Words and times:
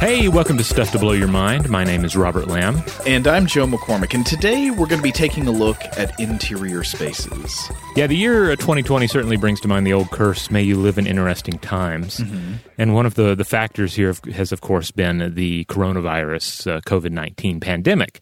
Hey, 0.00 0.28
welcome 0.28 0.56
to 0.58 0.62
Stuff 0.62 0.92
to 0.92 0.98
Blow 1.00 1.10
Your 1.10 1.26
Mind. 1.26 1.68
My 1.68 1.82
name 1.82 2.04
is 2.04 2.16
Robert 2.16 2.46
Lamb. 2.46 2.84
And 3.04 3.26
I'm 3.26 3.46
Joe 3.46 3.66
McCormick, 3.66 4.14
and 4.14 4.24
today 4.24 4.70
we're 4.70 4.86
going 4.86 5.00
to 5.00 5.02
be 5.02 5.10
taking 5.10 5.48
a 5.48 5.50
look 5.50 5.76
at 5.96 6.18
interior 6.20 6.84
spaces. 6.84 7.68
Yeah, 7.96 8.06
the 8.06 8.14
year 8.14 8.54
2020 8.54 9.08
certainly 9.08 9.36
brings 9.36 9.60
to 9.62 9.68
mind 9.68 9.88
the 9.88 9.92
old 9.92 10.12
curse, 10.12 10.52
may 10.52 10.62
you 10.62 10.76
live 10.76 10.98
in 10.98 11.08
interesting 11.08 11.58
times. 11.58 12.18
Mm-hmm. 12.18 12.52
And 12.78 12.94
one 12.94 13.06
of 13.06 13.16
the, 13.16 13.34
the 13.34 13.44
factors 13.44 13.92
here 13.92 14.14
has, 14.32 14.52
of 14.52 14.60
course, 14.60 14.92
been 14.92 15.34
the 15.34 15.64
coronavirus 15.64 16.76
uh, 16.76 16.80
COVID 16.82 17.10
19 17.10 17.58
pandemic. 17.58 18.20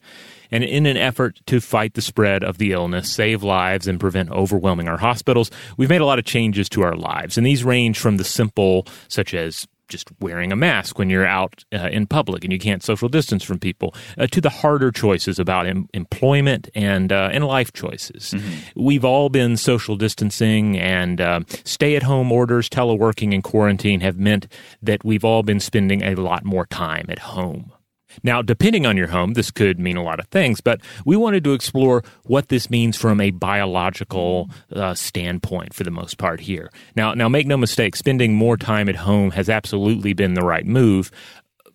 And 0.51 0.65
in 0.65 0.87
an 0.87 0.97
effort 0.97 1.41
to 1.45 1.61
fight 1.61 1.93
the 1.93 2.01
spread 2.01 2.43
of 2.43 2.57
the 2.57 2.73
illness, 2.73 3.13
save 3.13 3.43
lives, 3.43 3.87
and 3.87 4.01
prevent 4.01 4.31
overwhelming 4.31 4.89
our 4.89 4.97
hospitals, 4.97 5.51
we've 5.77 5.91
made 5.91 6.01
a 6.01 6.07
lot 6.07 6.19
of 6.19 6.25
changes 6.25 6.71
to 6.71 6.83
our 6.83 6.97
lives. 6.97 7.37
And 7.37 7.47
these 7.47 7.65
range 7.65 7.99
from 7.99 8.17
the 8.17 8.25
simple, 8.25 8.87
such 9.09 9.35
as 9.35 9.69
just 9.89 10.09
wearing 10.21 10.53
a 10.53 10.57
mask 10.57 10.99
when 10.99 11.11
you're 11.11 11.27
out 11.27 11.65
uh, 11.73 11.89
in 11.91 12.07
public 12.07 12.45
and 12.45 12.53
you 12.53 12.59
can't 12.59 12.83
social 12.83 13.09
distance 13.09 13.45
from 13.45 13.59
people, 13.59 13.95
uh, 14.19 14.27
to 14.27 14.41
the 14.41 14.51
harder 14.51 14.91
choices 14.91 15.39
about 15.39 15.67
em- 15.67 15.89
employment 15.95 16.69
and 16.75 17.13
uh, 17.13 17.31
and 17.33 17.45
life 17.47 17.73
choices. 17.73 18.33
Mm-hmm. 18.33 18.81
We've 18.83 19.05
all 19.05 19.29
been 19.29 19.57
social 19.57 19.97
distancing 19.97 20.79
and 20.79 21.21
uh, 21.21 21.41
stay 21.65 21.97
at 21.97 22.03
home 22.03 22.33
orders, 22.33 22.69
teleworking, 22.69 23.35
and 23.35 23.43
quarantine 23.43 24.01
have 24.01 24.19
meant 24.19 24.47
that 24.83 25.05
we've 25.05 25.25
all 25.25 25.43
been 25.43 25.61
spending 25.61 26.03
a 26.03 26.15
lot 26.15 26.45
more 26.45 26.67
time 26.67 27.07
at 27.09 27.19
home. 27.19 27.73
Now, 28.23 28.43
depending 28.43 28.87
on 28.87 28.97
your 28.97 29.09
home, 29.09 29.35
this 29.35 29.51
could 29.51 29.79
mean 29.79 29.97
a 29.97 30.03
lot 30.03 30.21
of 30.21 30.27
things, 30.29 30.61
but 30.61 30.81
we 31.05 31.17
wanted 31.17 31.45
to 31.45 31.53
explore 31.53 32.03
what 32.25 32.49
this 32.49 32.71
means 32.71 32.97
from 32.97 33.21
a 33.21 33.31
biological 33.31 34.51
uh, 34.73 34.95
standpoint 34.95 35.75
for 35.75 35.85
the 35.85 35.91
most 35.91 36.19
part 36.19 36.41
here. 36.41 36.71
Now, 36.95 37.15
now, 37.15 37.29
make 37.29 37.47
no 37.47 37.57
mistake, 37.57 37.97
spending 37.97 38.35
more 38.35 38.57
time 38.57 38.89
at 38.89 38.97
home 38.97 39.31
has 39.33 39.49
absolutely 39.49 40.13
been 40.13 40.35
the 40.35 40.43
right 40.43 40.67
move. 40.67 41.11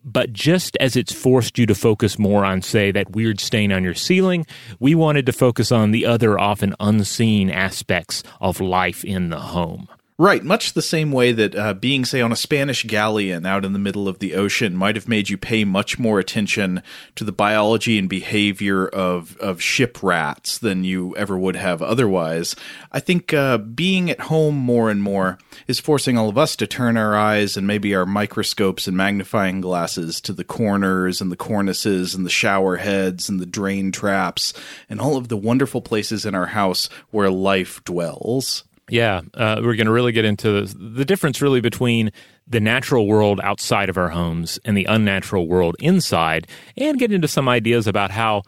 But 0.03 0.33
just 0.33 0.75
as 0.80 0.95
it's 0.95 1.14
forced 1.14 1.59
you 1.59 1.67
to 1.67 1.75
focus 1.75 2.17
more 2.17 2.44
on, 2.44 2.64
say, 2.64 2.92
that 2.92 3.11
weird 3.11 3.39
stain 3.39 3.72
on 3.72 3.83
your 3.83 3.94
ceiling, 3.94 4.48
we 4.80 4.95
wanted 4.95 5.28
to 5.28 5.31
focus 5.31 5.72
on 5.72 5.92
the 5.92 6.08
other 6.08 6.39
often 6.39 6.76
unseen 6.80 7.52
aspects 7.52 8.23
of 8.39 8.59
life 8.59 9.05
in 9.05 9.30
the 9.30 9.39
home. 9.39 9.88
Right, 10.22 10.44
much 10.44 10.73
the 10.73 10.83
same 10.83 11.11
way 11.11 11.31
that 11.31 11.55
uh, 11.55 11.73
being, 11.73 12.05
say, 12.05 12.22
on 12.22 12.31
a 12.31 12.36
Spanish 12.36 12.83
galleon 12.83 13.44
out 13.44 13.66
in 13.66 13.73
the 13.73 13.80
middle 13.80 14.08
of 14.08 14.19
the 14.19 14.36
ocean 14.36 14.75
might 14.75 14.95
have 14.95 15.08
made 15.08 15.30
you 15.30 15.36
pay 15.36 15.66
much 15.66 15.97
more 15.97 16.19
attention 16.19 16.83
to 17.16 17.23
the 17.23 17.31
biology 17.31 17.97
and 17.97 18.08
behavior 18.08 18.88
of, 18.88 19.36
of 19.38 19.64
ship 19.64 20.03
rats 20.03 20.59
than 20.59 20.83
you 20.83 21.17
ever 21.17 21.39
would 21.39 21.55
have 21.55 21.81
otherwise. 21.81 22.55
I 22.92 22.99
think 22.99 23.33
uh, 23.33 23.58
being 23.58 24.11
at 24.11 24.19
home 24.19 24.58
more 24.58 24.92
and 24.92 25.02
more 25.02 25.39
is 25.66 25.80
forcing 25.80 26.19
all 26.19 26.30
of 26.30 26.38
us 26.38 26.55
to 26.58 26.67
turn 26.67 26.97
our 26.97 27.16
eyes 27.16 27.58
and 27.58 27.66
maybe 27.66 27.95
our 27.95 28.05
microscopes 28.05 28.88
and 28.88 28.95
magnifying 28.95 29.59
glasses 29.59 30.22
to 30.22 30.33
the 30.33 30.44
corners 30.44 31.19
and 31.19 31.31
the 31.31 31.36
cornices 31.36 32.14
and 32.14 32.27
the 32.27 32.30
shower 32.30 32.77
heads 32.77 33.27
and 33.27 33.39
the 33.39 33.47
drain 33.47 33.92
traps 33.92 34.53
and 34.88 35.02
all 35.02 35.17
of 35.17 35.30
the 35.30 35.38
wonderful 35.38 35.81
places 35.81 36.27
in 36.27 36.36
our 36.36 36.45
house 36.45 36.89
where 37.09 37.31
life 37.31 37.83
dwells. 37.86 38.66
Yeah, 38.92 39.22
uh, 39.36 39.61
we're 39.64 39.78
going 39.78 39.88
to 39.88 39.94
really 39.94 40.11
get 40.11 40.25
into 40.25 40.66
the 40.66 41.06
difference 41.06 41.42
really 41.42 41.61
between 41.61 42.11
the 42.45 42.59
natural 42.59 43.08
world 43.08 43.39
outside 43.42 43.89
of 43.89 43.98
our 43.98 44.09
homes 44.09 44.59
and 44.66 44.75
the 44.75 44.83
unnatural 44.83 45.48
world 45.48 45.78
inside, 45.80 46.45
and 46.75 47.00
get 47.00 47.14
into 47.14 47.30
some 47.30 47.48
ideas 47.48 47.88
about 47.88 48.11
how 48.11 48.44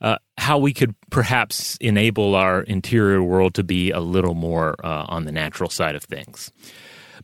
uh, 0.00 0.18
how 0.36 0.56
we 0.56 0.72
could 0.72 0.94
perhaps 1.10 1.76
enable 1.80 2.36
our 2.36 2.62
interior 2.62 3.24
world 3.24 3.54
to 3.54 3.64
be 3.64 3.90
a 3.90 3.98
little 3.98 4.36
more 4.36 4.76
uh, 4.84 5.06
on 5.08 5.24
the 5.24 5.32
natural 5.32 5.68
side 5.68 5.96
of 5.96 6.04
things. 6.04 6.52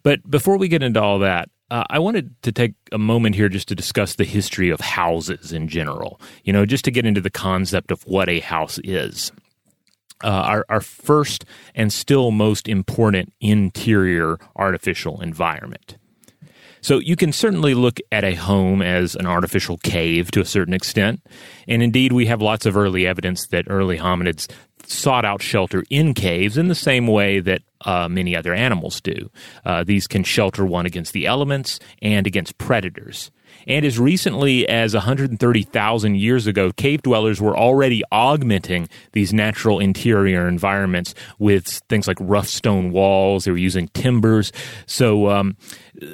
But 0.03 0.29
before 0.29 0.59
we 0.59 0.67
get 0.67 0.83
into 0.83 1.01
all 1.01 1.21
that, 1.21 1.51
uh, 1.71 1.85
I 1.89 2.01
wanted 2.01 2.35
to 2.43 2.51
take 2.51 2.75
a 2.91 2.99
moment 2.99 3.37
here 3.37 3.49
just 3.49 3.69
to 3.69 3.77
discuss 3.77 4.17
the 4.17 4.25
history 4.25 4.71
of 4.71 4.81
houses 4.81 5.53
in 5.53 5.69
general. 5.69 6.21
You 6.43 6.53
know, 6.53 6.67
just 6.67 6.85
to 6.87 6.91
get 6.91 7.07
into 7.07 7.21
the 7.21 7.31
concept 7.31 7.93
of 7.93 8.03
what 8.03 8.29
a 8.29 8.41
house 8.41 8.81
is 8.83 9.31
uh, 10.25 10.29
our, 10.29 10.67
our 10.69 10.81
first 10.81 11.45
and 11.75 11.93
still 11.93 12.31
most 12.31 12.69
important 12.69 13.33
interior 13.41 14.39
artificial 14.57 15.21
environment. 15.21 15.99
So 16.81 16.99
you 16.99 17.17
can 17.17 17.33
certainly 17.33 17.73
look 17.73 17.99
at 18.13 18.25
a 18.25 18.35
home 18.35 18.83
as 18.83 19.17
an 19.17 19.25
artificial 19.25 19.79
cave 19.79 20.31
to 20.33 20.43
a 20.43 20.45
certain 20.45 20.75
extent. 20.75 21.23
And 21.67 21.83
indeed, 21.83 22.13
we 22.13 22.27
have 22.27 22.43
lots 22.43 22.67
of 22.67 22.77
early 22.77 23.07
evidence 23.07 23.47
that 23.47 23.65
early 23.71 23.97
hominids 23.97 24.53
sought 24.87 25.25
out 25.25 25.41
shelter 25.41 25.83
in 25.89 26.13
caves 26.13 26.59
in 26.59 26.69
the 26.69 26.75
same 26.75 27.07
way 27.07 27.41
that 27.41 27.63
uh, 27.87 28.07
many 28.09 28.37
other 28.37 28.53
animals 28.53 29.01
do. 29.01 29.31
Uh, 29.65 29.83
these 29.83 30.07
can 30.07 30.25
shelter 30.25 30.67
one 30.67 30.85
against 30.85 31.15
the 31.15 31.27
elements 31.27 31.81
and 32.03 32.27
against 32.27 32.59
predators. 32.59 33.31
And 33.67 33.85
as 33.85 33.99
recently 33.99 34.69
as 34.69 34.95
130,000 34.95 36.15
years 36.17 36.47
ago, 36.47 36.71
cave 36.73 37.03
dwellers 37.03 37.41
were 37.41 37.57
already 37.57 38.03
augmenting 38.13 38.89
these 39.13 39.33
natural 39.33 39.79
interior 39.79 40.49
environments 40.49 41.15
with 41.39 41.67
things 41.89 42.07
like 42.07 42.19
rough 42.21 42.49
stone 42.49 42.91
walls. 42.91 43.45
They 43.45 43.51
were 43.51 43.57
using 43.57 43.89
timbers. 43.89 44.53
So, 44.87 45.31
um, 45.31 45.57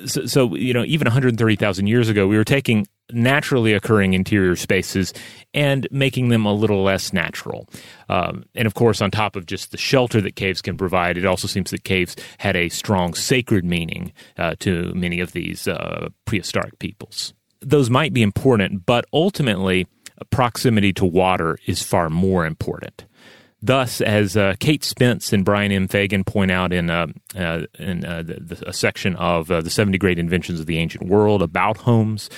so, 0.07 0.27
so, 0.27 0.55
you 0.55 0.73
know, 0.73 0.85
even 0.85 1.07
130,000 1.07 1.87
years 1.87 2.09
ago, 2.09 2.27
we 2.27 2.37
were 2.37 2.45
taking 2.45 2.87
naturally 3.13 3.73
occurring 3.73 4.15
interior 4.15 4.55
spaces 4.55 5.13
and 5.53 5.89
making 5.91 6.29
them 6.29 6.47
a 6.47 6.53
little 6.53 6.85
less 6.85 7.13
natural. 7.13 7.69
Um, 8.09 8.45
and 8.55 8.67
of 8.67 8.75
course, 8.75 9.01
on 9.01 9.11
top 9.11 9.35
of 9.35 9.47
just 9.47 9.73
the 9.73 9.79
shelter 9.79 10.21
that 10.21 10.37
caves 10.37 10.63
can 10.63 10.77
provide, 10.77 11.19
it 11.19 11.27
also 11.27 11.49
seems 11.49 11.71
that 11.71 11.83
caves 11.83 12.15
had 12.39 12.55
a 12.55 12.69
strong 12.69 13.15
sacred 13.15 13.65
meaning 13.65 14.13
uh, 14.39 14.55
to 14.61 14.93
many 14.95 15.19
of 15.19 15.33
these 15.33 15.67
uh, 15.67 16.09
prehistoric 16.25 16.79
peoples 16.79 17.35
those 17.61 17.91
might 17.91 18.13
be 18.13 18.23
important, 18.23 18.87
but 18.87 19.05
ultimately, 19.13 19.87
proximity 20.31 20.93
to 20.95 21.05
water 21.05 21.59
is 21.67 21.83
far 21.83 22.11
more 22.11 22.47
important. 22.47 23.05
Thus, 23.63 24.01
as 24.01 24.39
uh, 24.39 24.55
Kate 24.59 24.83
Spence 24.83 25.35
and 25.35 25.45
Brian 25.45 25.71
M. 25.71 25.87
Fagan 25.87 26.25
point 26.25 26.51
out 26.51 26.73
in, 26.73 26.89
uh, 26.89 27.09
uh, 27.37 27.63
in 27.79 28.07
uh, 28.07 28.23
the, 28.23 28.35
the, 28.41 28.69
a 28.69 28.73
section 28.73 29.17
of 29.17 29.51
uh, 29.51 29.61
the 29.61 29.69
70 29.69 29.99
Great 29.99 30.19
Inventions 30.19 30.61
of 30.61 30.67
the 30.67 30.79
Ancient 30.79 31.07
World 31.07 31.43
about 31.43 31.79
homes, 31.79 32.31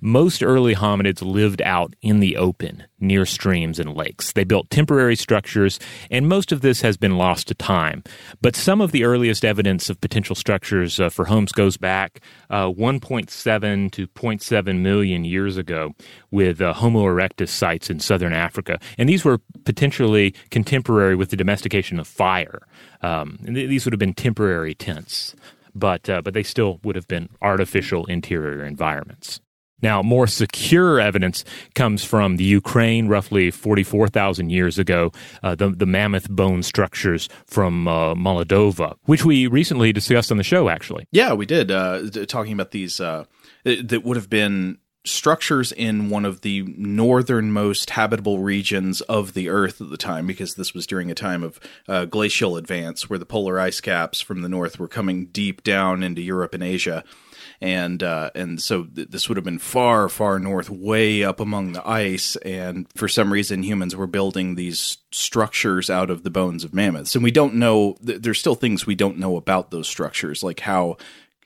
most 0.00 0.42
early 0.42 0.74
hominids 0.74 1.22
lived 1.22 1.62
out 1.62 1.94
in 2.02 2.18
the 2.18 2.36
open 2.36 2.84
near 2.98 3.26
streams 3.26 3.78
and 3.78 3.94
lakes. 3.94 4.32
They 4.32 4.44
built 4.44 4.70
temporary 4.70 5.14
structures, 5.14 5.78
and 6.10 6.28
most 6.28 6.52
of 6.52 6.62
this 6.62 6.80
has 6.80 6.96
been 6.96 7.16
lost 7.16 7.48
to 7.48 7.54
time. 7.54 8.02
But 8.40 8.56
some 8.56 8.80
of 8.80 8.92
the 8.92 9.04
earliest 9.04 9.44
evidence 9.44 9.90
of 9.90 10.00
potential 10.00 10.34
structures 10.34 10.98
uh, 10.98 11.10
for 11.10 11.26
homes 11.26 11.52
goes 11.52 11.76
back 11.76 12.20
uh, 12.50 12.66
1.7 12.66 13.92
to 13.92 14.06
0.7 14.08 14.80
million 14.80 15.24
years 15.24 15.56
ago 15.56 15.94
with 16.30 16.60
Homo 16.60 17.04
erectus 17.04 17.50
sites 17.50 17.90
in 17.90 18.00
southern 18.00 18.32
Africa. 18.32 18.80
And 18.98 19.08
these 19.08 19.24
were 19.24 19.38
potentially 19.64 20.34
contemporary 20.64 21.14
with 21.14 21.28
the 21.28 21.36
domestication 21.36 22.00
of 22.00 22.08
fire. 22.08 22.66
Um, 23.02 23.38
th- 23.44 23.68
these 23.68 23.84
would 23.84 23.92
have 23.92 23.98
been 23.98 24.14
temporary 24.14 24.74
tents. 24.74 25.34
But, 25.76 26.08
uh, 26.08 26.22
but 26.22 26.34
they 26.34 26.44
still 26.44 26.78
would 26.84 26.94
have 26.94 27.08
been 27.08 27.28
artificial 27.42 28.06
interior 28.06 28.64
environments. 28.64 29.40
Now, 29.82 30.02
more 30.02 30.28
secure 30.28 31.00
evidence 31.00 31.44
comes 31.74 32.04
from 32.04 32.36
the 32.36 32.44
Ukraine, 32.44 33.08
roughly 33.08 33.50
44,000 33.50 34.50
years 34.50 34.78
ago, 34.78 35.10
uh, 35.42 35.56
the, 35.56 35.70
the, 35.70 35.84
mammoth 35.84 36.30
bone 36.30 36.62
structures 36.62 37.28
from 37.46 37.88
uh, 37.88 38.14
Moldova, 38.14 38.94
which 39.04 39.24
we 39.24 39.48
recently 39.48 39.92
discussed 39.92 40.30
on 40.30 40.38
the 40.38 40.44
show, 40.44 40.68
actually. 40.68 41.06
Yeah, 41.10 41.34
we 41.34 41.44
did, 41.44 41.70
uh, 41.72 42.08
talking 42.26 42.52
about 42.52 42.70
these 42.70 43.00
uh, 43.00 43.24
that 43.64 44.04
would 44.04 44.16
have 44.16 44.30
been 44.30 44.78
structures 45.04 45.72
in 45.72 46.08
one 46.08 46.24
of 46.24 46.40
the 46.40 46.62
northernmost 46.76 47.90
habitable 47.90 48.38
regions 48.38 49.00
of 49.02 49.34
the 49.34 49.48
Earth 49.48 49.80
at 49.80 49.90
the 49.90 49.96
time, 49.96 50.26
because 50.26 50.54
this 50.54 50.74
was 50.74 50.86
during 50.86 51.10
a 51.10 51.14
time 51.14 51.42
of 51.42 51.60
uh, 51.88 52.04
glacial 52.04 52.56
advance 52.56 53.08
where 53.08 53.18
the 53.18 53.26
polar 53.26 53.60
ice 53.60 53.80
caps 53.80 54.20
from 54.20 54.42
the 54.42 54.48
north 54.48 54.78
were 54.78 54.88
coming 54.88 55.26
deep 55.26 55.62
down 55.62 56.02
into 56.02 56.22
Europe 56.22 56.54
and 56.54 56.62
Asia 56.62 57.04
and 57.60 58.02
uh, 58.02 58.30
and 58.34 58.60
so 58.60 58.84
th- 58.84 59.08
this 59.08 59.28
would 59.28 59.36
have 59.36 59.44
been 59.44 59.58
far 59.58 60.08
far 60.08 60.38
north, 60.38 60.70
way 60.70 61.24
up 61.24 61.40
among 61.40 61.72
the 61.72 61.88
ice, 61.88 62.36
and 62.36 62.86
for 62.94 63.08
some 63.08 63.32
reason 63.32 63.62
humans 63.62 63.96
were 63.96 64.06
building 64.06 64.54
these 64.54 64.98
structures 65.10 65.88
out 65.88 66.10
of 66.10 66.24
the 66.24 66.30
bones 66.30 66.64
of 66.64 66.74
mammoths, 66.74 67.14
and 67.14 67.24
we 67.24 67.30
don't 67.30 67.54
know. 67.54 67.96
Th- 68.04 68.20
there's 68.20 68.40
still 68.40 68.54
things 68.54 68.86
we 68.86 68.94
don't 68.94 69.18
know 69.18 69.36
about 69.36 69.70
those 69.70 69.88
structures, 69.88 70.42
like 70.42 70.60
how 70.60 70.96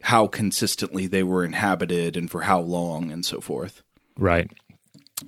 how 0.02 0.26
consistently 0.26 1.06
they 1.06 1.22
were 1.22 1.44
inhabited 1.44 2.16
and 2.16 2.30
for 2.30 2.42
how 2.42 2.60
long 2.60 3.10
and 3.10 3.24
so 3.24 3.40
forth. 3.40 3.82
Right. 4.16 4.50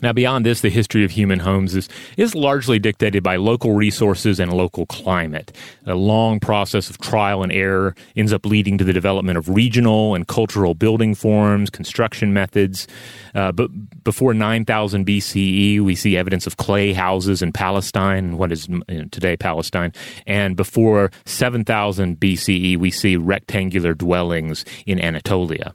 Now, 0.02 0.12
beyond 0.12 0.46
this, 0.46 0.60
the 0.60 0.70
history 0.70 1.04
of 1.04 1.10
human 1.10 1.40
homes 1.40 1.74
is, 1.74 1.88
is 2.16 2.34
largely 2.34 2.78
dictated 2.78 3.22
by 3.22 3.36
local 3.36 3.72
resources 3.72 4.38
and 4.38 4.52
local 4.52 4.86
climate. 4.86 5.52
A 5.84 5.94
long 5.94 6.38
process 6.38 6.88
of 6.88 6.98
trial 6.98 7.42
and 7.42 7.50
error 7.50 7.96
ends 8.14 8.32
up 8.32 8.46
leading 8.46 8.78
to 8.78 8.84
the 8.84 8.92
development 8.92 9.36
of 9.36 9.48
regional 9.48 10.14
and 10.14 10.28
cultural 10.28 10.74
building 10.74 11.14
forms, 11.14 11.70
construction 11.70 12.32
methods. 12.32 12.86
Uh, 13.34 13.50
but 13.50 13.70
before 14.04 14.32
9000 14.32 15.04
BCE, 15.04 15.80
we 15.80 15.94
see 15.96 16.16
evidence 16.16 16.46
of 16.46 16.56
clay 16.56 16.92
houses 16.92 17.42
in 17.42 17.52
Palestine, 17.52 18.38
what 18.38 18.52
is 18.52 18.68
you 18.68 18.82
know, 18.88 19.04
today 19.10 19.36
Palestine. 19.36 19.92
And 20.26 20.56
before 20.56 21.10
7000 21.24 22.18
BCE, 22.20 22.76
we 22.76 22.90
see 22.92 23.16
rectangular 23.16 23.94
dwellings 23.94 24.64
in 24.86 25.00
Anatolia. 25.00 25.74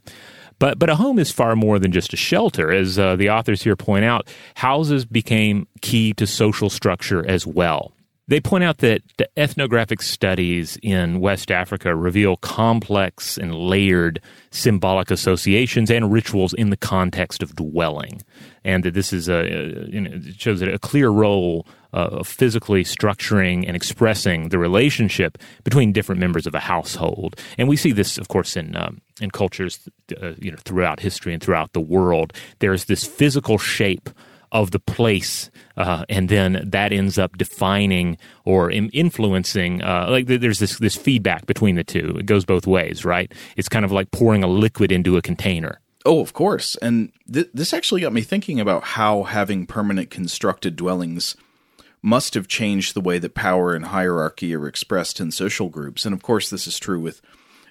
But 0.60 0.80
but 0.80 0.90
a 0.90 0.96
home 0.96 1.20
is 1.20 1.32
far 1.32 1.56
more 1.56 1.80
than 1.80 1.92
just 1.92 2.14
a 2.14 2.18
shelter, 2.18 2.72
as 2.72 2.98
uh, 2.98 3.16
the 3.16 3.30
authors 3.30 3.62
here 3.62 3.76
point 3.76 4.06
out. 4.06 4.28
Houses 4.56 5.06
became 5.06 5.68
key 5.82 6.14
to 6.14 6.26
social 6.26 6.70
structure 6.70 7.26
as 7.28 7.46
well. 7.46 7.92
They 8.28 8.40
point 8.40 8.64
out 8.64 8.80
that 8.80 9.04
the 9.18 9.30
ethnographic 9.38 10.02
studies 10.02 10.80
in 10.82 11.20
West 11.20 11.52
Africa 11.52 11.96
reveal 11.96 12.38
complex 12.38 13.38
and 13.38 13.54
layered 13.54 14.20
symbolic 14.50 15.12
associations 15.12 15.92
and 15.92 16.12
rituals 16.12 16.54
in 16.54 16.72
the 16.72 16.78
context 16.78 17.44
of 17.44 17.56
dwelling, 17.56 18.24
and 18.66 18.84
that 18.84 18.94
this 18.94 19.14
is 19.14 19.30
a 19.30 19.88
you 19.88 20.02
know, 20.02 20.12
it 20.12 20.42
shows 20.42 20.62
a 20.62 20.78
clear 20.80 21.10
role 21.10 21.66
uh, 21.94 22.20
of 22.20 22.28
physically 22.28 22.84
structuring 22.84 23.64
and 23.66 23.76
expressing 23.76 24.50
the 24.50 24.60
relationship 24.60 25.38
between 25.64 25.94
different 25.94 26.20
members 26.20 26.46
of 26.46 26.54
a 26.54 26.60
household. 26.60 27.40
And 27.58 27.70
we 27.70 27.78
see 27.78 27.94
this, 27.94 28.18
of 28.18 28.28
course, 28.28 28.58
in 28.58 28.76
um, 28.76 29.00
in 29.22 29.32
cultures 29.32 29.88
uh, 30.22 30.34
you 30.40 30.52
know 30.52 30.58
throughout 30.66 31.00
history 31.00 31.34
and 31.34 31.42
throughout 31.42 31.72
the 31.72 31.80
world. 31.80 32.34
There's 32.60 32.86
this 32.86 33.06
physical 33.06 33.58
shape 33.58 34.10
of 34.52 34.72
the 34.72 34.80
place, 34.80 35.52
uh, 35.78 36.06
and 36.10 36.30
then 36.30 36.62
that 36.66 36.92
ends 36.92 37.18
up 37.18 37.38
defining 37.38 38.18
or 38.46 38.72
influencing. 38.72 39.84
Uh, 39.84 40.08
like 40.10 40.26
there's 40.26 40.60
this 40.60 40.80
this 40.80 40.96
feedback 40.96 41.46
between 41.46 41.76
the 41.76 41.84
two. 41.84 42.18
It 42.18 42.26
goes 42.26 42.46
both 42.46 42.66
ways, 42.66 43.06
right? 43.06 43.32
It's 43.58 43.70
kind 43.70 43.86
of 43.86 43.92
like 43.92 44.10
pouring 44.12 44.44
a 44.44 44.48
liquid 44.48 44.92
into 44.92 45.18
a 45.18 45.22
container. 45.22 45.80
Oh, 46.06 46.22
of 46.22 46.34
course. 46.34 46.76
And 46.82 47.12
th- 47.32 47.50
this 47.54 47.74
actually 47.74 48.02
got 48.02 48.14
me 48.14 48.22
thinking 48.22 48.60
about 48.60 48.84
how 48.84 49.24
having 49.24 49.66
permanent 49.66 50.12
constructed 50.12 50.76
dwellings 50.76 51.36
must 52.02 52.36
have 52.36 52.48
changed 52.48 52.94
the 52.94 53.02
way 53.02 53.18
that 53.18 53.34
power 53.34 53.74
and 53.74 53.86
hierarchy 53.86 54.56
are 54.56 54.68
expressed 54.68 55.20
in 55.20 55.32
social 55.32 55.70
groups. 55.70 56.06
And 56.06 56.14
of 56.14 56.22
course, 56.22 56.50
this 56.50 56.68
is 56.68 56.78
true 56.78 57.00
with 57.00 57.22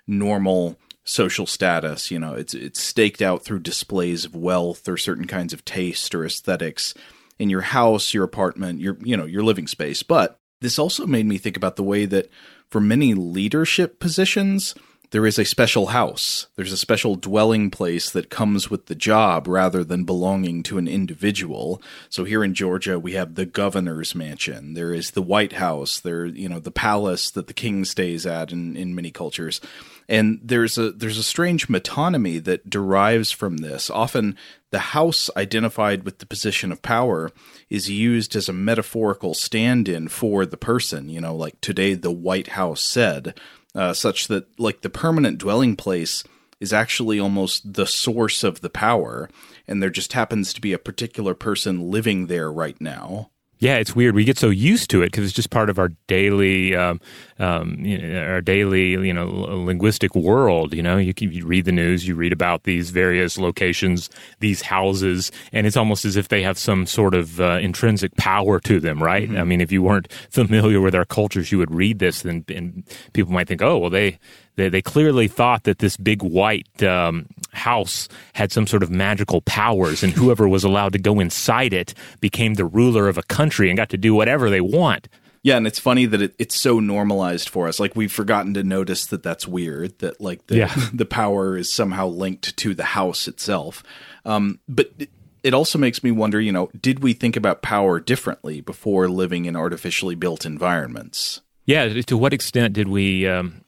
normal 0.09 0.77
social 1.05 1.47
status. 1.47 2.11
You 2.11 2.19
know, 2.19 2.35
it's 2.35 2.53
it's 2.53 2.83
staked 2.83 3.23
out 3.23 3.45
through 3.45 3.61
displays 3.61 4.25
of 4.25 4.35
wealth 4.35 4.89
or 4.89 4.97
certain 4.97 5.27
kinds 5.27 5.53
of 5.53 5.65
taste 5.65 6.15
or 6.15 6.25
aesthetics 6.25 6.95
in 7.39 7.49
your 7.49 7.61
house, 7.61 8.13
your 8.13 8.25
apartment, 8.25 8.81
your 8.81 8.99
you 9.03 9.17
know, 9.17 9.27
your 9.27 9.45
living 9.45 9.69
space. 9.69 10.03
But 10.03 10.41
this 10.61 10.79
also 10.79 11.07
made 11.07 11.27
me 11.27 11.39
think 11.39 11.57
about 11.57 11.77
the 11.77 11.85
way 11.85 12.05
that 12.07 12.29
for 12.69 12.81
many 12.81 13.15
leadership 13.15 14.01
positions, 14.01 14.75
there 15.15 15.27
is 15.27 15.39
a 15.39 15.45
special 15.45 15.87
house. 15.87 16.49
There's 16.57 16.73
a 16.73 16.77
special 16.77 17.15
dwelling 17.15 17.71
place 17.71 18.11
that 18.11 18.31
comes 18.31 18.69
with 18.69 18.87
the 18.87 18.97
job 18.97 19.47
rather 19.47 19.85
than 19.85 20.03
belonging 20.03 20.65
to 20.65 20.77
an 20.77 20.89
individual. 20.89 21.81
So 22.09 22.25
here 22.25 22.43
in 22.43 22.53
Georgia, 22.53 22.99
we 22.99 23.13
have 23.13 23.37
the 23.37 23.47
governor's 23.47 24.17
mansion. 24.17 24.75
There 24.75 24.93
is 24.93 25.13
the 25.13 25.23
White 25.23 25.53
House. 25.53 26.01
There, 26.01 26.27
you 26.27 26.49
know, 26.49 26.59
the 26.59 26.73
palace 26.73 27.31
that 27.31 27.47
the 27.47 27.55
king 27.55 27.85
stays 27.85 28.27
at 28.27 28.51
in, 28.51 28.77
in 28.77 28.97
many 28.97 29.13
cultures. 29.13 29.61
And 30.09 30.41
there's 30.43 30.79
a 30.79 30.91
there's 30.91 31.17
a 31.17 31.23
strange 31.23 31.69
metonymy 31.69 32.43
that 32.43 32.69
derives 32.69 33.31
from 33.31 33.59
this. 33.59 33.91
Often 33.91 34.37
the 34.73 34.81
house 34.81 35.31
identified 35.37 36.03
with 36.03 36.19
the 36.19 36.27
position 36.27 36.73
of 36.73 36.83
power 36.83 37.31
is 37.71 37.89
used 37.89 38.35
as 38.35 38.49
a 38.49 38.53
metaphorical 38.53 39.33
stand-in 39.33 40.09
for 40.09 40.45
the 40.45 40.57
person, 40.57 41.09
you 41.09 41.21
know, 41.21 41.37
like 41.37 41.61
today 41.61 41.95
the 41.95 42.11
White 42.11 42.49
House 42.49 42.83
said 42.83 43.39
uh, 43.75 43.93
such 43.93 44.29
that 44.29 44.47
like 44.59 44.83
the 44.83 44.91
permanent 44.91 45.39
dwelling 45.39 45.77
place 45.77 46.25
is 46.61 46.73
actually 46.73 47.19
almost 47.19 47.75
the 47.75 47.87
source 47.87 48.45
of 48.45 48.61
the 48.61 48.71
power, 48.71 49.29
and 49.67 49.83
there 49.83 49.91
just 49.91 50.13
happens 50.13 50.53
to 50.53 50.61
be 50.61 50.73
a 50.73 50.79
particular 50.79 51.35
person 51.35 51.91
living 51.91 52.27
there 52.27 52.51
right 52.51 52.81
now. 52.81 53.31
Yeah, 53.59 53.77
it's 53.77 53.95
weird. 53.95 54.15
We 54.15 54.25
get 54.25 54.39
so 54.39 54.51
used 54.51 54.91
to 54.91 55.03
it 55.03 55.07
because 55.07 55.25
it's 55.25 55.33
just 55.33 55.51
part 55.51 55.71
of 55.71 55.79
our 55.79 55.91
daily, 56.07 56.75
um, 56.75 57.01
um, 57.39 57.77
you 57.81 57.99
know, 57.99 58.23
our 58.23 58.41
daily, 58.41 58.91
you 58.91 59.13
know, 59.13 59.27
linguistic 59.29 60.15
world. 60.15 60.75
You 60.75 60.83
know, 60.83 60.97
you, 60.97 61.15
can, 61.15 61.33
you 61.33 61.47
read 61.47 61.65
the 61.65 61.73
news, 61.73 62.07
you 62.07 62.15
read 62.15 62.33
about 62.33 62.65
these 62.65 62.91
various 62.91 63.39
locations, 63.39 64.11
these 64.41 64.63
houses, 64.63 65.33
and 65.53 65.67
it's 65.67 65.77
almost 65.77 66.05
as 66.05 66.17
if 66.17 66.29
they 66.29 66.43
have 66.43 66.59
some 66.59 66.87
sort 66.87 67.15
of 67.15 67.41
uh, 67.41 67.59
intrinsic 67.61 68.15
power 68.17 68.61
to 68.61 68.81
them, 68.81 69.03
right? 69.03 69.29
Mm-hmm. 69.29 69.39
I 69.39 69.45
mean, 69.45 69.61
if 69.61 69.73
you 69.73 69.83
weren't 69.83 70.13
familiar 70.31 70.81
with 70.81 70.95
our 70.95 71.05
cultures, 71.05 71.51
you 71.51 71.59
would 71.59 71.75
read 71.75 71.99
this, 71.99 72.25
and, 72.25 72.49
and 72.51 72.85
people 73.13 73.33
might 73.33 73.49
think, 73.49 73.63
oh, 73.63 73.79
well, 73.79 73.91
they 73.91 74.19
they, 74.57 74.69
they 74.69 74.83
clearly 74.83 75.29
thought 75.29 75.65
that 75.65 75.79
this 75.81 75.97
big 75.97 76.23
white 76.23 76.83
um, 76.83 77.27
house 77.53 78.09
had 78.35 78.53
some 78.53 78.67
sort 78.67 78.83
of 78.83 78.91
magical 78.91 79.41
powers, 79.43 80.03
and 80.03 80.13
whoever 80.13 80.49
was 80.49 80.65
allowed 80.65 80.93
to 80.93 80.99
go 80.99 81.21
inside 81.21 81.73
it 81.73 81.95
became 82.21 82.55
the 82.55 82.65
ruler 82.65 83.09
of 83.09 83.19
a 83.19 83.23
country 83.23 83.69
and 83.69 83.77
got 83.77 83.89
to 83.91 83.99
do 83.99 84.15
whatever 84.15 84.51
they 84.51 84.61
want. 84.61 85.09
Yeah, 85.45 85.59
and 85.59 85.67
it's 85.67 85.79
funny 85.79 86.07
that 86.07 86.23
it, 86.23 86.35
it's 86.39 86.59
so 86.59 86.81
normalized 86.81 87.51
for 87.51 87.69
us. 87.69 87.79
Like 87.79 87.95
we've 87.95 88.11
forgotten 88.11 88.55
to 88.55 88.65
notice 88.65 89.05
that 89.07 89.23
that's 89.23 89.47
weird. 89.47 89.99
That 89.99 90.19
like 90.19 90.47
the 90.47 90.57
yeah. 90.57 90.75
the 90.93 91.05
power 91.05 91.59
is 91.59 91.71
somehow 91.71 92.09
linked 92.09 92.57
to 92.57 92.75
the 92.75 92.85
house 92.85 93.29
itself. 93.29 93.85
Um, 94.25 94.59
but 94.67 94.91
it, 94.99 95.11
it 95.43 95.53
also 95.53 95.79
makes 95.79 96.03
me 96.03 96.11
wonder. 96.11 96.41
You 96.41 96.51
know, 96.51 96.71
did 96.81 97.03
we 97.03 97.13
think 97.13 97.37
about 97.37 97.61
power 97.61 98.01
differently 98.01 98.63
before 98.63 99.07
living 99.07 99.45
in 99.45 99.55
artificially 99.55 100.15
built 100.15 100.47
environments? 100.47 101.43
Yeah. 101.67 102.01
To 102.03 102.17
what 102.17 102.33
extent 102.33 102.73
did 102.73 102.89
we 102.89 103.29
um, 103.29 103.65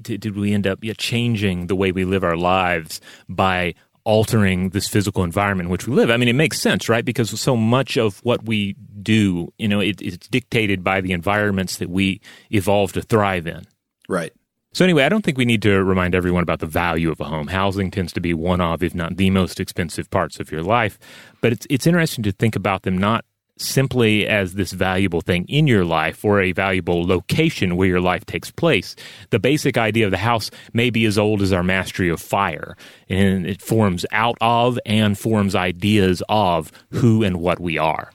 did, 0.00 0.22
did 0.22 0.34
we 0.34 0.54
end 0.54 0.66
up 0.66 0.78
yeah, 0.82 0.94
changing 0.96 1.66
the 1.66 1.76
way 1.76 1.92
we 1.92 2.06
live 2.06 2.24
our 2.24 2.38
lives 2.38 3.02
by 3.28 3.74
altering 4.06 4.70
this 4.70 4.88
physical 4.88 5.24
environment 5.24 5.66
in 5.66 5.70
which 5.70 5.86
we 5.86 5.92
live. 5.92 6.10
I 6.10 6.16
mean, 6.16 6.28
it 6.28 6.34
makes 6.34 6.60
sense, 6.60 6.88
right? 6.88 7.04
Because 7.04 7.38
so 7.38 7.56
much 7.56 7.98
of 7.98 8.20
what 8.20 8.44
we 8.44 8.74
do, 9.02 9.52
you 9.58 9.66
know, 9.66 9.80
it, 9.80 10.00
it's 10.00 10.28
dictated 10.28 10.84
by 10.84 11.00
the 11.00 11.12
environments 11.12 11.78
that 11.78 11.90
we 11.90 12.20
evolve 12.50 12.92
to 12.92 13.02
thrive 13.02 13.48
in. 13.48 13.66
Right. 14.08 14.32
So 14.72 14.84
anyway, 14.84 15.02
I 15.02 15.08
don't 15.08 15.24
think 15.24 15.38
we 15.38 15.44
need 15.44 15.62
to 15.62 15.82
remind 15.82 16.14
everyone 16.14 16.44
about 16.44 16.60
the 16.60 16.66
value 16.66 17.10
of 17.10 17.20
a 17.20 17.24
home. 17.24 17.48
Housing 17.48 17.90
tends 17.90 18.12
to 18.12 18.20
be 18.20 18.32
one 18.32 18.60
of, 18.60 18.82
if 18.82 18.94
not 18.94 19.16
the 19.16 19.30
most 19.30 19.58
expensive 19.58 20.08
parts 20.10 20.38
of 20.38 20.52
your 20.52 20.62
life, 20.62 20.98
but 21.40 21.52
it's 21.52 21.66
it's 21.68 21.86
interesting 21.86 22.22
to 22.24 22.32
think 22.32 22.54
about 22.54 22.82
them 22.82 22.96
not 22.96 23.24
simply 23.58 24.26
as 24.26 24.54
this 24.54 24.72
valuable 24.72 25.20
thing 25.20 25.44
in 25.48 25.66
your 25.66 25.84
life 25.84 26.24
or 26.24 26.40
a 26.40 26.52
valuable 26.52 27.06
location 27.06 27.76
where 27.76 27.88
your 27.88 28.00
life 28.00 28.24
takes 28.26 28.50
place. 28.50 28.94
The 29.30 29.38
basic 29.38 29.78
idea 29.78 30.04
of 30.04 30.10
the 30.10 30.18
house 30.18 30.50
may 30.72 30.90
be 30.90 31.04
as 31.06 31.18
old 31.18 31.42
as 31.42 31.52
our 31.52 31.62
mastery 31.62 32.08
of 32.08 32.20
fire, 32.20 32.76
and 33.08 33.46
it 33.46 33.62
forms 33.62 34.04
out 34.12 34.36
of 34.40 34.78
and 34.84 35.18
forms 35.18 35.54
ideas 35.54 36.22
of 36.28 36.70
who 36.90 37.22
and 37.22 37.38
what 37.38 37.60
we 37.60 37.78
are. 37.78 38.10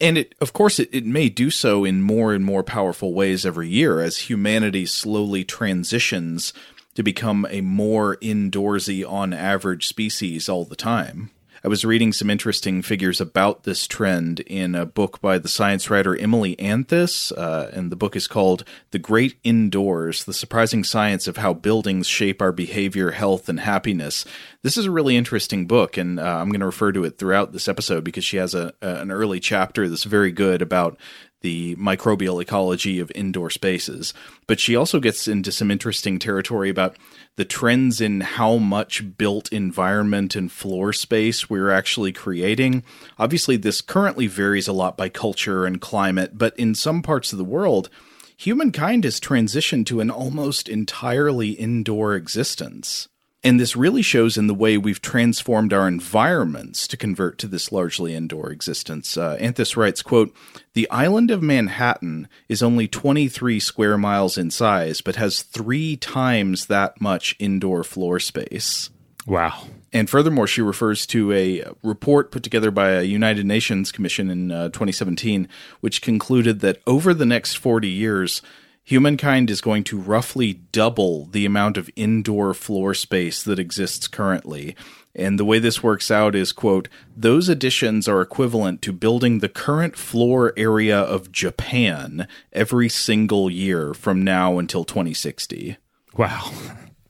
And 0.00 0.18
it, 0.18 0.34
of 0.40 0.52
course, 0.52 0.78
it, 0.78 0.90
it 0.92 1.06
may 1.06 1.28
do 1.28 1.50
so 1.50 1.84
in 1.84 2.02
more 2.02 2.34
and 2.34 2.44
more 2.44 2.62
powerful 2.62 3.14
ways 3.14 3.46
every 3.46 3.68
year 3.68 4.00
as 4.00 4.18
humanity 4.18 4.84
slowly 4.84 5.44
transitions 5.44 6.52
to 6.94 7.02
become 7.02 7.46
a 7.50 7.60
more 7.60 8.16
indoorsy, 8.18 9.08
on 9.08 9.32
average 9.32 9.86
species 9.86 10.48
all 10.48 10.64
the 10.64 10.76
time. 10.76 11.30
I 11.64 11.68
was 11.68 11.84
reading 11.84 12.12
some 12.12 12.28
interesting 12.28 12.82
figures 12.82 13.20
about 13.20 13.62
this 13.62 13.86
trend 13.86 14.40
in 14.40 14.74
a 14.74 14.84
book 14.84 15.20
by 15.20 15.38
the 15.38 15.48
science 15.48 15.88
writer 15.88 16.14
Emily 16.16 16.54
Anthes, 16.58 17.32
uh, 17.32 17.70
and 17.72 17.90
the 17.90 17.96
book 17.96 18.14
is 18.14 18.28
called 18.28 18.64
The 18.90 18.98
Great 18.98 19.36
Indoors 19.42 20.24
The 20.24 20.34
Surprising 20.34 20.84
Science 20.84 21.26
of 21.26 21.38
How 21.38 21.54
Buildings 21.54 22.06
Shape 22.06 22.42
Our 22.42 22.52
Behavior, 22.52 23.12
Health, 23.12 23.48
and 23.48 23.60
Happiness. 23.60 24.26
This 24.62 24.76
is 24.76 24.84
a 24.84 24.90
really 24.90 25.16
interesting 25.16 25.66
book, 25.66 25.96
and 25.96 26.20
uh, 26.20 26.38
I'm 26.38 26.50
going 26.50 26.60
to 26.60 26.66
refer 26.66 26.92
to 26.92 27.04
it 27.04 27.18
throughout 27.18 27.52
this 27.52 27.68
episode 27.68 28.04
because 28.04 28.24
she 28.24 28.36
has 28.36 28.54
a, 28.54 28.74
a, 28.82 28.96
an 28.96 29.10
early 29.10 29.40
chapter 29.40 29.88
that's 29.88 30.04
very 30.04 30.32
good 30.32 30.60
about 30.60 30.98
the 31.46 31.76
microbial 31.76 32.42
ecology 32.42 32.98
of 32.98 33.12
indoor 33.14 33.50
spaces. 33.50 34.12
But 34.48 34.58
she 34.58 34.74
also 34.74 34.98
gets 34.98 35.28
into 35.28 35.52
some 35.52 35.70
interesting 35.70 36.18
territory 36.18 36.68
about 36.68 36.96
the 37.36 37.44
trends 37.44 38.00
in 38.00 38.20
how 38.20 38.56
much 38.56 39.16
built 39.16 39.52
environment 39.52 40.34
and 40.34 40.50
floor 40.50 40.92
space 40.92 41.48
we're 41.48 41.70
actually 41.70 42.12
creating. 42.12 42.82
Obviously, 43.16 43.56
this 43.56 43.80
currently 43.80 44.26
varies 44.26 44.66
a 44.66 44.72
lot 44.72 44.96
by 44.96 45.08
culture 45.08 45.64
and 45.66 45.80
climate, 45.80 46.32
but 46.36 46.58
in 46.58 46.74
some 46.74 47.00
parts 47.00 47.30
of 47.30 47.38
the 47.38 47.44
world, 47.44 47.90
humankind 48.36 49.04
has 49.04 49.20
transitioned 49.20 49.86
to 49.86 50.00
an 50.00 50.10
almost 50.10 50.68
entirely 50.68 51.50
indoor 51.50 52.16
existence. 52.16 53.06
And 53.46 53.60
this 53.60 53.76
really 53.76 54.02
shows 54.02 54.36
in 54.36 54.48
the 54.48 54.54
way 54.54 54.76
we've 54.76 55.00
transformed 55.00 55.72
our 55.72 55.86
environments 55.86 56.88
to 56.88 56.96
convert 56.96 57.38
to 57.38 57.46
this 57.46 57.70
largely 57.70 58.12
indoor 58.12 58.50
existence. 58.50 59.16
Uh, 59.16 59.36
Anthes 59.38 59.76
writes, 59.76 60.02
quote, 60.02 60.34
The 60.72 60.90
island 60.90 61.30
of 61.30 61.44
Manhattan 61.44 62.26
is 62.48 62.60
only 62.60 62.88
23 62.88 63.60
square 63.60 63.96
miles 63.96 64.36
in 64.36 64.50
size, 64.50 65.00
but 65.00 65.14
has 65.14 65.42
three 65.42 65.96
times 65.96 66.66
that 66.66 67.00
much 67.00 67.36
indoor 67.38 67.84
floor 67.84 68.18
space. 68.18 68.90
Wow. 69.28 69.68
And 69.92 70.10
furthermore, 70.10 70.48
she 70.48 70.60
refers 70.60 71.06
to 71.06 71.32
a 71.32 71.66
report 71.84 72.32
put 72.32 72.42
together 72.42 72.72
by 72.72 72.94
a 72.94 73.02
United 73.02 73.46
Nations 73.46 73.92
commission 73.92 74.28
in 74.28 74.50
uh, 74.50 74.70
2017, 74.70 75.48
which 75.78 76.02
concluded 76.02 76.58
that 76.62 76.82
over 76.84 77.14
the 77.14 77.24
next 77.24 77.54
40 77.54 77.86
years, 77.86 78.42
humankind 78.86 79.50
is 79.50 79.60
going 79.60 79.82
to 79.82 79.98
roughly 79.98 80.54
double 80.70 81.26
the 81.26 81.44
amount 81.44 81.76
of 81.76 81.90
indoor 81.96 82.54
floor 82.54 82.94
space 82.94 83.42
that 83.42 83.58
exists 83.58 84.06
currently. 84.06 84.76
And 85.12 85.40
the 85.40 85.44
way 85.44 85.58
this 85.58 85.82
works 85.82 86.10
out 86.10 86.34
is, 86.34 86.52
quote, 86.52 86.88
those 87.16 87.48
additions 87.48 88.06
are 88.06 88.20
equivalent 88.20 88.82
to 88.82 88.92
building 88.92 89.40
the 89.40 89.48
current 89.48 89.96
floor 89.96 90.52
area 90.56 90.98
of 90.98 91.32
Japan 91.32 92.28
every 92.52 92.88
single 92.88 93.50
year 93.50 93.92
from 93.92 94.22
now 94.22 94.58
until 94.58 94.84
2060. 94.84 95.78
Wow. 96.16 96.52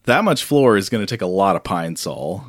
That 0.04 0.25
much 0.25 0.45
floor 0.45 0.76
is 0.78 0.88
going 0.88 1.04
to 1.04 1.12
take 1.12 1.21
a 1.21 1.26
lot 1.26 1.56
of 1.56 1.64
pine 1.64 1.97
sol. 1.97 2.45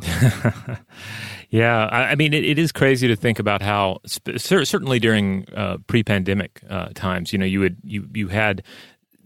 yeah, 1.50 1.88
I, 1.88 2.16
mean, 2.16 2.34
it, 2.34 2.46
it 2.46 2.60
is 2.60 2.72
crazy 2.72 3.08
to 3.08 3.16
think 3.16 3.40
about 3.40 3.62
how, 3.62 4.00
certainly 4.38 5.00
during 5.00 5.48
uh, 5.54 5.78
pre-pandemic 5.88 6.62
uh, 6.70 6.90
times, 6.94 7.34
you 7.34 7.40
know, 7.40 7.46
you 7.46 7.60
would 7.60 7.78
you 7.84 8.08
you 8.14 8.28
had 8.28 8.64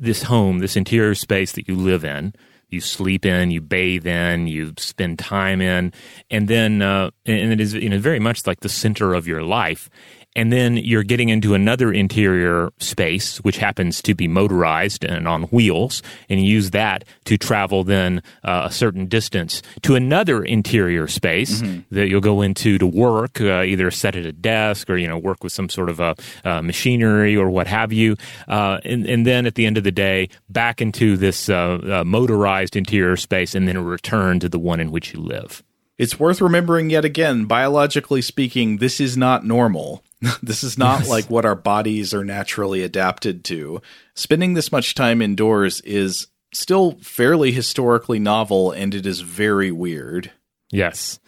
this 0.01 0.23
home, 0.23 0.59
this 0.59 0.75
interior 0.75 1.15
space 1.15 1.53
that 1.53 1.67
you 1.67 1.75
live 1.75 2.03
in, 2.03 2.33
you 2.69 2.81
sleep 2.81 3.25
in, 3.25 3.51
you 3.51 3.61
bathe 3.61 4.07
in, 4.07 4.47
you 4.47 4.73
spend 4.77 5.19
time 5.19 5.61
in, 5.61 5.93
and 6.29 6.47
then 6.47 6.81
uh, 6.81 7.11
and 7.25 7.53
it 7.53 7.61
is 7.61 7.73
you 7.73 7.89
know 7.89 7.99
very 7.99 8.19
much 8.19 8.47
like 8.47 8.61
the 8.61 8.69
center 8.69 9.13
of 9.13 9.27
your 9.27 9.43
life 9.43 9.89
and 10.35 10.51
then 10.51 10.77
you're 10.77 11.03
getting 11.03 11.29
into 11.29 11.53
another 11.53 11.91
interior 11.91 12.71
space 12.77 13.37
which 13.39 13.57
happens 13.57 14.01
to 14.01 14.13
be 14.13 14.27
motorized 14.27 15.03
and 15.03 15.27
on 15.27 15.43
wheels 15.43 16.01
and 16.29 16.39
you 16.39 16.45
use 16.51 16.71
that 16.71 17.03
to 17.25 17.37
travel 17.37 17.83
then 17.83 18.21
uh, 18.43 18.63
a 18.65 18.71
certain 18.71 19.05
distance 19.07 19.61
to 19.81 19.95
another 19.95 20.43
interior 20.43 21.07
space 21.07 21.61
mm-hmm. 21.61 21.81
that 21.93 22.07
you'll 22.07 22.21
go 22.21 22.41
into 22.41 22.77
to 22.77 22.87
work 22.87 23.41
uh, 23.41 23.63
either 23.63 23.91
set 23.91 24.15
at 24.15 24.25
a 24.25 24.31
desk 24.31 24.89
or 24.89 24.97
you 24.97 25.07
know 25.07 25.17
work 25.17 25.43
with 25.43 25.51
some 25.51 25.69
sort 25.69 25.89
of 25.89 25.99
a 25.99 26.15
uh, 26.43 26.61
machinery 26.61 27.35
or 27.35 27.49
what 27.49 27.67
have 27.67 27.91
you 27.91 28.15
uh, 28.47 28.79
and, 28.83 29.05
and, 29.07 29.21
then 29.21 29.45
at 29.45 29.53
the 29.53 29.67
end 29.67 29.77
of 29.77 29.83
the 29.83 29.91
day 29.91 30.27
back 30.49 30.81
into 30.81 31.15
this 31.15 31.47
uh, 31.47 31.79
uh, 31.83 32.03
motorized 32.03 32.75
interior 32.75 33.15
space 33.15 33.53
and 33.53 33.67
then 33.67 33.77
return 33.83 34.39
to 34.39 34.49
the 34.49 34.57
one 34.57 34.79
in 34.79 34.91
which 34.91 35.13
you 35.13 35.19
live 35.19 35.63
it's 35.97 36.19
worth 36.19 36.41
remembering 36.41 36.89
yet 36.89 37.05
again, 37.05 37.45
biologically 37.45 38.23
speaking, 38.23 38.77
this 38.77 38.99
is 38.99 39.15
not 39.15 39.45
normal. 39.45 40.03
this 40.43 40.63
is 40.63 40.77
not 40.77 41.01
yes. 41.01 41.09
like 41.09 41.29
what 41.29 41.45
our 41.45 41.55
bodies 41.55 42.13
are 42.13 42.23
naturally 42.23 42.83
adapted 42.83 43.43
to. 43.45 43.81
Spending 44.15 44.53
this 44.53 44.71
much 44.71 44.95
time 44.95 45.21
indoors 45.21 45.81
is 45.81 46.27
still 46.53 46.97
fairly 47.01 47.51
historically 47.51 48.19
novel 48.19 48.71
and 48.71 48.93
it 48.93 49.05
is 49.05 49.21
very 49.21 49.71
weird. 49.71 50.31
Yes. 50.71 51.19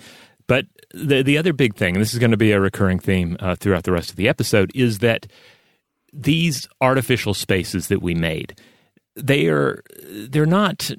But 0.47 0.67
the 0.93 1.23
the 1.23 1.37
other 1.37 1.53
big 1.53 1.75
thing, 1.75 1.95
and 1.95 2.01
this 2.01 2.13
is 2.13 2.19
going 2.19 2.31
to 2.31 2.37
be 2.37 2.51
a 2.51 2.59
recurring 2.59 2.99
theme 2.99 3.37
uh, 3.39 3.55
throughout 3.55 3.83
the 3.83 3.91
rest 3.91 4.09
of 4.09 4.15
the 4.15 4.27
episode, 4.27 4.71
is 4.75 4.99
that 4.99 5.27
these 6.11 6.67
artificial 6.81 7.33
spaces 7.33 7.87
that 7.87 8.01
we 8.01 8.13
made, 8.13 8.59
they 9.15 9.47
are 9.47 9.81
they're 10.29 10.45
not 10.45 10.91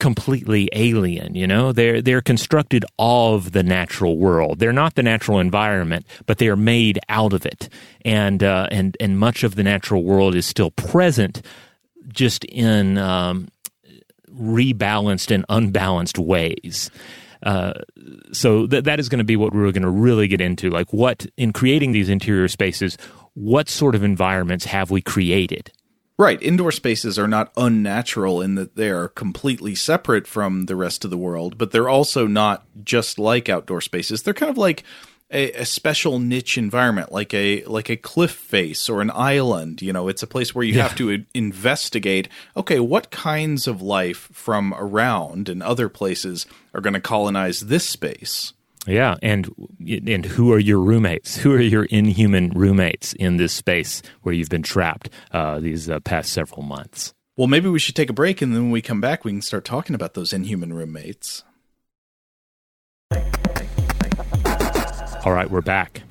completely 0.00 0.68
alien 0.72 1.34
you 1.34 1.46
know? 1.46 1.72
They're 1.72 2.02
they're 2.02 2.20
constructed 2.20 2.84
of 2.98 3.52
the 3.52 3.62
natural 3.62 4.18
world. 4.18 4.58
They're 4.58 4.72
not 4.72 4.94
the 4.96 5.02
natural 5.02 5.38
environment 5.38 6.06
but 6.26 6.38
they 6.38 6.48
are 6.48 6.56
made 6.56 6.98
out 7.08 7.32
of 7.32 7.46
it. 7.46 7.68
And 8.04 8.42
uh, 8.42 8.68
and 8.70 8.96
and 8.98 9.18
much 9.18 9.44
of 9.44 9.54
the 9.54 9.62
natural 9.62 10.02
world 10.02 10.34
is 10.34 10.46
still 10.46 10.70
present 10.70 11.42
just 12.08 12.44
in 12.46 12.98
um, 12.98 13.48
rebalanced 14.32 15.32
and 15.32 15.44
unbalanced 15.48 16.18
ways. 16.18 16.90
Uh, 17.42 17.72
so 18.32 18.66
th- 18.66 18.84
that 18.84 19.00
is 19.00 19.08
going 19.08 19.18
to 19.18 19.24
be 19.24 19.36
what 19.36 19.54
we're 19.54 19.72
going 19.72 19.82
to 19.82 19.88
really 19.88 20.28
get 20.28 20.40
into. 20.40 20.70
Like 20.70 20.92
what 20.92 21.26
in 21.36 21.52
creating 21.52 21.92
these 21.92 22.08
interior 22.08 22.48
spaces 22.48 22.98
what 23.34 23.68
sort 23.68 23.94
of 23.94 24.02
environments 24.02 24.64
have 24.64 24.90
we 24.90 25.00
created 25.00 25.70
Right. 26.20 26.42
Indoor 26.42 26.70
spaces 26.70 27.18
are 27.18 27.26
not 27.26 27.50
unnatural 27.56 28.42
in 28.42 28.54
that 28.56 28.76
they 28.76 28.90
are 28.90 29.08
completely 29.08 29.74
separate 29.74 30.26
from 30.26 30.66
the 30.66 30.76
rest 30.76 31.02
of 31.02 31.10
the 31.10 31.16
world, 31.16 31.56
but 31.56 31.70
they're 31.70 31.88
also 31.88 32.26
not 32.26 32.66
just 32.84 33.18
like 33.18 33.48
outdoor 33.48 33.80
spaces. 33.80 34.22
They're 34.22 34.34
kind 34.34 34.50
of 34.50 34.58
like 34.58 34.84
a, 35.30 35.50
a, 35.52 35.64
special 35.64 36.18
niche 36.18 36.58
environment, 36.58 37.10
like 37.10 37.32
a 37.32 37.64
like 37.64 37.88
a 37.88 37.96
cliff 37.96 38.32
face 38.32 38.86
or 38.86 39.00
an 39.00 39.10
island. 39.14 39.80
You 39.80 39.94
know, 39.94 40.08
it's 40.08 40.22
a 40.22 40.26
place 40.26 40.54
where 40.54 40.62
you 40.62 40.74
yeah. 40.74 40.88
have 40.88 40.96
to 40.96 41.24
investigate. 41.32 42.28
Okay, 42.54 42.80
what 42.80 43.10
kinds 43.10 43.66
of 43.66 43.80
life 43.80 44.28
from 44.30 44.74
around 44.76 45.48
and 45.48 45.62
other 45.62 45.88
places 45.88 46.44
are 46.74 46.82
going 46.82 46.92
to 46.92 47.00
colonize 47.00 47.60
this 47.60 47.88
space? 47.88 48.52
Yeah, 48.86 49.16
and 49.22 49.50
and 50.08 50.24
who 50.24 50.52
are 50.52 50.58
your 50.58 50.80
roommates? 50.80 51.36
Who 51.36 51.52
are 51.52 51.60
your 51.60 51.84
inhuman 51.84 52.50
roommates 52.50 53.12
in 53.12 53.36
this 53.36 53.52
space 53.52 54.02
where 54.22 54.34
you've 54.34 54.48
been 54.48 54.62
trapped 54.62 55.10
uh, 55.32 55.60
these 55.60 55.90
uh, 55.90 56.00
past 56.00 56.32
several 56.32 56.62
months? 56.62 57.12
Well, 57.36 57.46
maybe 57.46 57.68
we 57.68 57.78
should 57.78 57.94
take 57.94 58.10
a 58.10 58.14
break, 58.14 58.40
and 58.42 58.54
then 58.54 58.64
when 58.64 58.70
we 58.70 58.82
come 58.82 59.00
back, 59.00 59.24
we 59.24 59.32
can 59.32 59.42
start 59.42 59.64
talking 59.64 59.94
about 59.94 60.14
those 60.14 60.32
inhuman 60.32 60.72
roommates. 60.72 61.44
All 65.24 65.32
right, 65.32 65.50
we're 65.50 65.60
back. 65.60 66.02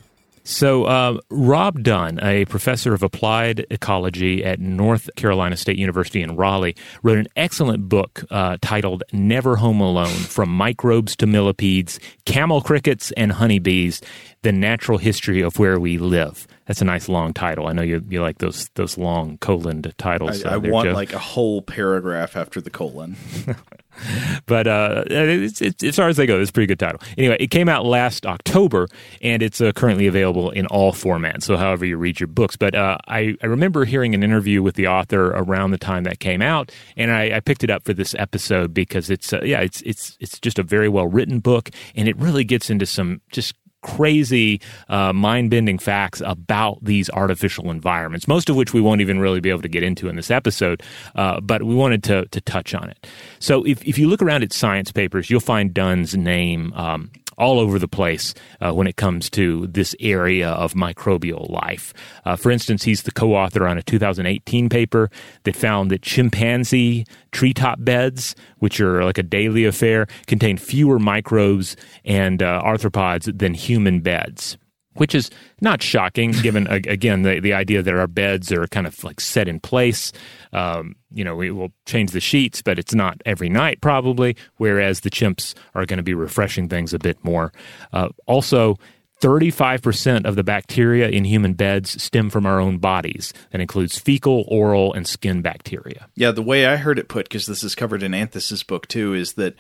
So, 0.50 0.86
uh, 0.86 1.20
Rob 1.30 1.84
Dunn, 1.84 2.20
a 2.24 2.46
professor 2.46 2.96
of 2.96 3.04
applied 3.04 3.68
ecology 3.70 4.44
at 4.44 4.60
North 4.60 5.08
Carolina 5.16 5.56
State 5.56 5.78
University 5.78 6.24
in 6.24 6.36
Raleigh, 6.36 6.76
wrote 7.04 7.20
an 7.20 7.28
excellent 7.36 7.88
book 7.88 8.24
uh, 8.32 8.58
titled 8.60 9.04
Never 9.14 9.58
Home 9.58 9.80
Alone 9.80 10.08
From 10.08 10.50
Microbes 10.50 11.16
to 11.18 11.28
Millipedes, 11.28 12.00
Camel 12.26 12.62
Crickets, 12.62 13.12
and 13.12 13.32
Honeybees 13.32 14.02
The 14.42 14.52
Natural 14.52 14.98
History 14.98 15.42
of 15.42 15.60
Where 15.60 15.80
We 15.80 15.98
Live. 15.98 16.48
That's 16.66 16.82
a 16.82 16.86
nice 16.86 17.10
long 17.10 17.34
title. 17.34 17.68
I 17.68 17.74
know 17.74 17.82
you, 17.82 18.04
you 18.10 18.22
like 18.22 18.38
those 18.38 18.70
those 18.76 18.98
long 18.98 19.38
colon 19.40 19.82
titles. 19.98 20.46
I, 20.46 20.50
uh, 20.52 20.56
I 20.56 20.60
there, 20.60 20.72
want 20.72 20.88
Joe. 20.88 20.94
like 20.94 21.14
a 21.14 21.20
whole 21.20 21.62
paragraph 21.62 22.38
after 22.38 22.62
the 22.62 22.70
colon. 22.70 23.18
but 24.46 24.68
uh, 24.68 25.04
it's, 25.08 25.62
it's, 25.62 25.84
as 25.84 25.96
far 25.96 26.08
as 26.10 26.18
they 26.18 26.26
go, 26.26 26.40
it's 26.40 26.52
a 26.52 26.54
pretty 26.54 26.68
good 26.68 26.80
title. 26.80 27.02
Anyway, 27.18 27.38
it 27.40 27.48
came 27.48 27.68
out 27.68 27.86
last 27.86 28.26
October, 28.26 28.88
and 29.22 29.42
it's 29.42 29.62
uh, 29.62 29.72
currently 29.72 30.08
available 30.08 30.52
in 30.52 30.68
all 30.68 30.94
formats. 30.94 31.44
So, 31.44 31.58
however 31.58 31.86
you 31.86 31.98
read 31.98 32.20
your 32.20 32.28
books. 32.28 32.56
But 32.56 32.76
uh, 32.76 32.98
I, 33.08 33.36
I 33.42 33.48
remember 33.48 33.86
hearing 33.86 34.14
an 34.14 34.24
interview 34.24 34.62
with 34.62 34.76
the 34.76 34.88
author 34.88 35.32
around 35.32 35.72
the 35.72 35.78
time 35.78 36.04
that 36.04 36.20
came 36.20 36.42
out, 36.42 36.72
and 36.96 37.12
I, 37.12 37.38
I 37.38 37.40
picked 37.40 37.64
it 37.64 37.70
up 37.70 37.84
for 37.84 37.94
this 37.94 38.16
episode 38.16 38.74
because 38.74 39.10
it's 39.10 39.34
uh, 39.34 39.42
yeah, 39.44 39.62
it's 39.62 39.82
it's 39.82 40.18
it's 40.20 40.40
just 40.40 40.60
a 40.60 40.64
very 40.64 40.88
well 40.88 41.08
written 41.08 41.40
book, 41.40 41.70
and 41.96 42.08
it 42.08 42.18
really 42.18 42.44
gets 42.44 42.70
into 42.70 42.86
some 42.86 43.22
just 43.32 43.56
crazy, 43.82 44.60
uh, 44.90 45.14
mind 45.14 45.50
bending 45.50 45.78
facts 45.78 46.22
about 46.26 46.84
these 46.84 47.10
artificial 47.12 47.72
environments, 47.72 48.28
most 48.28 48.50
of 48.50 48.56
which 48.56 48.74
we 48.74 48.82
won't 48.82 49.02
even 49.02 49.20
really 49.20 49.40
be 49.40 49.50
able 49.50 49.62
to 49.62 49.70
get 49.70 49.84
into 49.84 50.10
in 50.10 50.16
this 50.16 50.32
episode, 50.32 50.84
uh, 51.16 51.40
but 51.40 51.64
we 51.64 51.76
wanted 51.76 52.04
to, 52.04 52.26
to 52.28 52.42
touch 52.42 52.74
on 52.74 52.90
it. 52.90 53.08
So 53.40 53.64
if, 53.66 53.84
if 53.86 53.98
you 53.98 54.10
look 54.10 54.22
around 54.22 54.44
at 54.44 54.54
science 54.54 54.92
papers, 54.92 55.30
you'll 55.30 55.40
find 55.40 55.74
Dunn's 55.74 56.16
name 56.16 56.74
um, 56.74 57.12
all 57.40 57.60
over 57.60 57.80
the 57.80 57.88
place 57.88 58.34
uh, 58.62 58.72
when 58.72 58.86
it 58.86 58.98
comes 58.98 59.30
to 59.32 59.66
this 59.68 59.96
area 60.00 60.50
of 60.50 60.74
microbial 60.74 61.50
life. 61.50 61.94
Uh, 62.26 62.36
for 62.36 62.52
instance, 62.52 62.84
he's 62.84 63.04
the 63.04 63.12
co 63.12 63.34
author 63.34 63.68
on 63.68 63.78
a 63.78 63.82
2018 63.82 64.70
paper 64.70 65.10
that 65.44 65.56
found 65.56 65.90
that 65.90 66.02
chimpanzee 66.02 67.06
treetop 67.32 67.78
beds, 67.84 68.36
which 68.58 68.80
are 68.82 69.04
like 69.04 69.18
a 69.18 69.24
daily 69.24 69.66
affair, 69.66 70.08
contain 70.28 70.58
fewer 70.58 71.00
microbes 71.00 71.76
and 72.06 72.44
uh, 72.44 72.62
arthropods 72.64 73.38
than 73.38 73.54
human 73.54 74.02
beds 74.02 74.58
which 75.00 75.16
is 75.16 75.30
not 75.62 75.82
shocking 75.82 76.32
given 76.32 76.68
again 76.68 77.24
the, 77.24 77.40
the 77.40 77.54
idea 77.54 77.82
that 77.82 77.94
our 77.94 78.08
beds 78.08 78.52
are 78.52 78.68
kind 78.68 78.86
of 78.86 79.04
like 79.04 79.20
set 79.20 79.48
in 79.48 79.60
place 79.60 80.12
um, 80.54 80.96
you 81.12 81.24
know 81.24 81.36
we 81.36 81.52
will 81.52 81.72
change 81.86 82.12
the 82.12 82.20
sheets 82.20 82.62
but 82.62 82.78
it's 82.78 82.94
not 82.94 83.22
every 83.26 83.50
night 83.50 83.82
probably 83.82 84.36
whereas 84.58 85.02
the 85.02 85.10
chimps 85.10 85.54
are 85.76 85.86
going 85.86 85.98
to 85.98 86.04
be 86.04 86.14
refreshing 86.14 86.68
things 86.68 86.94
a 86.94 87.00
bit 87.00 87.18
more 87.24 87.52
uh, 87.94 88.10
also 88.28 88.76
35% 89.22 90.26
of 90.26 90.36
the 90.36 90.44
bacteria 90.44 91.10
in 91.10 91.26
human 91.26 91.54
beds 91.54 92.02
stem 92.02 92.30
from 92.30 92.46
our 92.46 92.60
own 92.60 92.78
bodies. 92.78 93.34
That 93.52 93.60
includes 93.62 93.98
fecal, 93.98 94.46
oral, 94.48 94.94
and 94.94 95.06
skin 95.06 95.42
bacteria. 95.42 96.08
Yeah, 96.16 96.32
the 96.32 96.42
way 96.42 96.66
I 96.66 96.78
heard 96.78 97.00
it 97.00 97.10
put, 97.10 97.26
because 97.26 97.46
this 97.46 97.64
is 97.64 97.76
covered 97.76 98.02
in 98.02 98.14
Anthes's 98.14 98.64
book 98.64 98.88
too, 98.88 99.14
is 99.14 99.34
that 99.34 99.56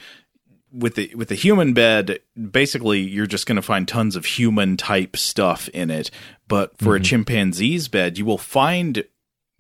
with 0.71 0.95
the 0.95 1.13
with 1.15 1.29
the 1.29 1.35
human 1.35 1.73
bed, 1.73 2.19
basically 2.51 2.99
you're 2.99 3.25
just 3.25 3.45
going 3.45 3.55
to 3.55 3.61
find 3.61 3.87
tons 3.87 4.15
of 4.15 4.25
human 4.25 4.77
type 4.77 5.17
stuff 5.17 5.69
in 5.69 5.89
it. 5.89 6.11
But 6.47 6.77
for 6.77 6.95
mm-hmm. 6.95 7.01
a 7.01 7.05
chimpanzee's 7.05 7.87
bed, 7.87 8.17
you 8.17 8.25
will 8.25 8.37
find 8.37 9.03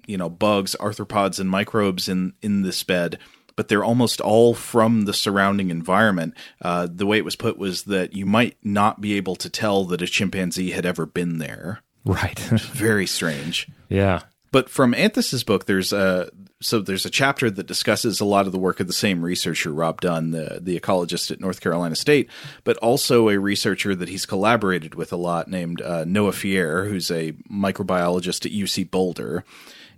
you 0.05 0.17
know 0.17 0.29
bugs, 0.29 0.75
arthropods, 0.79 1.39
and 1.39 1.49
microbes 1.49 2.09
in 2.09 2.33
in 2.41 2.61
this 2.61 2.83
bed. 2.83 3.19
But 3.55 3.67
they're 3.67 3.83
almost 3.83 4.21
all 4.21 4.53
from 4.53 5.01
the 5.01 5.13
surrounding 5.13 5.69
environment. 5.69 6.33
Uh, 6.61 6.87
the 6.89 7.05
way 7.05 7.17
it 7.17 7.25
was 7.25 7.35
put 7.35 7.57
was 7.57 7.83
that 7.83 8.13
you 8.13 8.25
might 8.25 8.55
not 8.63 9.01
be 9.01 9.15
able 9.15 9.35
to 9.35 9.49
tell 9.49 9.83
that 9.85 10.01
a 10.01 10.07
chimpanzee 10.07 10.71
had 10.71 10.85
ever 10.85 11.05
been 11.05 11.39
there. 11.39 11.81
Right. 12.05 12.39
Very 12.39 13.05
strange. 13.05 13.67
Yeah. 13.89 14.21
But 14.51 14.69
from 14.69 14.93
Anthes's 14.93 15.43
book, 15.43 15.65
there's 15.65 15.91
a 15.91 16.29
so 16.61 16.81
there's 16.81 17.05
a 17.05 17.09
chapter 17.09 17.49
that 17.49 17.67
discusses 17.67 18.19
a 18.19 18.25
lot 18.25 18.45
of 18.45 18.51
the 18.51 18.59
work 18.59 18.81
of 18.81 18.87
the 18.87 18.93
same 18.93 19.23
researcher, 19.23 19.71
Rob 19.71 20.01
Dunn, 20.01 20.31
the, 20.31 20.59
the 20.61 20.77
ecologist 20.77 21.31
at 21.31 21.39
North 21.39 21.61
Carolina 21.61 21.95
State, 21.95 22.29
but 22.65 22.75
also 22.77 23.29
a 23.29 23.39
researcher 23.39 23.95
that 23.95 24.09
he's 24.09 24.25
collaborated 24.25 24.93
with 24.93 25.13
a 25.13 25.17
lot 25.17 25.47
named 25.47 25.81
uh, 25.81 26.03
Noah 26.05 26.31
Fierer, 26.31 26.89
who's 26.89 27.09
a 27.09 27.31
microbiologist 27.49 28.45
at 28.45 28.51
UC 28.51 28.91
Boulder. 28.91 29.45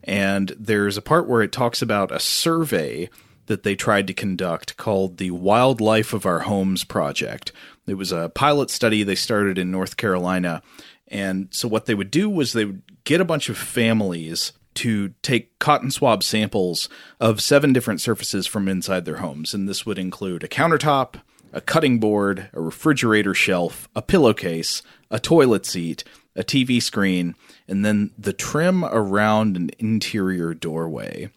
And 0.04 0.56
there's 0.60 0.98
a 0.98 1.02
part 1.02 1.28
where 1.28 1.42
it 1.42 1.52
talks 1.52 1.82
about 1.82 2.12
a 2.12 2.20
survey 2.20 3.10
that 3.48 3.64
they 3.64 3.76
tried 3.76 4.06
to 4.08 4.14
conduct 4.14 4.78
called 4.78 5.18
the 5.18 5.32
Wildlife 5.32 6.14
of 6.14 6.28
Our 6.28 6.42
Homes 6.42 6.84
Project. 6.84 7.52
It 7.88 7.96
was 7.96 8.12
a 8.12 8.30
pilot 8.30 8.70
study 8.70 9.02
they 9.02 9.16
started 9.16 9.58
in 9.58 9.72
North 9.72 9.98
Carolina. 9.98 10.62
And 11.08 11.48
so 11.50 11.68
what 11.68 11.88
they 11.88 11.96
would 11.96 12.12
do 12.12 12.30
was 12.30 12.54
they 12.54 12.66
would 12.66 12.84
get 13.04 13.20
a 13.20 13.26
bunch 13.26 13.50
of 13.50 13.58
families 13.58 14.54
to 14.76 15.10
take 15.22 15.58
cotton 15.60 15.92
swab 15.92 16.24
samples 16.24 16.90
of 17.20 17.42
seven 17.42 17.74
different 17.74 18.02
surfaces 18.02 18.48
from 18.48 18.68
inside 18.68 19.06
their 19.06 19.18
homes. 19.18 19.54
And 19.54 19.68
this 19.68 19.86
would 19.86 20.00
include 20.00 20.44
a 20.44 20.48
countertop, 20.48 21.16
a 21.54 21.62
cutting 21.62 22.00
board, 22.00 22.50
a 22.54 22.62
refrigerator 22.62 23.34
shelf, 23.34 23.90
a 23.96 24.02
pillowcase, 24.02 24.82
a 25.10 25.20
toilet 25.20 25.66
seat, 25.66 26.04
a 26.36 26.44
TV 26.44 26.82
screen, 26.82 27.36
and 27.68 27.84
then 27.84 28.12
the 28.18 28.34
trim 28.34 28.86
around 28.86 29.58
an 29.58 29.70
interior 29.80 30.54
doorway. 30.54 31.30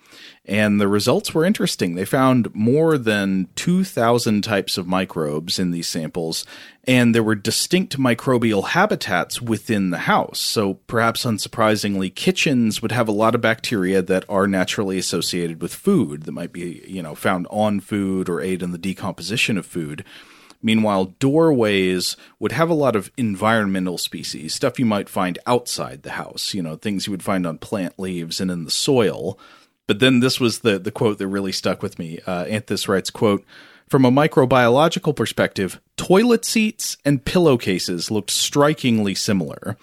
And 0.46 0.80
the 0.80 0.88
results 0.88 1.32
were 1.32 1.44
interesting. 1.44 1.94
They 1.94 2.04
found 2.04 2.54
more 2.54 2.98
than 2.98 3.48
2,000 3.56 4.42
types 4.42 4.76
of 4.76 4.86
microbes 4.86 5.58
in 5.58 5.70
these 5.70 5.88
samples, 5.88 6.44
and 6.86 7.14
there 7.14 7.22
were 7.22 7.34
distinct 7.34 7.98
microbial 7.98 8.68
habitats 8.68 9.40
within 9.40 9.90
the 9.90 9.98
house. 9.98 10.38
So, 10.38 10.74
perhaps 10.86 11.24
unsurprisingly, 11.24 12.14
kitchens 12.14 12.82
would 12.82 12.92
have 12.92 13.08
a 13.08 13.12
lot 13.12 13.34
of 13.34 13.40
bacteria 13.40 14.02
that 14.02 14.24
are 14.28 14.46
naturally 14.46 14.98
associated 14.98 15.62
with 15.62 15.74
food 15.74 16.24
that 16.24 16.32
might 16.32 16.52
be, 16.52 16.84
you 16.86 17.02
know, 17.02 17.14
found 17.14 17.46
on 17.50 17.80
food 17.80 18.28
or 18.28 18.40
aid 18.40 18.62
in 18.62 18.70
the 18.70 18.78
decomposition 18.78 19.56
of 19.56 19.66
food. 19.66 20.04
Meanwhile, 20.64 21.14
doorways 21.18 22.16
would 22.40 22.52
have 22.52 22.70
a 22.70 22.74
lot 22.74 22.96
of 22.96 23.12
environmental 23.18 23.98
species, 23.98 24.54
stuff 24.54 24.78
you 24.78 24.86
might 24.86 25.10
find 25.10 25.38
outside 25.46 26.02
the 26.02 26.12
house, 26.12 26.54
you 26.54 26.62
know, 26.62 26.74
things 26.74 27.06
you 27.06 27.10
would 27.10 27.22
find 27.22 27.46
on 27.46 27.58
plant 27.58 27.98
leaves 27.98 28.40
and 28.40 28.50
in 28.50 28.64
the 28.64 28.70
soil. 28.70 29.38
But 29.86 30.00
then 30.00 30.20
this 30.20 30.40
was 30.40 30.60
the 30.60 30.78
the 30.78 30.90
quote 30.90 31.18
that 31.18 31.28
really 31.28 31.52
stuck 31.52 31.82
with 31.82 31.98
me. 31.98 32.18
Uh, 32.26 32.46
Anthes 32.46 32.88
writes, 32.88 33.10
"quote 33.10 33.44
From 33.90 34.06
a 34.06 34.10
microbiological 34.10 35.14
perspective, 35.14 35.82
toilet 35.98 36.46
seats 36.46 36.96
and 37.04 37.22
pillowcases 37.22 38.10
looked 38.10 38.30
strikingly 38.30 39.14
similar. 39.14 39.76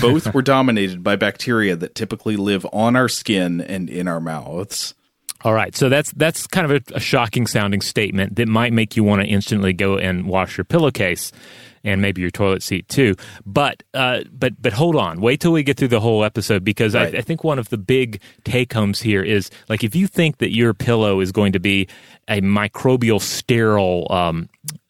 Both 0.00 0.34
were 0.34 0.42
dominated 0.42 1.04
by 1.04 1.14
bacteria 1.14 1.76
that 1.76 1.94
typically 1.94 2.34
live 2.34 2.66
on 2.72 2.96
our 2.96 3.08
skin 3.08 3.60
and 3.60 3.88
in 3.88 4.08
our 4.08 4.20
mouths." 4.20 4.94
All 5.44 5.52
right, 5.52 5.76
so 5.76 5.90
that's 5.90 6.10
that's 6.12 6.46
kind 6.46 6.70
of 6.70 6.82
a, 6.88 6.96
a 6.96 7.00
shocking 7.00 7.46
sounding 7.46 7.82
statement 7.82 8.36
that 8.36 8.48
might 8.48 8.72
make 8.72 8.96
you 8.96 9.04
want 9.04 9.20
to 9.20 9.28
instantly 9.28 9.74
go 9.74 9.98
and 9.98 10.26
wash 10.26 10.56
your 10.56 10.64
pillowcase 10.64 11.32
and 11.84 12.00
maybe 12.00 12.22
your 12.22 12.30
toilet 12.30 12.62
seat 12.62 12.88
too. 12.88 13.14
But 13.44 13.82
uh, 13.92 14.20
but 14.32 14.60
but 14.60 14.72
hold 14.72 14.96
on, 14.96 15.20
wait 15.20 15.40
till 15.40 15.52
we 15.52 15.62
get 15.62 15.76
through 15.76 15.88
the 15.88 16.00
whole 16.00 16.24
episode 16.24 16.64
because 16.64 16.94
right. 16.94 17.14
I, 17.14 17.18
I, 17.18 17.20
think 17.20 17.44
one 17.44 17.58
of 17.58 17.68
the 17.68 17.76
big 17.76 18.22
take 18.44 18.72
homes 18.72 19.02
here 19.02 19.22
is 19.22 19.50
like 19.68 19.84
if 19.84 19.94
you 19.94 20.06
think 20.06 20.38
that 20.38 20.50
your 20.50 20.72
pillow 20.72 21.20
is 21.20 21.30
going 21.30 21.52
to 21.52 21.60
be 21.60 21.88
a 22.26 22.40
microbial 22.40 23.20
sterile 23.20 24.06
um, 24.10 24.48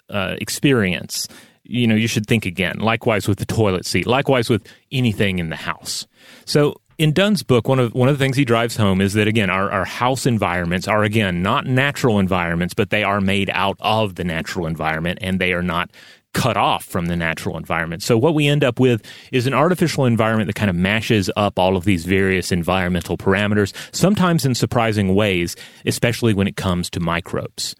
uh, 0.09 0.37
experience. 0.41 1.27
You 1.67 1.87
know, 1.87 1.95
you 1.95 2.09
should 2.09 2.27
think 2.27 2.45
again. 2.45 2.79
Likewise 2.79 3.27
with 3.27 3.39
the 3.39 3.47
toilet 3.47 3.87
seat. 3.87 4.07
Likewise 4.07 4.51
with 4.51 4.67
anything 4.93 5.39
in 5.39 5.49
the 5.49 5.57
house. 5.57 6.07
So 6.45 6.75
in 6.99 7.13
Dunn's 7.13 7.43
book, 7.43 7.69
one 7.69 7.79
of 7.79 7.95
one 7.95 8.09
of 8.09 8.19
the 8.19 8.23
things 8.23 8.37
he 8.37 8.45
drives 8.45 8.77
home 8.77 9.01
is 9.01 9.15
that 9.15 9.29
again, 9.29 9.51
our, 9.51 9.71
our 9.71 9.85
house 9.85 10.27
environments 10.27 10.89
are 10.89 11.03
again 11.03 11.43
not 11.43 11.67
natural 11.67 12.19
environments, 12.19 12.75
but 12.75 12.91
they 12.91 13.03
are 13.03 13.21
made 13.21 13.51
out 13.51 13.77
of 13.81 14.15
the 14.15 14.25
natural 14.25 14.67
environment, 14.67 15.19
and 15.23 15.41
they 15.41 15.53
are 15.53 15.63
not 15.63 15.91
cut 16.35 16.57
off 16.57 16.85
from 16.85 17.07
the 17.07 17.17
natural 17.17 17.57
environment. 17.57 18.03
So 18.03 18.19
what 18.19 18.35
we 18.35 18.49
end 18.49 18.65
up 18.65 18.81
with 18.81 19.03
is 19.33 19.47
an 19.47 19.55
artificial 19.55 20.05
environment 20.05 20.49
that 20.49 20.57
kind 20.57 20.69
of 20.69 20.77
mashes 20.77 21.31
up 21.37 21.59
all 21.59 21.77
of 21.77 21.85
these 21.85 22.05
various 22.05 22.51
environmental 22.53 23.17
parameters, 23.17 23.73
sometimes 23.95 24.45
in 24.45 24.55
surprising 24.55 25.15
ways, 25.15 25.55
especially 25.87 26.35
when 26.35 26.49
it 26.49 26.57
comes 26.57 26.91
to 26.91 27.01
microbes. 27.01 27.77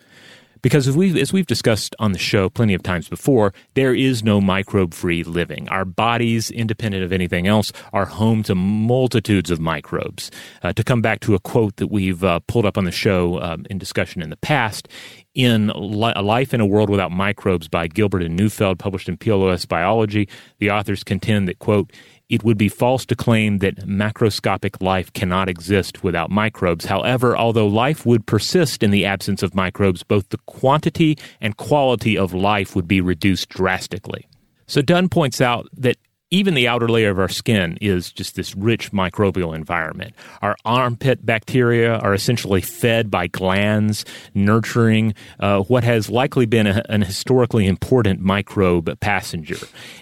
Because 0.65 0.89
as 0.89 0.97
we've, 0.97 1.15
as 1.19 1.31
we've 1.31 1.47
discussed 1.47 1.95
on 1.99 2.13
the 2.13 2.19
show 2.19 2.49
plenty 2.49 2.73
of 2.73 2.83
times 2.83 3.07
before, 3.07 3.53
there 3.75 3.95
is 3.95 4.25
no 4.25 4.41
microbe 4.41 4.95
free 4.95 5.23
living. 5.23 5.69
Our 5.69 5.85
bodies, 5.85 6.51
independent 6.51 7.05
of 7.05 7.13
anything 7.13 7.47
else, 7.47 7.71
are 7.93 8.07
home 8.07 8.43
to 8.45 8.55
multitudes 8.55 9.51
of 9.51 9.61
microbes. 9.61 10.31
Uh, 10.63 10.73
to 10.73 10.83
come 10.83 11.03
back 11.03 11.21
to 11.21 11.35
a 11.35 11.39
quote 11.39 11.77
that 11.77 11.89
we've 11.89 12.25
uh, 12.25 12.41
pulled 12.47 12.65
up 12.65 12.79
on 12.79 12.85
the 12.85 12.93
show 12.93 13.43
um, 13.43 13.67
in 13.69 13.77
discussion 13.77 14.23
in 14.23 14.31
the 14.31 14.39
past, 14.39 14.89
in 15.35 15.69
A 15.69 16.23
Life 16.23 16.55
in 16.55 16.63
a 16.63 16.67
World 16.67 16.89
Without 16.89 17.13
Microbes 17.13 17.69
by 17.69 17.87
Gilbert 17.87 18.23
and 18.23 18.35
Neufeld, 18.35 18.79
published 18.79 19.11
in 19.11 19.19
PLOS 19.19 19.69
Biology, 19.69 20.31
the 20.61 20.71
authors 20.71 21.05
contend 21.05 21.47
that, 21.47 21.59
quote, 21.59 21.93
it 22.29 22.43
would 22.43 22.57
be 22.57 22.69
false 22.69 23.05
to 23.07 23.17
claim 23.17 23.59
that 23.59 23.87
macroscopic 23.87 24.81
life 24.83 25.13
cannot 25.13 25.49
exist 25.49 26.03
without 26.03 26.31
microbes. 26.31 26.87
However, 26.87 27.37
although 27.37 27.67
life 27.67 28.07
would 28.07 28.27
persist 28.27 28.83
in 28.83 28.91
the 28.91 29.05
absence 29.05 29.43
of 29.43 29.55
microbes, 29.55 30.03
both 30.03 30.29
the 30.31 30.39
quantity 30.47 31.19
and 31.41 31.57
quality 31.57 32.17
of 32.17 32.33
life 32.33 32.75
would 32.75 32.89
be 32.89 33.01
reduced 33.01 33.51
drastically. 33.51 34.27
So 34.67 34.81
Dunn 34.81 35.09
points 35.11 35.41
out 35.41 35.69
that 35.77 35.99
even 36.35 36.55
the 36.55 36.67
outer 36.67 36.89
layer 36.89 37.11
of 37.11 37.19
our 37.21 37.29
skin 37.29 37.79
is 37.81 38.11
just 38.11 38.35
this 38.35 38.57
rich 38.57 38.91
microbial 38.91 39.55
environment. 39.55 40.17
Our 40.43 40.57
armpit 40.65 41.25
bacteria 41.25 41.97
are 41.99 42.13
essentially 42.13 42.61
fed 42.61 43.09
by 43.09 43.29
glands, 43.29 44.05
nurturing 44.35 45.15
uh, 45.39 45.61
what 45.61 45.85
has 45.85 46.11
likely 46.11 46.45
been 46.45 46.67
a, 46.67 46.83
an 46.89 47.03
historically 47.03 47.69
important 47.69 48.21
microbe 48.21 48.99
passenger. 48.99 49.59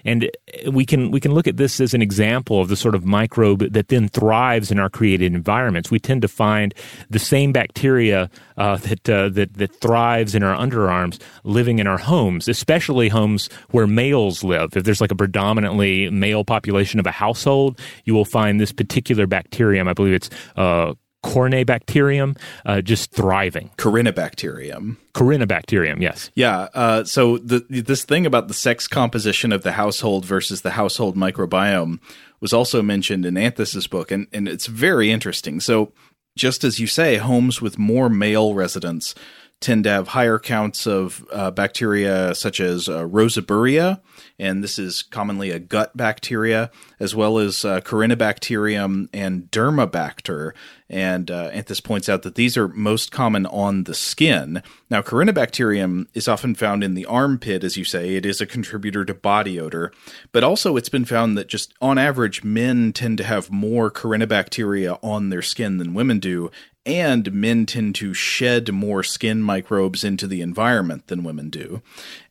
And 0.06 0.30
we 0.70 0.86
can 0.86 1.10
we 1.10 1.20
can 1.20 1.34
look 1.34 1.46
at 1.46 1.58
this 1.58 1.80
as 1.80 1.92
an 1.92 2.00
example 2.00 2.62
of 2.62 2.68
the 2.68 2.76
sort 2.76 2.94
of 2.94 3.04
microbe 3.04 3.70
that 3.70 3.88
then 3.88 4.08
thrives 4.08 4.70
in 4.70 4.78
our 4.78 4.88
created 4.88 5.34
environments. 5.34 5.90
We 5.90 5.98
tend 5.98 6.22
to 6.22 6.28
find 6.28 6.74
the 7.10 7.18
same 7.18 7.52
bacteria 7.52 8.30
uh, 8.56 8.76
that 8.78 9.08
uh, 9.08 9.28
that 9.30 9.52
that 9.54 9.76
thrives 9.82 10.34
in 10.34 10.42
our 10.42 10.56
underarms 10.56 11.20
living 11.44 11.78
in 11.78 11.86
our 11.86 11.98
homes, 11.98 12.48
especially 12.48 13.10
homes 13.10 13.50
where 13.70 13.86
males 13.86 14.42
live. 14.42 14.74
If 14.74 14.84
there's 14.84 15.02
like 15.02 15.10
a 15.10 15.16
predominantly 15.16 16.08
male 16.22 16.44
population 16.44 17.00
of 17.00 17.06
a 17.06 17.10
household, 17.24 17.78
you 18.06 18.14
will 18.14 18.30
find 18.38 18.60
this 18.60 18.72
particular 18.72 19.26
bacterium. 19.26 19.88
I 19.88 19.92
believe 19.92 20.14
it's 20.14 20.30
uh, 20.56 20.94
Corynebacterium, 21.24 22.36
uh, 22.66 22.80
just 22.80 23.12
thriving. 23.12 23.70
Corynebacterium. 23.76 24.96
Corynebacterium, 25.14 26.00
yes. 26.00 26.30
Yeah. 26.34 26.68
Uh, 26.74 27.04
so 27.04 27.38
the, 27.38 27.64
this 27.68 28.04
thing 28.04 28.26
about 28.26 28.48
the 28.48 28.54
sex 28.54 28.88
composition 28.88 29.52
of 29.52 29.62
the 29.62 29.72
household 29.72 30.24
versus 30.24 30.62
the 30.62 30.72
household 30.72 31.16
microbiome 31.16 32.00
was 32.40 32.52
also 32.52 32.82
mentioned 32.82 33.24
in 33.24 33.36
Anthes's 33.36 33.86
book, 33.86 34.10
and, 34.10 34.26
and 34.32 34.48
it's 34.48 34.66
very 34.66 35.10
interesting. 35.10 35.60
So, 35.60 35.92
just 36.34 36.64
as 36.64 36.80
you 36.80 36.86
say, 36.86 37.18
homes 37.18 37.60
with 37.60 37.78
more 37.78 38.08
male 38.08 38.54
residents 38.54 39.14
tend 39.62 39.84
to 39.84 39.90
have 39.90 40.08
higher 40.08 40.38
counts 40.38 40.86
of 40.86 41.24
uh, 41.32 41.50
bacteria 41.50 42.34
such 42.34 42.60
as 42.60 42.88
uh, 42.88 43.06
Roseburia, 43.06 44.00
and 44.38 44.62
this 44.62 44.78
is 44.78 45.02
commonly 45.02 45.50
a 45.50 45.58
gut 45.58 45.96
bacteria, 45.96 46.70
as 47.00 47.14
well 47.14 47.38
as 47.38 47.64
uh, 47.64 47.80
Corynebacterium 47.80 49.08
and 49.12 49.50
Dermabacter. 49.50 50.52
And 50.92 51.30
uh, 51.30 51.48
Anthes 51.48 51.80
points 51.80 52.10
out 52.10 52.22
that 52.22 52.34
these 52.34 52.58
are 52.58 52.68
most 52.68 53.10
common 53.10 53.46
on 53.46 53.84
the 53.84 53.94
skin. 53.94 54.62
Now, 54.90 55.00
Corynebacterium 55.00 56.06
is 56.12 56.28
often 56.28 56.54
found 56.54 56.84
in 56.84 56.92
the 56.92 57.06
armpit, 57.06 57.64
as 57.64 57.78
you 57.78 57.84
say. 57.84 58.14
It 58.14 58.26
is 58.26 58.42
a 58.42 58.46
contributor 58.46 59.04
to 59.06 59.14
body 59.14 59.58
odor, 59.58 59.90
but 60.32 60.44
also 60.44 60.76
it's 60.76 60.90
been 60.90 61.06
found 61.06 61.38
that 61.38 61.48
just 61.48 61.72
on 61.80 61.96
average, 61.96 62.44
men 62.44 62.92
tend 62.92 63.16
to 63.18 63.24
have 63.24 63.50
more 63.50 63.90
Corynebacteria 63.90 64.98
on 65.02 65.30
their 65.30 65.40
skin 65.40 65.78
than 65.78 65.94
women 65.94 66.18
do, 66.18 66.50
and 66.84 67.32
men 67.32 67.64
tend 67.64 67.94
to 67.94 68.12
shed 68.12 68.72
more 68.72 69.02
skin 69.02 69.40
microbes 69.40 70.02
into 70.02 70.26
the 70.26 70.40
environment 70.40 71.06
than 71.06 71.22
women 71.22 71.48
do. 71.48 71.80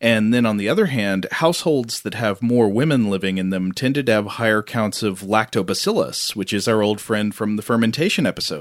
And 0.00 0.32
then 0.32 0.44
on 0.44 0.58
the 0.58 0.68
other 0.68 0.86
hand, 0.86 1.26
households 1.32 2.02
that 2.02 2.14
have 2.14 2.42
more 2.42 2.68
women 2.68 3.08
living 3.08 3.38
in 3.38 3.50
them 3.50 3.72
tended 3.72 4.06
to 4.06 4.12
have 4.12 4.26
higher 4.26 4.62
counts 4.62 5.02
of 5.02 5.20
lactobacillus, 5.22 6.36
which 6.36 6.52
is 6.52 6.68
our 6.68 6.82
old 6.82 7.00
friend 7.00 7.34
from 7.34 7.56
the 7.56 7.62
fermentation 7.62 8.26
episode. 8.26 8.51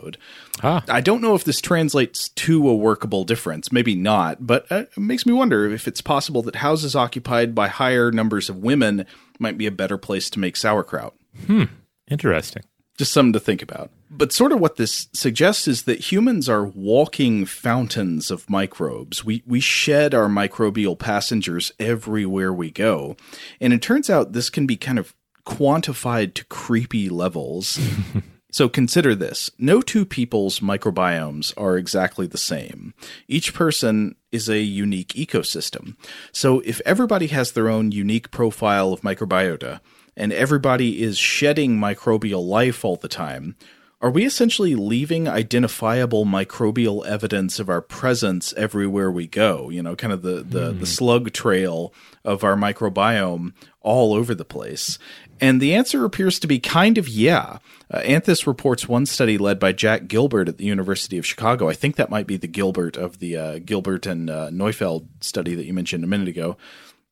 Ah. 0.63 0.83
I 0.87 1.01
don't 1.01 1.21
know 1.21 1.35
if 1.35 1.43
this 1.43 1.61
translates 1.61 2.29
to 2.29 2.69
a 2.69 2.75
workable 2.75 3.23
difference, 3.23 3.71
maybe 3.71 3.95
not, 3.95 4.45
but 4.45 4.65
it 4.71 4.97
makes 4.97 5.25
me 5.25 5.33
wonder 5.33 5.69
if 5.69 5.87
it's 5.87 6.01
possible 6.01 6.41
that 6.43 6.57
houses 6.57 6.95
occupied 6.95 7.53
by 7.55 7.67
higher 7.67 8.11
numbers 8.11 8.49
of 8.49 8.57
women 8.57 9.05
might 9.39 9.57
be 9.57 9.67
a 9.67 9.71
better 9.71 9.97
place 9.97 10.29
to 10.31 10.39
make 10.39 10.55
sauerkraut. 10.55 11.15
Hmm, 11.47 11.65
interesting. 12.09 12.63
Just 12.97 13.13
something 13.13 13.33
to 13.33 13.39
think 13.39 13.61
about. 13.61 13.89
But 14.09 14.33
sort 14.33 14.51
of 14.51 14.59
what 14.59 14.75
this 14.75 15.07
suggests 15.13 15.67
is 15.67 15.83
that 15.83 16.11
humans 16.11 16.49
are 16.49 16.65
walking 16.65 17.45
fountains 17.45 18.29
of 18.29 18.49
microbes. 18.49 19.23
We 19.23 19.41
we 19.47 19.61
shed 19.61 20.13
our 20.13 20.27
microbial 20.27 20.99
passengers 20.99 21.71
everywhere 21.79 22.51
we 22.53 22.69
go. 22.69 23.15
And 23.61 23.71
it 23.71 23.81
turns 23.81 24.09
out 24.09 24.33
this 24.33 24.49
can 24.49 24.67
be 24.67 24.75
kind 24.75 24.99
of 24.99 25.15
quantified 25.45 26.33
to 26.35 26.45
creepy 26.45 27.09
levels. 27.09 27.79
So 28.51 28.69
consider 28.69 29.15
this 29.15 29.49
no 29.57 29.81
two 29.81 30.05
people's 30.05 30.59
microbiomes 30.59 31.53
are 31.57 31.77
exactly 31.77 32.27
the 32.27 32.37
same. 32.37 32.93
Each 33.27 33.53
person 33.53 34.15
is 34.31 34.49
a 34.49 34.59
unique 34.59 35.13
ecosystem. 35.13 35.95
So 36.31 36.59
if 36.61 36.81
everybody 36.85 37.27
has 37.27 37.51
their 37.53 37.69
own 37.69 37.91
unique 37.91 38.29
profile 38.29 38.93
of 38.93 39.01
microbiota, 39.01 39.79
and 40.15 40.33
everybody 40.33 41.01
is 41.01 41.17
shedding 41.17 41.77
microbial 41.77 42.45
life 42.45 42.83
all 42.83 42.97
the 42.97 43.07
time, 43.07 43.55
are 44.01 44.09
we 44.09 44.25
essentially 44.25 44.73
leaving 44.73 45.27
identifiable 45.27 46.25
microbial 46.25 47.05
evidence 47.05 47.59
of 47.59 47.69
our 47.69 47.81
presence 47.81 48.51
everywhere 48.53 49.11
we 49.11 49.27
go? 49.27 49.69
You 49.69 49.83
know, 49.83 49.95
kind 49.95 50.11
of 50.11 50.23
the, 50.23 50.43
the, 50.43 50.73
mm. 50.73 50.79
the 50.79 50.85
slug 50.87 51.31
trail 51.33 51.93
of 52.25 52.43
our 52.43 52.55
microbiome 52.55 53.53
all 53.79 54.13
over 54.13 54.33
the 54.33 54.45
place. 54.45 54.97
And 55.41 55.59
the 55.59 55.73
answer 55.73 56.05
appears 56.05 56.39
to 56.39 56.47
be 56.47 56.59
kind 56.59 56.99
of 56.99 57.09
yeah. 57.09 57.57
Uh, 57.89 57.97
Anthes 57.99 58.45
reports 58.45 58.87
one 58.87 59.07
study 59.07 59.39
led 59.39 59.59
by 59.59 59.71
Jack 59.71 60.07
Gilbert 60.07 60.47
at 60.47 60.59
the 60.59 60.65
University 60.65 61.17
of 61.17 61.25
Chicago. 61.25 61.67
I 61.67 61.73
think 61.73 61.95
that 61.95 62.11
might 62.11 62.27
be 62.27 62.37
the 62.37 62.47
Gilbert 62.47 62.95
of 62.95 63.17
the 63.17 63.35
uh, 63.35 63.59
Gilbert 63.59 64.05
and 64.05 64.29
uh, 64.29 64.51
Neufeld 64.51 65.07
study 65.19 65.55
that 65.55 65.65
you 65.65 65.73
mentioned 65.73 66.03
a 66.03 66.07
minute 66.07 66.27
ago. 66.27 66.57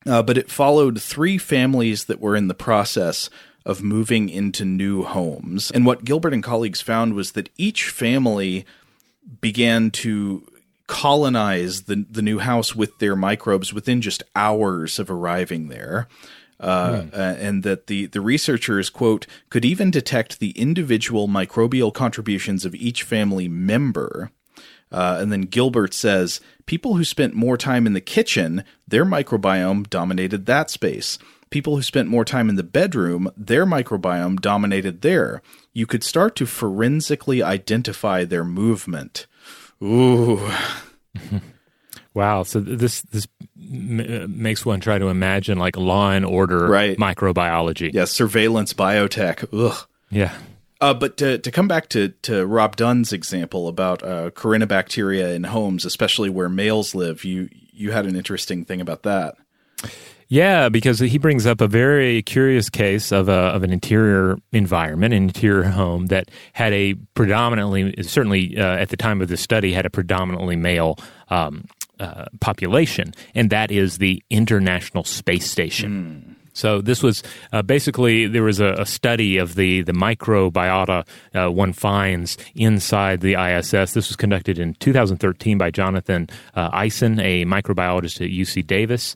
Uh, 0.06 0.24
but 0.24 0.38
it 0.38 0.52
followed 0.52 1.02
three 1.02 1.38
families 1.38 2.06
that 2.06 2.22
were 2.22 2.36
in 2.36 2.48
the 2.48 2.54
process 2.54 3.30
of 3.66 3.84
moving 3.84 4.30
into 4.30 4.64
new 4.64 5.04
homes. 5.04 5.72
And 5.72 5.86
what 5.86 6.06
Gilbert 6.06 6.34
and 6.34 6.44
colleagues 6.44 6.82
found 6.82 7.16
was 7.16 7.34
that 7.34 7.50
each 7.58 7.90
family 7.90 8.66
began 9.42 9.92
to 9.92 10.48
colonize 10.88 11.84
the, 11.84 12.06
the 12.10 12.22
new 12.22 12.40
house 12.40 12.76
with 12.76 12.98
their 13.00 13.16
microbes 13.16 13.74
within 13.74 14.02
just 14.02 14.24
hours 14.36 14.98
of 14.98 15.12
arriving 15.12 15.68
there. 15.68 16.08
Uh, 16.60 17.04
hmm. 17.04 17.10
uh, 17.14 17.36
and 17.40 17.64
that 17.64 17.88
the, 17.88 18.08
the 18.08 18.20
researchers, 18.20 18.90
quote, 18.90 19.26
could 19.50 19.64
even 19.64 19.90
detect 19.90 20.40
the 20.40 20.52
individual 20.52 21.30
microbial 21.30 21.94
contributions 21.94 22.66
of 22.66 22.76
each 22.76 23.04
family 23.04 23.48
member. 23.48 24.32
Uh, 24.92 25.20
and 25.22 25.32
then 25.32 25.44
Gilbert 25.44 25.94
says 25.94 26.42
people 26.66 26.96
who 26.96 27.06
spent 27.06 27.34
more 27.34 27.58
time 27.58 27.88
in 27.88 27.94
the 27.94 28.02
kitchen, 28.02 28.66
their 28.86 29.06
microbiome 29.06 29.90
dominated 29.90 30.48
that 30.48 30.70
space 30.70 31.18
people 31.50 31.76
who 31.76 31.82
spent 31.82 32.08
more 32.08 32.26
time 32.26 32.50
in 32.50 32.56
the 32.56 32.64
bedroom, 32.64 33.32
their 33.36 33.66
microbiome 33.66 34.40
dominated 34.40 35.02
there. 35.02 35.42
You 35.74 35.86
could 35.86 36.04
start 36.04 36.36
to 36.38 36.46
forensically 36.46 37.42
identify 37.42 38.24
their 38.24 38.44
movement. 38.44 39.28
Ooh. 39.82 40.52
wow. 42.14 42.44
So 42.44 42.60
this 42.60 43.02
this 43.02 43.28
m- 43.70 44.42
makes 44.42 44.66
one 44.66 44.80
try 44.80 44.98
to 44.98 45.08
imagine 45.08 45.58
like 45.58 45.78
law 45.78 46.12
and 46.12 46.26
order 46.26 46.68
right. 46.68 46.98
microbiology. 46.98 47.94
Yeah, 47.94 48.06
surveillance 48.06 48.74
biotech. 48.74 49.48
Ugh. 49.54 49.88
Yeah. 50.10 50.34
Uh, 50.82 50.94
but 50.94 51.18
to, 51.18 51.38
to 51.38 51.52
come 51.52 51.68
back 51.68 51.90
to, 51.90 52.10
to 52.22 52.46
Rob 52.46 52.78
Dunn's 52.78 53.12
example 53.12 53.68
about 53.68 54.02
uh, 54.02 54.30
Corynebacteria 54.32 55.36
in 55.36 55.44
homes, 55.44 55.84
especially 55.84 56.30
where 56.30 56.50
males 56.50 56.96
live, 56.96 57.26
you 57.26 57.50
you 57.52 57.92
had 57.92 58.06
an 58.06 58.16
interesting 58.16 58.66
thing 58.66 58.82
about 58.82 59.04
that. 59.04 59.36
Yeah, 60.32 60.70
because 60.70 61.00
he 61.00 61.18
brings 61.18 61.48
up 61.48 61.60
a 61.60 61.68
very 61.68 62.22
curious 62.22 62.70
case 62.70 63.12
of 63.12 63.30
a 63.30 63.32
of 63.32 63.64
an 63.64 63.72
interior 63.72 64.38
environment, 64.52 65.14
an 65.14 65.24
interior 65.24 65.64
home 65.64 66.06
that 66.08 66.30
had 66.54 66.72
a 66.72 66.94
predominantly, 67.16 68.04
certainly 68.04 68.56
uh, 68.56 68.76
at 68.78 68.90
the 68.90 68.98
time 68.98 69.22
of 69.22 69.28
the 69.28 69.38
study, 69.38 69.74
had 69.74 69.88
a 69.88 69.90
predominantly 69.90 70.56
male 70.56 71.00
um, 71.30 71.66
uh, 72.00 72.26
population, 72.40 73.14
and 73.36 73.50
that 73.50 73.72
is 73.72 73.98
the 73.98 74.24
International 74.30 75.04
Space 75.04 75.50
Station. 75.50 76.36
Mm. 76.36 76.36
So 76.54 76.82
this 76.82 77.02
was 77.02 77.24
uh, 77.54 77.62
basically 77.62 78.28
there 78.28 78.44
was 78.44 78.60
a, 78.60 78.74
a, 78.74 78.86
study 78.86 79.38
of 79.38 79.56
the 79.56 79.82
the 79.84 79.94
microbiota 79.94 81.08
uh, 81.34 81.50
one 81.50 81.74
finds 81.74 82.38
inside 82.56 83.22
the 83.22 83.36
ISS. 83.36 83.94
This 83.94 84.10
was 84.10 84.16
conducted 84.16 84.60
in 84.60 84.74
2013 84.76 85.58
by 85.58 85.72
Jonathan 85.72 86.28
uh, 86.56 86.70
Eisen, 86.74 87.20
a 87.20 87.46
microbiologist 87.46 88.22
at 88.22 88.32
UC 88.32 88.68
Davis. 88.68 89.16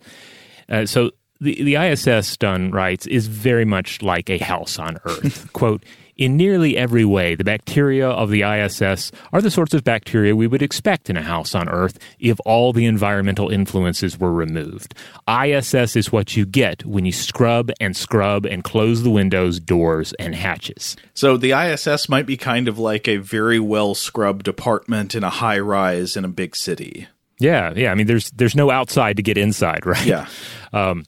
Uh, 0.70 0.86
so 0.86 1.12
the, 1.44 1.62
the 1.64 1.76
ISS, 1.76 2.38
Dunn 2.38 2.72
writes, 2.72 3.06
is 3.08 3.28
very 3.28 3.66
much 3.66 4.02
like 4.02 4.30
a 4.30 4.38
house 4.38 4.80
on 4.80 4.98
Earth. 5.06 5.52
Quote, 5.54 5.84
in 6.16 6.38
nearly 6.38 6.78
every 6.78 7.06
way, 7.06 7.34
the 7.34 7.44
bacteria 7.44 8.08
of 8.08 8.30
the 8.30 8.44
ISS 8.44 9.12
are 9.32 9.42
the 9.42 9.50
sorts 9.50 9.74
of 9.74 9.84
bacteria 9.84 10.36
we 10.36 10.46
would 10.46 10.62
expect 10.62 11.10
in 11.10 11.18
a 11.18 11.24
house 11.24 11.56
on 11.56 11.68
Earth 11.70 11.98
if 12.20 12.38
all 12.46 12.72
the 12.72 12.86
environmental 12.86 13.50
influences 13.50 14.20
were 14.20 14.32
removed. 14.32 14.94
ISS 15.28 15.96
is 15.96 16.12
what 16.12 16.38
you 16.38 16.46
get 16.46 16.86
when 16.86 17.06
you 17.06 17.12
scrub 17.12 17.72
and 17.82 17.98
scrub 17.98 18.46
and 18.46 18.64
close 18.64 19.02
the 19.02 19.10
windows, 19.10 19.60
doors, 19.60 20.14
and 20.20 20.36
hatches. 20.36 20.96
So 21.16 21.36
the 21.36 21.52
ISS 21.52 22.08
might 22.08 22.28
be 22.28 22.38
kind 22.38 22.68
of 22.68 22.78
like 22.78 23.08
a 23.08 23.18
very 23.18 23.60
well 23.60 23.96
scrubbed 23.96 24.48
apartment 24.48 25.16
in 25.16 25.24
a 25.24 25.30
high 25.30 25.60
rise 25.60 26.16
in 26.16 26.24
a 26.26 26.30
big 26.30 26.56
city. 26.56 27.08
Yeah, 27.40 27.74
yeah. 27.76 27.92
I 27.92 27.96
mean, 27.96 28.08
there's 28.08 28.30
there's 28.32 28.56
no 28.56 28.70
outside 28.70 29.18
to 29.18 29.24
get 29.24 29.38
inside, 29.38 29.86
right? 29.86 30.06
Yeah. 30.06 30.28
Um, 30.72 31.04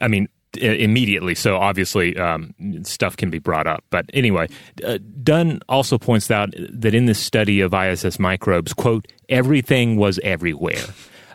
I 0.00 0.08
mean, 0.08 0.28
immediately. 0.58 1.34
So 1.34 1.56
obviously, 1.56 2.16
um, 2.16 2.54
stuff 2.82 3.16
can 3.16 3.30
be 3.30 3.38
brought 3.38 3.66
up. 3.66 3.84
But 3.90 4.06
anyway, 4.12 4.48
uh, 4.84 4.98
Dunn 5.22 5.60
also 5.68 5.98
points 5.98 6.30
out 6.30 6.50
that 6.56 6.94
in 6.94 7.06
this 7.06 7.18
study 7.18 7.60
of 7.60 7.72
ISS 7.72 8.18
microbes, 8.18 8.72
quote, 8.72 9.06
everything 9.28 9.96
was 9.96 10.18
everywhere. 10.22 10.84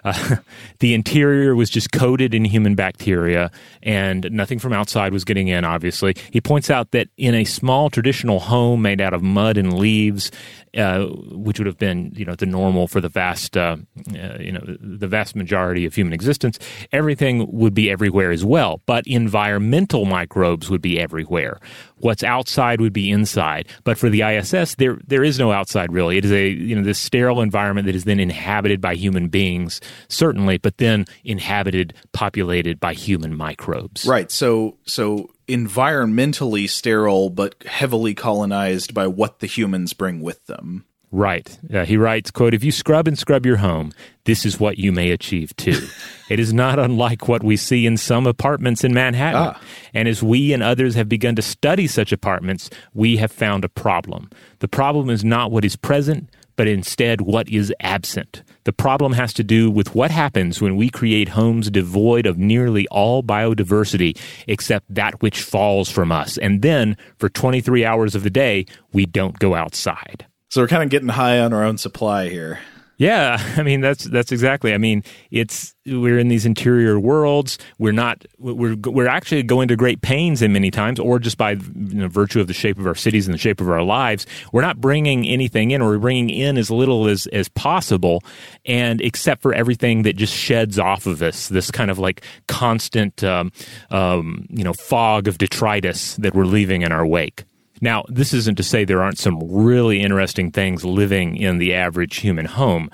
Uh, 0.06 0.38
the 0.80 0.94
interior 0.94 1.56
was 1.56 1.70
just 1.70 1.92
coated 1.92 2.34
in 2.34 2.46
human 2.46 2.76
bacteria, 2.76 3.52
and 3.84 4.30
nothing 4.32 4.60
from 4.60 4.72
outside 4.72 5.12
was 5.12 5.26
getting 5.26 5.50
in, 5.50 5.66
obviously. 5.66 6.16
He 6.32 6.40
points 6.40 6.70
out 6.70 6.92
that 6.92 7.10
in 7.18 7.34
a 7.34 7.44
small 7.44 7.90
traditional 7.90 8.40
home 8.40 8.84
made 8.84 9.02
out 9.02 9.14
of 9.14 9.22
mud 9.22 9.58
and 9.58 9.78
leaves, 9.78 10.32
uh, 10.78 11.06
which 11.32 11.60
would 11.60 11.66
have 11.66 11.78
been, 11.78 12.12
you 12.16 12.26
know, 12.26 12.36
the 12.36 12.46
normal 12.46 12.88
for 12.88 13.02
the 13.02 13.10
vast, 13.10 13.58
uh, 13.58 13.78
uh, 14.14 14.38
you 14.40 14.52
know, 14.52 14.62
the 14.80 15.08
vast 15.08 15.36
majority 15.36 15.86
of 15.86 15.96
human 15.96 16.14
existence, 16.14 16.60
everything 16.92 17.50
would 17.52 17.74
be 17.74 17.90
everywhere 17.90 18.32
as 18.32 18.46
well. 18.46 18.82
But 18.86 19.08
environmental 19.08 20.06
microbes 20.06 20.70
would 20.70 20.82
be 20.82 21.00
everywhere. 21.00 21.60
What's 22.00 22.24
outside 22.24 22.82
would 22.82 22.94
be 22.94 23.10
inside. 23.10 23.68
But 23.84 23.98
for 23.98 24.10
the 24.10 24.22
ISS, 24.22 24.76
there 24.76 25.00
there 25.08 25.24
is 25.24 25.40
no 25.40 25.52
outside 25.52 25.92
really. 25.92 26.18
It 26.18 26.26
is 26.26 26.32
a 26.32 26.50
you 26.50 26.76
know 26.76 26.84
this 26.84 27.00
sterile 27.00 27.42
environment 27.42 27.86
that 27.86 27.96
is 27.96 28.04
then 28.04 28.20
inhabited 28.20 28.82
by 28.82 28.96
human 28.96 29.30
beings, 29.30 29.82
certainly, 30.08 30.58
but 30.58 30.78
then 30.78 31.06
inhabited, 31.24 31.94
populated 32.12 32.80
by 32.80 32.94
human 32.94 33.36
microbes. 33.36 34.06
Right. 34.06 34.32
So 34.32 34.78
so 34.86 35.32
environmentally 35.48 36.70
sterile, 36.70 37.30
but 37.30 37.56
heavily 37.66 38.14
colonized 38.14 38.94
by 38.94 39.08
what 39.08 39.40
the 39.40 39.48
humans 39.48 39.94
bring 39.94 40.22
with 40.22 40.46
them. 40.48 40.86
Right. 41.12 41.58
Uh, 41.74 41.86
he 41.86 41.98
writes, 41.98 42.32
quote, 42.32 42.54
if 42.54 42.64
you 42.64 42.72
scrub 42.72 43.08
and 43.08 43.18
scrub 43.18 43.46
your 43.46 43.58
home, 43.58 43.94
this 44.26 44.46
is 44.46 44.60
what 44.60 44.78
you 44.78 44.92
may 44.92 45.12
achieve 45.12 45.56
too. 45.56 45.88
it 46.30 46.40
is 46.40 46.54
not 46.54 46.80
unlike 46.80 47.28
what 47.28 47.44
we 47.44 47.58
see 47.58 47.86
in 47.86 47.98
some 47.98 48.28
apartments 48.28 48.84
in 48.84 48.94
Manhattan. 48.94 49.54
Ah. 49.56 49.62
And 49.94 50.08
as 50.08 50.22
we 50.22 50.52
and 50.52 50.62
others 50.62 50.96
have 50.96 51.08
begun 51.08 51.36
to 51.36 51.42
study 51.42 51.88
such 51.88 52.12
apartments, 52.12 52.70
we 52.94 53.18
have 53.18 53.32
found 53.32 53.64
a 53.64 53.70
problem. 53.70 54.30
The 54.60 54.68
problem 54.68 55.10
is 55.10 55.24
not 55.24 55.52
what 55.52 55.64
is 55.64 55.76
present, 55.76 56.30
but 56.56 56.68
instead 56.68 57.22
what 57.22 57.48
is 57.50 57.74
absent. 57.80 58.44
The 58.64 58.74
problem 58.74 59.14
has 59.14 59.34
to 59.34 59.44
do 59.44 59.70
with 59.70 59.94
what 59.94 60.12
happens 60.12 60.62
when 60.62 60.76
we 60.76 60.90
create 60.90 61.30
homes 61.30 61.70
devoid 61.70 62.26
of 62.26 62.38
nearly 62.38 62.88
all 62.90 63.24
biodiversity 63.24 64.18
except 64.48 64.94
that 64.94 65.22
which 65.22 65.42
falls 65.42 65.90
from 65.90 66.12
us. 66.12 66.38
And 66.38 66.62
then, 66.62 66.98
for 67.18 67.30
23 67.30 67.86
hours 67.86 68.16
of 68.16 68.24
the 68.24 68.30
day, 68.30 68.66
we 68.94 69.06
don't 69.06 69.38
go 69.40 69.56
outside. 69.56 70.26
So 70.50 70.62
we're 70.62 70.68
kind 70.68 70.84
of 70.84 70.90
getting 70.90 71.10
high 71.10 71.40
on 71.40 71.54
our 71.54 71.64
own 71.64 71.78
supply 71.78 72.30
here. 72.30 72.60
Yeah, 72.98 73.38
I 73.58 73.64
mean 73.64 73.82
that's 73.82 74.06
that's 74.06 74.32
exactly. 74.32 74.74
I 74.74 74.78
mean, 74.78 75.04
it's 75.32 75.76
we're 75.86 76.18
in 76.18 76.30
these 76.30 76.46
interior 76.46 77.00
worlds. 77.00 77.58
We're 77.78 77.92
not. 77.92 78.26
We're 78.38 78.76
we're 78.76 79.08
actually 79.08 79.44
going 79.44 79.68
to 79.68 79.76
great 79.76 80.02
pains 80.02 80.42
in 80.42 80.54
many 80.54 80.72
times, 80.72 81.00
or 81.00 81.20
just 81.20 81.38
by 81.38 81.52
you 81.52 81.62
know, 81.74 82.08
virtue 82.08 82.40
of 82.40 82.48
the 82.48 82.54
shape 82.54 82.80
of 82.80 82.88
our 82.88 82.96
cities 82.96 83.28
and 83.28 83.34
the 83.34 83.38
shape 83.38 83.60
of 83.60 83.70
our 83.70 83.84
lives, 83.84 84.26
we're 84.52 84.62
not 84.62 84.80
bringing 84.80 85.28
anything 85.28 85.72
in, 85.72 85.82
or 85.82 85.90
we're 85.90 86.00
bringing 86.00 86.30
in 86.30 86.58
as 86.58 86.72
little 86.72 87.08
as 87.08 87.28
as 87.28 87.50
possible, 87.50 88.24
and 88.66 89.02
except 89.02 89.42
for 89.42 89.54
everything 89.54 90.04
that 90.04 90.16
just 90.16 90.34
sheds 90.34 90.80
off 90.80 91.06
of 91.06 91.22
us, 91.22 91.50
this 91.50 91.72
kind 91.72 91.92
of 91.92 92.00
like 92.00 92.24
constant, 92.48 93.24
um, 93.24 93.52
um, 93.90 94.48
you 94.50 94.64
know, 94.64 94.74
fog 94.74 95.28
of 95.28 95.38
detritus 95.38 96.16
that 96.18 96.34
we're 96.34 96.46
leaving 96.46 96.82
in 96.82 96.92
our 96.92 97.06
wake. 97.06 97.44
Now, 97.82 98.04
this 98.08 98.34
isn't 98.34 98.56
to 98.56 98.64
say 98.64 98.86
there 98.86 99.02
aren't 99.02 99.18
some 99.18 99.40
really 99.42 100.02
interesting 100.02 100.52
things 100.52 100.86
living 100.86 101.36
in 101.38 101.58
the 101.58 101.74
average 101.74 102.18
human 102.18 102.46
home. 102.46 102.90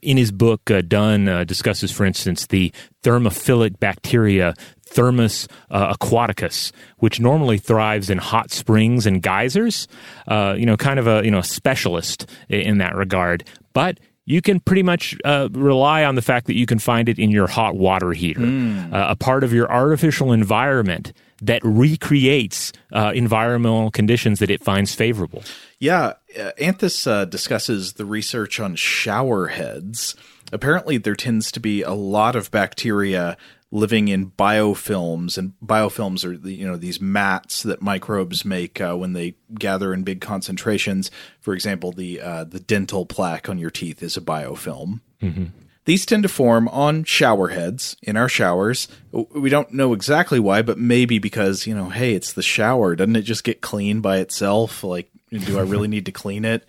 In 0.00 0.16
his 0.16 0.32
book, 0.32 0.70
uh, 0.70 0.80
Dunn 0.80 1.28
uh, 1.28 1.44
discusses, 1.44 1.92
for 1.92 2.04
instance, 2.04 2.46
the 2.46 2.72
thermophilic 3.02 3.78
bacteria 3.78 4.54
Thermus 4.86 5.48
uh, 5.70 5.94
aquaticus, 5.94 6.70
which 6.98 7.18
normally 7.18 7.58
thrives 7.58 8.10
in 8.10 8.18
hot 8.18 8.50
springs 8.50 9.06
and 9.06 9.22
geysers. 9.22 9.88
Uh, 10.28 10.54
you 10.56 10.66
know, 10.66 10.76
kind 10.76 10.98
of 10.98 11.06
a 11.06 11.24
you 11.24 11.30
know 11.30 11.40
specialist 11.40 12.26
in 12.48 12.78
that 12.78 12.94
regard, 12.94 13.44
but 13.72 13.98
you 14.24 14.40
can 14.40 14.60
pretty 14.60 14.82
much 14.82 15.16
uh, 15.24 15.48
rely 15.52 16.04
on 16.04 16.14
the 16.14 16.22
fact 16.22 16.46
that 16.46 16.54
you 16.54 16.66
can 16.66 16.78
find 16.78 17.08
it 17.08 17.18
in 17.18 17.30
your 17.30 17.46
hot 17.46 17.76
water 17.76 18.12
heater, 18.12 18.40
mm. 18.40 18.92
uh, 18.92 19.06
a 19.10 19.16
part 19.16 19.42
of 19.44 19.52
your 19.52 19.70
artificial 19.70 20.32
environment 20.32 21.12
that 21.42 21.60
recreates 21.64 22.72
uh, 22.92 23.12
environmental 23.14 23.90
conditions 23.90 24.38
that 24.38 24.48
it 24.48 24.62
finds 24.62 24.94
favorable. 24.94 25.42
Yeah, 25.78 26.14
uh, 26.38 26.52
Anthes 26.58 27.06
uh, 27.06 27.24
discusses 27.26 27.94
the 27.94 28.06
research 28.06 28.60
on 28.60 28.76
shower 28.76 29.48
heads. 29.48 30.14
Apparently, 30.52 30.96
there 30.96 31.16
tends 31.16 31.50
to 31.52 31.60
be 31.60 31.82
a 31.82 31.92
lot 31.92 32.36
of 32.36 32.50
bacteria 32.50 33.36
living 33.72 34.08
in 34.08 34.30
biofilms, 34.30 35.36
and 35.36 35.54
biofilms 35.64 36.24
are 36.24 36.36
the, 36.36 36.54
you 36.54 36.66
know 36.66 36.76
these 36.76 37.00
mats 37.00 37.62
that 37.64 37.82
microbes 37.82 38.44
make 38.44 38.80
uh, 38.80 38.94
when 38.94 39.14
they 39.14 39.34
gather 39.58 39.92
in 39.92 40.04
big 40.04 40.20
concentrations. 40.20 41.10
For 41.40 41.54
example, 41.54 41.90
the 41.90 42.20
uh, 42.20 42.44
the 42.44 42.60
dental 42.60 43.04
plaque 43.04 43.48
on 43.48 43.58
your 43.58 43.70
teeth 43.70 44.02
is 44.02 44.16
a 44.16 44.20
biofilm. 44.20 45.00
Mm-hmm. 45.20 45.46
These 45.84 46.06
tend 46.06 46.22
to 46.22 46.28
form 46.28 46.68
on 46.68 47.04
shower 47.04 47.48
heads 47.48 47.96
in 48.02 48.16
our 48.16 48.28
showers. 48.28 48.86
We 49.10 49.50
don't 49.50 49.72
know 49.72 49.92
exactly 49.92 50.38
why, 50.38 50.62
but 50.62 50.78
maybe 50.78 51.18
because, 51.18 51.66
you 51.66 51.74
know, 51.74 51.88
hey, 51.88 52.14
it's 52.14 52.34
the 52.34 52.42
shower. 52.42 52.94
Doesn't 52.94 53.16
it 53.16 53.22
just 53.22 53.42
get 53.42 53.60
clean 53.60 54.00
by 54.00 54.18
itself? 54.18 54.84
Like, 54.84 55.10
do 55.30 55.58
I 55.58 55.62
really 55.62 55.88
need 55.88 56.06
to 56.06 56.12
clean 56.12 56.44
it? 56.44 56.64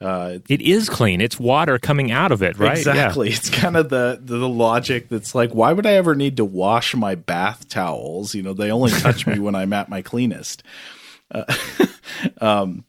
Uh, 0.00 0.38
it 0.48 0.60
is 0.62 0.88
clean. 0.88 1.20
It's 1.20 1.38
water 1.38 1.78
coming 1.78 2.10
out 2.10 2.32
of 2.32 2.42
it, 2.42 2.58
right? 2.58 2.76
Exactly. 2.76 3.28
Yeah. 3.28 3.36
It's 3.36 3.50
kind 3.50 3.76
of 3.76 3.90
the, 3.90 4.18
the, 4.20 4.48
logic 4.48 5.10
that's 5.10 5.34
like, 5.34 5.52
why 5.52 5.74
would 5.74 5.84
I 5.84 5.92
ever 5.92 6.14
need 6.14 6.38
to 6.38 6.44
wash 6.44 6.94
my 6.94 7.14
bath 7.14 7.68
towels? 7.68 8.34
You 8.34 8.42
know, 8.42 8.54
they 8.54 8.70
only 8.70 8.92
touch 8.92 9.26
me 9.26 9.38
when 9.40 9.54
I'm 9.54 9.74
at 9.74 9.90
my 9.90 10.00
cleanest. 10.00 10.62
Uh, 11.30 11.44
um, 12.40 12.84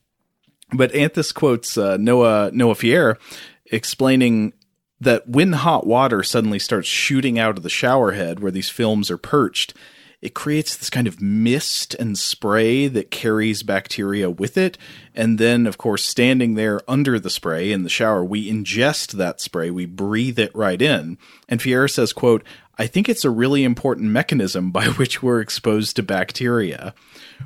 but 0.71 0.93
Anthes 0.95 1.33
quotes 1.33 1.77
uh, 1.77 1.97
Noah 1.97 2.49
Noah 2.53 2.75
Fierer 2.75 3.17
explaining 3.65 4.53
that 5.01 5.27
when 5.27 5.51
hot 5.53 5.85
water 5.85 6.23
suddenly 6.23 6.59
starts 6.59 6.87
shooting 6.87 7.37
out 7.37 7.57
of 7.57 7.63
the 7.63 7.69
shower 7.69 8.11
head 8.11 8.39
where 8.39 8.51
these 8.51 8.69
films 8.69 9.11
are 9.11 9.17
perched, 9.17 9.73
it 10.21 10.35
creates 10.35 10.77
this 10.77 10.91
kind 10.91 11.07
of 11.07 11.19
mist 11.19 11.95
and 11.95 12.17
spray 12.17 12.87
that 12.87 13.09
carries 13.09 13.63
bacteria 13.63 14.29
with 14.29 14.55
it. 14.55 14.77
And 15.15 15.39
then, 15.39 15.65
of 15.65 15.79
course, 15.79 16.05
standing 16.05 16.53
there 16.53 16.79
under 16.87 17.19
the 17.19 17.31
spray 17.31 17.71
in 17.71 17.81
the 17.81 17.89
shower, 17.89 18.23
we 18.23 18.49
ingest 18.49 19.13
that 19.13 19.41
spray, 19.41 19.71
we 19.71 19.87
breathe 19.87 20.37
it 20.37 20.55
right 20.55 20.79
in. 20.79 21.17
And 21.49 21.59
Fierer 21.59 21.89
says, 21.89 22.13
quote, 22.13 22.43
I 22.77 22.87
think 22.87 23.09
it's 23.09 23.25
a 23.25 23.29
really 23.29 23.63
important 23.63 24.09
mechanism 24.11 24.71
by 24.71 24.85
which 24.97 25.21
we're 25.21 25.41
exposed 25.41 25.95
to 25.95 26.03
bacteria. 26.03 26.93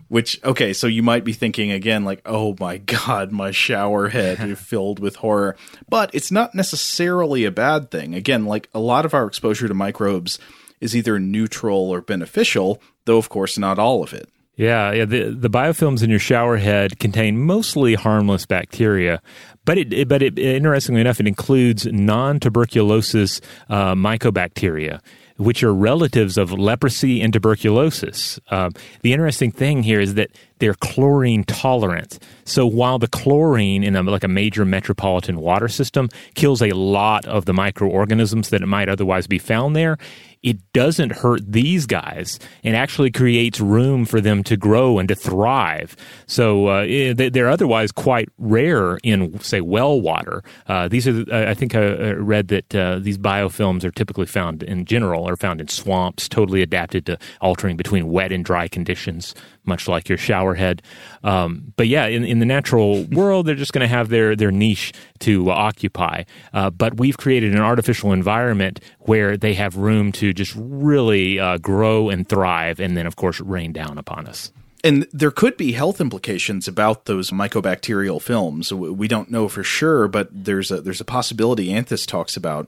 Which, 0.08 0.44
okay, 0.44 0.74
so 0.74 0.88
you 0.88 1.02
might 1.02 1.24
be 1.24 1.34
thinking 1.34 1.72
again, 1.72 2.04
like, 2.04 2.22
oh 2.26 2.56
my 2.60 2.78
God, 3.08 3.32
my 3.32 3.52
shower 3.52 4.10
head 4.10 4.40
is 4.40 4.60
filled 4.60 5.00
with 5.00 5.18
horror. 5.18 5.56
But 5.90 6.14
it's 6.14 6.32
not 6.32 6.56
necessarily 6.56 7.46
a 7.46 7.52
bad 7.52 7.92
thing. 7.92 8.14
Again, 8.14 8.46
like 8.46 8.70
a 8.74 8.80
lot 8.80 9.06
of 9.06 9.14
our 9.14 9.26
exposure 9.26 9.68
to 9.68 9.74
microbes 9.74 10.40
is 10.82 10.96
either 10.96 11.20
neutral 11.20 11.90
or 11.90 12.02
beneficial, 12.02 12.82
though 13.06 13.18
of 13.18 13.30
course 13.30 13.58
not 13.58 13.80
all 13.80 14.04
of 14.04 14.14
it. 14.14 14.30
Yeah, 14.58 14.94
yeah. 14.94 15.06
The, 15.06 15.32
the 15.32 15.50
biofilms 15.50 16.02
in 16.02 16.10
your 16.10 16.20
shower 16.20 16.56
head 16.58 16.98
contain 17.00 17.38
mostly 17.38 17.96
harmless 17.96 18.46
bacteria, 18.46 19.22
but 19.66 19.78
it, 19.78 19.92
it 19.92 20.08
but 20.08 20.22
it, 20.22 20.40
interestingly 20.40 21.02
enough, 21.02 21.20
it 21.20 21.28
includes 21.28 21.86
non-tuberculosis 21.88 23.42
uh, 23.70 23.96
mycobacteria, 23.96 25.02
which 25.36 25.62
are 25.62 25.74
relatives 25.74 26.38
of 26.38 26.54
leprosy 26.54 27.22
and 27.22 27.34
tuberculosis. 27.34 28.40
Uh, 28.50 28.70
the 29.02 29.12
interesting 29.12 29.52
thing 29.52 29.84
here 29.84 30.00
is 30.00 30.14
that 30.14 30.30
they're 30.60 30.76
chlorine 30.76 31.44
tolerant. 31.44 32.18
So 32.46 32.66
while 32.66 32.98
the 32.98 33.10
chlorine 33.10 33.84
in 33.84 33.98
a, 33.98 34.04
like 34.04 34.24
a 34.24 34.30
major 34.30 34.64
metropolitan 34.64 35.42
water 35.42 35.68
system 35.68 36.08
kills 36.36 36.62
a 36.62 36.72
lot 36.72 37.26
of 37.26 37.44
the 37.44 37.54
microorganisms 37.54 38.52
that 38.52 38.62
might 38.62 38.88
otherwise 38.88 39.28
be 39.28 39.38
found 39.40 39.76
there, 39.76 39.98
it 40.46 40.58
doesn't 40.74 41.12
hurt 41.12 41.42
these 41.52 41.88
guys 41.88 42.40
and 42.64 42.76
actually 42.76 43.10
creates 43.10 43.60
room 43.60 44.06
for 44.06 44.22
them 44.22 44.44
to 44.44 44.56
grow 44.56 45.00
and 45.00 45.10
to 45.10 45.16
thrive. 45.16 45.98
So 46.28 46.68
uh, 46.68 46.86
eh, 46.88 47.30
they're 47.32 47.50
otherwise 47.50 47.92
quite 47.92 48.30
rare 48.38 48.98
in, 49.02 49.40
say, 49.40 49.62
well 49.62 50.00
water. 50.00 50.44
Uh, 50.68 50.88
these 50.88 51.08
are, 51.08 51.26
I 51.34 51.56
think 51.56 51.74
I 51.74 52.12
read 52.12 52.50
that 52.50 52.76
uh, 52.76 53.00
these 53.00 53.18
biofilms 53.18 53.84
are 53.84 53.92
typically 53.92 54.28
found 54.28 54.62
in 54.62 54.86
general, 54.86 55.28
are 55.28 55.36
found 55.36 55.62
in 55.62 55.68
swamps, 55.68 56.30
totally 56.30 56.62
adapted 56.62 57.08
to 57.08 57.18
altering 57.42 57.76
between 57.76 58.10
wet 58.10 58.32
and 58.32 58.46
dry 58.46 58.68
conditions 58.68 59.34
much 59.68 59.88
like 59.88 60.10
your 60.10 60.18
shower 60.18 60.56
head. 60.56 60.82
Um, 61.24 61.74
but 61.76 61.88
yeah, 61.88 62.06
in, 62.08 62.24
in 62.24 62.40
the 62.40 62.46
natural 62.46 63.04
world, 63.06 63.46
they're 63.46 63.56
just 63.56 63.74
going 63.74 63.88
to 63.88 63.96
have 63.96 64.10
their, 64.10 64.36
their 64.36 64.52
niche 64.52 64.94
to 65.20 65.50
uh, 65.50 65.54
occupy. 65.54 66.24
Uh, 66.54 66.70
but 66.70 66.98
we've 66.98 67.18
created 67.18 67.54
an 67.54 67.62
artificial 67.62 68.12
environment 68.12 68.80
where 69.00 69.38
they 69.38 69.54
have 69.54 69.76
room 69.76 70.12
to 70.14 70.34
just 70.34 70.54
really 70.56 71.40
uh, 71.40 71.58
grow 71.58 72.10
and 72.10 72.28
thrive, 72.28 72.80
and 72.80 72.96
then, 72.96 73.08
of 73.08 73.16
course, 73.16 73.40
rain 73.40 73.72
down 73.72 73.98
upon 73.98 74.28
us. 74.28 74.52
And 74.84 75.08
there 75.12 75.32
could 75.32 75.58
be 75.58 75.72
health 75.72 76.00
implications 76.00 76.68
about 76.68 77.06
those 77.06 77.32
mycobacterial 77.32 78.22
films. 78.22 78.72
We 78.72 79.08
don't 79.08 79.32
know 79.32 79.48
for 79.48 79.64
sure, 79.64 80.08
but 80.08 80.30
there's 80.32 80.70
a 80.70 80.80
there's 80.80 81.02
a 81.02 81.06
possibility. 81.06 81.74
Anthes 81.74 82.06
talks 82.06 82.38
about 82.38 82.68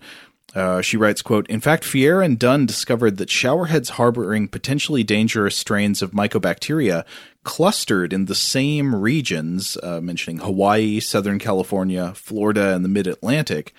uh, 0.56 0.82
she 0.82 0.98
writes, 0.98 1.22
quote, 1.22 1.48
In 1.48 1.60
fact, 1.60 1.84
Fierer 1.84 2.24
and 2.24 2.40
Dunn 2.40 2.66
discovered 2.66 3.18
that 3.18 3.30
showerheads 3.30 3.90
harboring 3.92 4.48
potentially 4.48 5.04
dangerous 5.04 5.56
strains 5.56 6.02
of 6.02 6.12
mycobacteria 6.12 7.06
clustered 7.44 8.12
in 8.12 8.26
the 8.26 8.36
same 8.36 8.96
regions, 8.96 9.78
uh, 9.84 10.02
mentioning 10.02 10.40
Hawaii, 10.40 11.00
Southern 11.00 11.40
California, 11.40 12.14
Florida, 12.16 12.76
and 12.76 12.84
the 12.84 12.90
mid-Atlantic, 12.90 13.74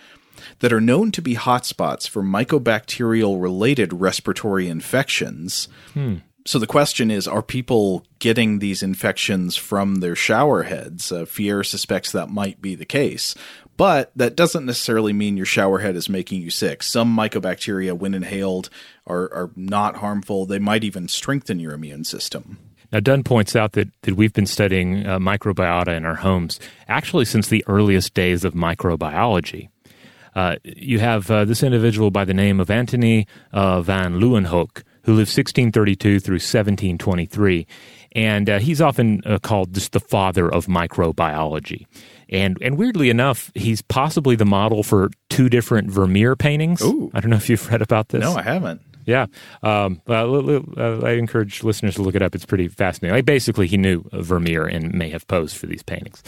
that 0.61 0.73
are 0.73 0.81
known 0.81 1.11
to 1.13 1.23
be 1.23 1.35
hotspots 1.35 2.09
for 2.09 2.23
mycobacterial 2.23 3.41
related 3.41 3.93
respiratory 3.93 4.69
infections. 4.69 5.69
Hmm. 5.95 6.17
So 6.47 6.59
the 6.59 6.67
question 6.67 7.11
is, 7.11 7.29
are 7.29 7.43
people 7.43 8.07
getting 8.21 8.59
these 8.59 8.83
infections 8.83 9.57
from 9.57 9.97
their 9.97 10.17
shower 10.17 10.63
heads? 10.63 11.13
Uh, 11.13 11.27
Fierer 11.27 11.67
suspects 11.67 12.11
that 12.13 12.31
might 12.31 12.63
be 12.63 12.75
the 12.75 12.87
case. 12.87 13.35
But 13.79 14.11
that 14.17 14.35
doesn't 14.35 14.67
necessarily 14.67 15.13
mean 15.13 15.37
your 15.37 15.47
shower 15.47 15.79
head 15.79 15.95
is 15.95 16.09
making 16.09 16.43
you 16.43 16.51
sick. 16.51 16.83
Some 16.83 17.17
mycobacteria, 17.17 17.97
when 17.97 18.13
inhaled, 18.13 18.71
are, 19.07 19.33
are 19.33 19.51
not 19.55 19.99
harmful. 19.99 20.47
They 20.47 20.59
might 20.59 20.83
even 20.83 21.07
strengthen 21.07 21.61
your 21.61 21.73
immune 21.73 22.03
system. 22.03 22.59
Now, 22.91 22.99
Dunn 22.99 23.23
points 23.23 23.55
out 23.55 23.73
that, 23.73 23.89
that 24.03 24.17
we've 24.17 24.33
been 24.33 24.47
studying 24.47 25.07
uh, 25.07 25.21
microbiota 25.21 25.97
in 25.97 26.05
our 26.05 26.17
homes 26.17 26.59
actually 26.89 27.25
since 27.25 27.47
the 27.49 27.65
earliest 27.69 28.15
days 28.15 28.45
of 28.45 28.53
microbiology. 28.53 29.69
Uh, 30.35 30.57
you 30.65 30.99
have 30.99 31.31
uh, 31.31 31.45
this 31.45 31.63
individual 31.63 32.11
by 32.11 32.25
the 32.25 32.35
name 32.35 32.59
of 32.59 32.71
Antony 32.71 33.29
uh, 33.53 33.81
van 33.81 34.15
Leeuwenhoek, 34.15 34.83
who 35.05 35.13
lived 35.13 35.31
1632 35.31 36.19
through 36.19 36.35
1723. 36.35 37.65
And 38.13 38.51
uh, 38.51 38.59
he's 38.59 38.81
often 38.81 39.23
uh, 39.25 39.39
called 39.39 39.75
just 39.75 39.93
the 39.93 40.01
father 40.01 40.53
of 40.53 40.67
microbiology. 40.67 41.87
And 42.29 42.59
and 42.61 42.77
weirdly 42.77 43.11
enough, 43.11 43.51
he's 43.55 43.83
possibly 43.83 44.37
the 44.37 44.45
model 44.45 44.83
for 44.83 45.11
two 45.31 45.49
different 45.49 45.91
Vermeer 45.91 46.37
paintings. 46.37 46.83
Ooh. 46.83 47.11
I 47.15 47.21
don't 47.21 47.31
know 47.31 47.37
if 47.37 47.49
you've 47.49 47.71
read 47.71 47.83
about 47.83 48.09
this. 48.09 48.21
No, 48.21 48.35
I 48.35 48.43
haven't. 48.43 48.83
Yeah, 49.09 49.25
um, 49.63 50.03
uh, 50.07 51.01
I 51.01 51.13
encourage 51.13 51.65
listeners 51.65 51.95
to 51.95 52.03
look 52.03 52.15
it 52.15 52.21
up. 52.21 52.35
It's 52.35 52.45
pretty 52.45 52.69
fascinating. 52.69 53.17
Like 53.17 53.25
basically, 53.25 53.67
he 53.67 53.79
knew 53.79 54.05
Vermeer 54.13 54.67
and 54.67 54.93
may 54.93 55.09
have 55.09 55.27
posed 55.29 55.57
for 55.57 55.65
these 55.65 55.83
paintings, 55.83 56.23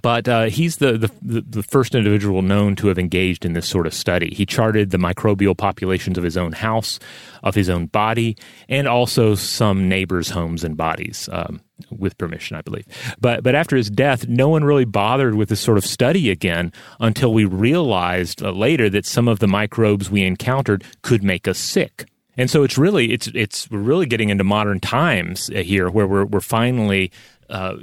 but 0.00 0.26
uh, 0.28 0.44
he's 0.44 0.78
the, 0.78 1.12
the 1.20 1.42
the 1.42 1.62
first 1.62 1.94
individual 1.94 2.40
known 2.40 2.74
to 2.76 2.88
have 2.88 2.98
engaged 2.98 3.44
in 3.44 3.52
this 3.52 3.68
sort 3.68 3.86
of 3.86 3.92
study. 3.92 4.34
He 4.34 4.46
charted 4.46 4.92
the 4.92 4.96
microbial 4.96 5.54
populations 5.54 6.16
of 6.16 6.24
his 6.24 6.38
own 6.38 6.52
house, 6.52 6.98
of 7.42 7.54
his 7.54 7.68
own 7.68 7.84
body, 7.84 8.38
and 8.66 8.88
also 8.88 9.34
some 9.34 9.86
neighbors' 9.86 10.30
homes 10.30 10.64
and 10.64 10.74
bodies. 10.74 11.28
Um, 11.30 11.60
with 11.90 12.18
permission, 12.18 12.56
I 12.56 12.62
believe. 12.62 12.86
But 13.20 13.42
but 13.42 13.54
after 13.54 13.76
his 13.76 13.90
death, 13.90 14.28
no 14.28 14.48
one 14.48 14.64
really 14.64 14.84
bothered 14.84 15.34
with 15.34 15.48
this 15.48 15.60
sort 15.60 15.78
of 15.78 15.84
study 15.84 16.30
again 16.30 16.72
until 17.00 17.32
we 17.32 17.44
realized 17.44 18.42
uh, 18.42 18.50
later 18.50 18.88
that 18.90 19.06
some 19.06 19.28
of 19.28 19.38
the 19.38 19.48
microbes 19.48 20.10
we 20.10 20.22
encountered 20.22 20.84
could 21.02 21.22
make 21.22 21.48
us 21.48 21.58
sick. 21.58 22.06
And 22.36 22.50
so 22.50 22.62
it's 22.62 22.78
really 22.78 23.12
it's 23.12 23.28
it's 23.28 23.70
we're 23.70 23.78
really 23.78 24.06
getting 24.06 24.30
into 24.30 24.44
modern 24.44 24.80
times 24.80 25.50
uh, 25.50 25.62
here 25.62 25.90
where 25.90 26.06
we're 26.06 26.24
we're 26.24 26.40
finally 26.40 27.12
uh, 27.50 27.76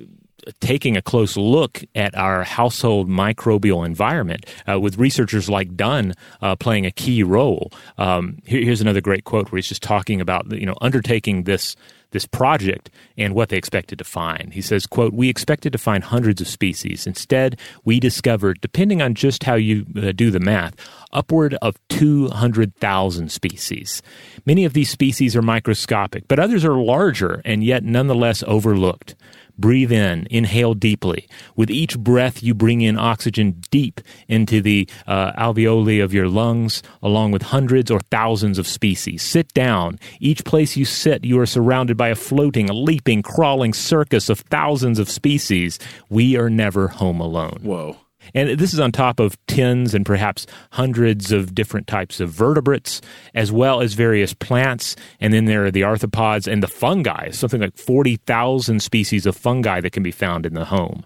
taking 0.59 0.97
a 0.97 1.01
close 1.01 1.37
look 1.37 1.83
at 1.95 2.15
our 2.15 2.43
household 2.43 3.09
microbial 3.09 3.85
environment 3.85 4.45
uh, 4.69 4.79
with 4.79 4.97
researchers 4.97 5.49
like 5.49 5.75
Dunn 5.75 6.13
uh, 6.41 6.55
playing 6.55 6.85
a 6.85 6.91
key 6.91 7.23
role. 7.23 7.71
Um, 7.97 8.39
here, 8.45 8.61
here's 8.61 8.81
another 8.81 9.01
great 9.01 9.23
quote 9.23 9.51
where 9.51 9.57
he's 9.57 9.67
just 9.67 9.83
talking 9.83 10.21
about 10.21 10.51
you 10.51 10.65
know 10.65 10.75
undertaking 10.81 11.43
this 11.43 11.75
this 12.11 12.25
project 12.25 12.89
and 13.17 13.35
what 13.35 13.49
they 13.49 13.57
expected 13.57 13.99
to 13.99 14.03
find. 14.03 14.53
He 14.53 14.61
says, 14.61 14.85
quote, 14.85 15.13
we 15.13 15.29
expected 15.29 15.71
to 15.73 15.77
find 15.77 16.03
hundreds 16.03 16.41
of 16.41 16.47
species. 16.47 17.05
Instead, 17.05 17.59
we 17.85 17.99
discovered, 17.99 18.61
depending 18.61 19.01
on 19.01 19.13
just 19.13 19.43
how 19.43 19.55
you 19.55 19.85
uh, 19.95 20.11
do 20.11 20.31
the 20.31 20.39
math, 20.39 20.75
upward 21.11 21.55
of 21.61 21.79
200,000 21.89 23.31
species. 23.31 24.01
Many 24.45 24.65
of 24.65 24.73
these 24.73 24.89
species 24.89 25.35
are 25.35 25.41
microscopic, 25.41 26.27
but 26.27 26.39
others 26.39 26.65
are 26.65 26.75
larger 26.75 27.41
and 27.45 27.63
yet 27.63 27.83
nonetheless 27.83 28.43
overlooked. 28.47 29.15
Breathe 29.59 29.91
in, 29.91 30.25
inhale 30.31 30.73
deeply. 30.73 31.27
With 31.55 31.69
each 31.69 31.99
breath, 31.99 32.41
you 32.41 32.53
bring 32.53 32.81
in 32.81 32.97
oxygen 32.97 33.61
deep 33.69 33.99
into 34.27 34.61
the 34.61 34.87
uh, 35.05 35.33
alveoli 35.33 36.01
of 36.03 36.13
your 36.13 36.29
lungs, 36.29 36.81
along 37.03 37.31
with 37.31 37.41
hundreds 37.41 37.91
or 37.91 37.99
thousands 38.09 38.57
of 38.57 38.65
species. 38.65 39.21
Sit 39.21 39.53
down. 39.53 39.99
Each 40.19 40.45
place 40.45 40.77
you 40.77 40.85
sit, 40.85 41.25
you 41.25 41.39
are 41.39 41.45
surrounded 41.45 41.97
by 41.97 42.07
a 42.07 42.15
floating, 42.15 42.67
leaping, 42.67 43.21
crawling 43.21 43.73
circus 43.73 44.29
of 44.29 44.39
thousands 44.39 44.97
of 44.97 45.09
species. 45.09 45.77
We 46.09 46.37
are 46.37 46.49
never 46.49 46.87
home 46.87 47.19
alone. 47.19 47.59
Whoa. 47.61 47.97
And 48.33 48.59
this 48.59 48.73
is 48.73 48.79
on 48.79 48.91
top 48.91 49.19
of 49.19 49.37
tens 49.47 49.93
and 49.93 50.05
perhaps 50.05 50.45
hundreds 50.71 51.31
of 51.31 51.55
different 51.55 51.87
types 51.87 52.19
of 52.19 52.29
vertebrates, 52.29 53.01
as 53.33 53.51
well 53.51 53.81
as 53.81 53.93
various 53.93 54.33
plants. 54.33 54.95
And 55.19 55.33
then 55.33 55.45
there 55.45 55.65
are 55.65 55.71
the 55.71 55.81
arthropods 55.81 56.51
and 56.51 56.63
the 56.63 56.67
fungi, 56.67 57.31
something 57.31 57.61
like 57.61 57.77
40,000 57.77 58.81
species 58.81 59.25
of 59.25 59.35
fungi 59.35 59.81
that 59.81 59.91
can 59.91 60.03
be 60.03 60.11
found 60.11 60.45
in 60.45 60.53
the 60.53 60.65
home. 60.65 61.05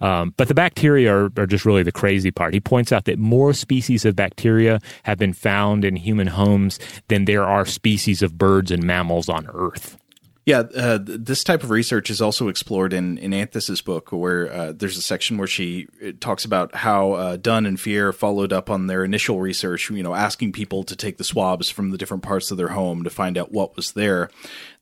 Um, 0.00 0.32
but 0.36 0.48
the 0.48 0.54
bacteria 0.54 1.14
are, 1.14 1.30
are, 1.36 1.46
just 1.46 1.66
really 1.66 1.82
the 1.82 1.92
crazy 1.92 2.30
part. 2.30 2.54
He 2.54 2.60
points 2.60 2.90
out 2.90 3.04
that 3.04 3.18
more 3.18 3.52
species 3.52 4.06
of 4.06 4.16
bacteria 4.16 4.80
have 5.02 5.18
been 5.18 5.34
found 5.34 5.84
in 5.84 5.96
human 5.96 6.26
homes 6.26 6.78
than 7.08 7.26
there 7.26 7.44
are 7.44 7.66
species 7.66 8.22
of 8.22 8.38
birds 8.38 8.70
and 8.70 8.82
mammals 8.82 9.28
on 9.28 9.46
Earth. 9.52 9.99
Yeah, 10.50 10.64
uh, 10.74 10.98
this 11.00 11.44
type 11.44 11.62
of 11.62 11.70
research 11.70 12.10
is 12.10 12.20
also 12.20 12.48
explored 12.48 12.92
in 12.92 13.18
in 13.18 13.32
Anthes's 13.32 13.80
book, 13.80 14.10
where 14.10 14.52
uh, 14.52 14.72
there's 14.72 14.98
a 14.98 15.02
section 15.02 15.38
where 15.38 15.46
she 15.46 15.86
talks 16.18 16.44
about 16.44 16.74
how 16.74 17.12
uh, 17.12 17.36
Dunn 17.36 17.66
and 17.66 17.78
Fierer 17.78 18.12
followed 18.12 18.52
up 18.52 18.68
on 18.68 18.88
their 18.88 19.04
initial 19.04 19.40
research. 19.40 19.88
You 19.90 20.02
know, 20.02 20.16
asking 20.16 20.50
people 20.50 20.82
to 20.82 20.96
take 20.96 21.18
the 21.18 21.24
swabs 21.24 21.70
from 21.70 21.90
the 21.90 21.96
different 21.96 22.24
parts 22.24 22.50
of 22.50 22.56
their 22.56 22.70
home 22.70 23.04
to 23.04 23.10
find 23.10 23.38
out 23.38 23.52
what 23.52 23.76
was 23.76 23.92
there. 23.92 24.28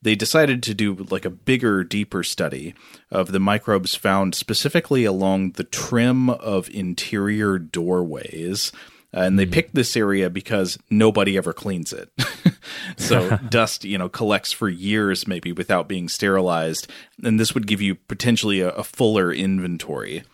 They 0.01 0.15
decided 0.15 0.63
to 0.63 0.73
do 0.73 0.95
like 0.95 1.27
a 1.27 1.31
bigger, 1.31 1.85
deeper 1.85 2.23
study 2.23 2.73
of 3.11 3.33
the 3.33 3.41
microbes 3.41 3.95
found 3.95 4.35
specifically 4.35 5.05
along 5.05 5.53
the 5.53 5.65
trim 5.65 6.31
of 6.31 6.71
interior 6.71 7.59
doorways 7.59 8.73
uh, 9.15 9.21
and 9.21 9.39
they 9.39 9.45
mm-hmm. 9.45 9.53
picked 9.53 9.75
this 9.75 9.97
area 9.97 10.29
because 10.29 10.79
nobody 10.91 11.37
ever 11.37 11.53
cleans 11.53 11.93
it. 11.93 12.11
so 12.97 13.37
dust, 13.49 13.85
you 13.85 13.97
know, 13.97 14.09
collects 14.09 14.53
for 14.53 14.69
years 14.69 15.27
maybe 15.27 15.53
without 15.53 15.89
being 15.89 16.09
sterilized, 16.09 16.91
and 17.23 17.41
this 17.41 17.55
would 17.55 17.67
give 17.67 17.81
you 17.81 17.95
potentially 17.95 18.61
a, 18.61 18.71
a 18.71 18.85
fuller 18.85 19.33
inventory. 19.33 20.25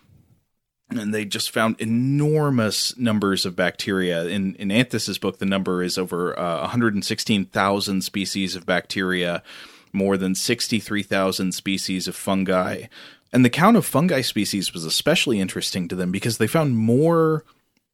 And 0.90 1.14
they 1.14 1.24
just 1.24 1.50
found 1.50 1.80
enormous 1.80 2.96
numbers 2.98 3.46
of 3.46 3.56
bacteria. 3.56 4.26
In 4.26 4.54
in 4.56 4.70
Anthes's 4.70 5.18
book, 5.18 5.38
the 5.38 5.46
number 5.46 5.82
is 5.82 5.96
over 5.96 6.38
uh, 6.38 6.60
116,000 6.62 8.02
species 8.02 8.56
of 8.56 8.66
bacteria, 8.66 9.42
more 9.92 10.16
than 10.16 10.34
63,000 10.34 11.52
species 11.52 12.08
of 12.08 12.16
fungi. 12.16 12.84
And 13.32 13.44
the 13.44 13.50
count 13.50 13.76
of 13.76 13.86
fungi 13.86 14.20
species 14.20 14.72
was 14.72 14.84
especially 14.84 15.40
interesting 15.40 15.88
to 15.88 15.96
them 15.96 16.12
because 16.12 16.38
they 16.38 16.46
found 16.46 16.76
more 16.76 17.44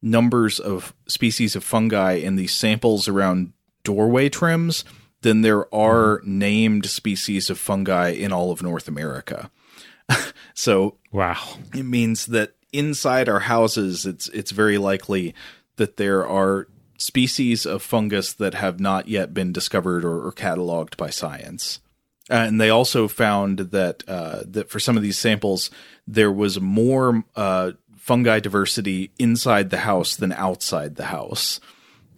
numbers 0.01 0.59
of 0.59 0.93
species 1.07 1.55
of 1.55 1.63
fungi 1.63 2.13
in 2.13 2.35
these 2.35 2.55
samples 2.55 3.07
around 3.07 3.53
doorway 3.83 4.29
trims 4.29 4.83
than 5.21 5.41
there 5.41 5.73
are 5.73 6.21
named 6.23 6.85
species 6.87 7.49
of 7.49 7.59
fungi 7.59 8.09
in 8.09 8.31
all 8.31 8.51
of 8.51 8.63
North 8.63 8.87
America. 8.87 9.51
so 10.53 10.97
wow. 11.11 11.57
It 11.73 11.83
means 11.83 12.27
that 12.27 12.55
inside 12.73 13.27
our 13.27 13.41
houses 13.41 14.05
it's 14.05 14.29
it's 14.29 14.51
very 14.51 14.77
likely 14.77 15.35
that 15.75 15.97
there 15.97 16.25
are 16.25 16.67
species 16.97 17.65
of 17.65 17.81
fungus 17.81 18.33
that 18.33 18.53
have 18.53 18.79
not 18.79 19.07
yet 19.07 19.33
been 19.33 19.51
discovered 19.51 20.05
or, 20.05 20.27
or 20.27 20.31
cataloged 20.31 20.95
by 20.97 21.09
science. 21.09 21.79
Uh, 22.29 22.35
and 22.35 22.61
they 22.61 22.69
also 22.69 23.07
found 23.07 23.59
that 23.59 24.03
uh, 24.07 24.43
that 24.45 24.69
for 24.69 24.79
some 24.79 24.95
of 24.95 25.03
these 25.03 25.17
samples 25.17 25.69
there 26.07 26.31
was 26.31 26.59
more 26.59 27.23
uh, 27.35 27.71
fungi 28.01 28.39
diversity 28.39 29.11
inside 29.19 29.69
the 29.69 29.77
house 29.77 30.15
than 30.15 30.31
outside 30.33 30.95
the 30.95 31.05
house, 31.05 31.59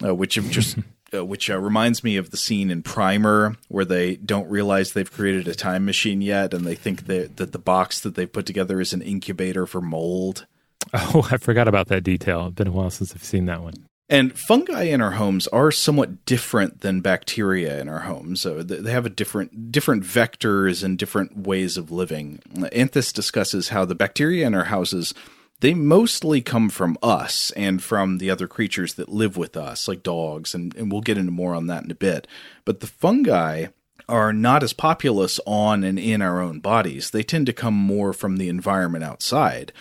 uh, 0.02 0.14
which 0.14 0.34
just 0.50 0.78
uh, 1.14 1.24
which 1.24 1.50
uh, 1.50 1.58
reminds 1.58 2.02
me 2.02 2.16
of 2.16 2.30
the 2.30 2.36
scene 2.36 2.70
in 2.70 2.82
Primer 2.82 3.56
where 3.68 3.84
they 3.84 4.16
don't 4.16 4.48
realize 4.48 4.92
they've 4.92 5.12
created 5.12 5.46
a 5.46 5.54
time 5.54 5.84
machine 5.84 6.22
yet, 6.22 6.54
and 6.54 6.64
they 6.64 6.74
think 6.74 7.06
that 7.06 7.36
that 7.36 7.52
the 7.52 7.58
box 7.58 8.00
that 8.00 8.14
they 8.14 8.26
put 8.26 8.46
together 8.46 8.80
is 8.80 8.92
an 8.92 9.02
incubator 9.02 9.66
for 9.66 9.82
mold. 9.82 10.46
Oh, 10.92 11.28
I 11.30 11.36
forgot 11.36 11.68
about 11.68 11.88
that 11.88 12.02
detail. 12.02 12.46
It's 12.46 12.54
been 12.54 12.68
a 12.68 12.72
while 12.72 12.90
since 12.90 13.14
I've 13.14 13.24
seen 13.24 13.46
that 13.46 13.62
one. 13.62 13.74
And 14.10 14.38
fungi 14.38 14.82
in 14.82 15.00
our 15.00 15.12
homes 15.12 15.46
are 15.48 15.70
somewhat 15.70 16.26
different 16.26 16.82
than 16.82 17.00
bacteria 17.00 17.80
in 17.80 17.88
our 17.88 18.00
homes. 18.00 18.42
So 18.42 18.62
they 18.62 18.90
have 18.90 19.06
a 19.06 19.10
different 19.10 19.70
different 19.70 20.02
vectors 20.02 20.82
and 20.82 20.98
different 20.98 21.46
ways 21.46 21.76
of 21.76 21.90
living. 21.90 22.40
Anthes 22.72 23.12
discusses 23.12 23.68
how 23.68 23.84
the 23.84 23.94
bacteria 23.94 24.46
in 24.46 24.54
our 24.54 24.64
houses 24.64 25.14
they 25.60 25.74
mostly 25.74 26.42
come 26.42 26.68
from 26.68 26.98
us 27.02 27.50
and 27.52 27.82
from 27.82 28.18
the 28.18 28.30
other 28.30 28.46
creatures 28.46 28.94
that 28.94 29.08
live 29.08 29.36
with 29.36 29.56
us, 29.56 29.88
like 29.88 30.02
dogs, 30.02 30.54
and, 30.54 30.74
and 30.76 30.90
we'll 30.90 31.00
get 31.00 31.18
into 31.18 31.32
more 31.32 31.54
on 31.54 31.66
that 31.68 31.84
in 31.84 31.90
a 31.90 31.94
bit. 31.94 32.26
But 32.64 32.80
the 32.80 32.86
fungi 32.86 33.66
are 34.08 34.32
not 34.32 34.62
as 34.62 34.72
populous 34.72 35.40
on 35.46 35.82
and 35.82 35.98
in 35.98 36.20
our 36.20 36.40
own 36.40 36.60
bodies. 36.60 37.10
They 37.10 37.22
tend 37.22 37.46
to 37.46 37.52
come 37.52 37.74
more 37.74 38.12
from 38.12 38.36
the 38.36 38.48
environment 38.48 39.04
outside. 39.04 39.72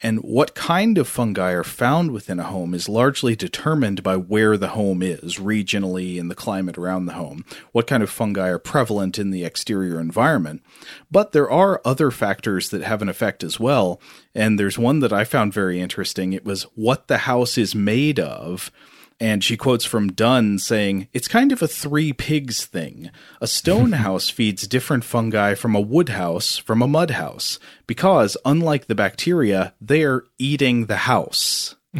And 0.00 0.20
what 0.20 0.54
kind 0.54 0.96
of 0.96 1.08
fungi 1.08 1.50
are 1.50 1.64
found 1.64 2.12
within 2.12 2.38
a 2.38 2.44
home 2.44 2.72
is 2.72 2.88
largely 2.88 3.34
determined 3.34 4.04
by 4.04 4.16
where 4.16 4.56
the 4.56 4.68
home 4.68 5.02
is, 5.02 5.36
regionally, 5.36 6.20
and 6.20 6.30
the 6.30 6.36
climate 6.36 6.78
around 6.78 7.06
the 7.06 7.14
home. 7.14 7.44
What 7.72 7.88
kind 7.88 8.02
of 8.02 8.10
fungi 8.10 8.48
are 8.48 8.60
prevalent 8.60 9.18
in 9.18 9.30
the 9.30 9.44
exterior 9.44 9.98
environment. 9.98 10.62
But 11.10 11.32
there 11.32 11.50
are 11.50 11.80
other 11.84 12.12
factors 12.12 12.68
that 12.70 12.82
have 12.82 13.02
an 13.02 13.08
effect 13.08 13.42
as 13.42 13.58
well. 13.58 14.00
And 14.36 14.58
there's 14.58 14.78
one 14.78 15.00
that 15.00 15.12
I 15.12 15.24
found 15.24 15.52
very 15.52 15.80
interesting. 15.80 16.32
It 16.32 16.44
was 16.44 16.62
what 16.76 17.08
the 17.08 17.18
house 17.18 17.58
is 17.58 17.74
made 17.74 18.20
of 18.20 18.70
and 19.20 19.42
she 19.42 19.56
quotes 19.56 19.84
from 19.84 20.12
Dunn 20.12 20.58
saying, 20.58 21.08
It's 21.12 21.28
kind 21.28 21.52
of 21.52 21.62
a 21.62 21.68
three 21.68 22.12
pigs 22.12 22.64
thing. 22.64 23.10
A 23.40 23.46
stone 23.46 23.92
house 24.04 24.30
feeds 24.30 24.66
different 24.66 25.04
fungi 25.04 25.54
from 25.54 25.74
a 25.74 25.80
wood 25.80 26.10
house 26.10 26.56
from 26.56 26.82
a 26.82 26.88
mud 26.88 27.10
house, 27.12 27.58
because, 27.86 28.36
unlike 28.44 28.86
the 28.86 28.94
bacteria, 28.94 29.74
they're 29.80 30.22
eating 30.38 30.86
the 30.86 30.98
house. 30.98 31.76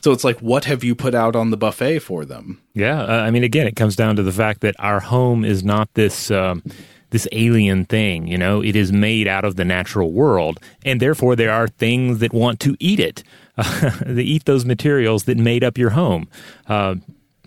so 0.00 0.12
it's 0.12 0.24
like, 0.24 0.38
what 0.40 0.64
have 0.64 0.84
you 0.84 0.94
put 0.94 1.14
out 1.14 1.36
on 1.36 1.50
the 1.50 1.56
buffet 1.56 1.98
for 1.98 2.24
them? 2.24 2.62
Yeah. 2.74 3.02
Uh, 3.02 3.22
I 3.22 3.30
mean, 3.30 3.44
again, 3.44 3.66
it 3.66 3.76
comes 3.76 3.96
down 3.96 4.16
to 4.16 4.22
the 4.22 4.32
fact 4.32 4.60
that 4.60 4.76
our 4.78 5.00
home 5.00 5.44
is 5.44 5.62
not 5.62 5.92
this. 5.94 6.30
Um, 6.30 6.62
this 7.10 7.26
alien 7.32 7.86
thing, 7.86 8.26
you 8.26 8.36
know, 8.36 8.62
it 8.62 8.76
is 8.76 8.92
made 8.92 9.26
out 9.26 9.42
of 9.42 9.56
the 9.56 9.64
natural 9.64 10.12
world, 10.12 10.60
and 10.84 11.00
therefore 11.00 11.36
there 11.36 11.50
are 11.50 11.66
things 11.66 12.18
that 12.18 12.34
want 12.34 12.60
to 12.60 12.76
eat 12.78 13.00
it. 13.00 13.22
they 14.06 14.22
eat 14.22 14.44
those 14.44 14.64
materials 14.64 15.24
that 15.24 15.36
made 15.36 15.64
up 15.64 15.78
your 15.78 15.90
home. 15.90 16.28
Uh, 16.66 16.96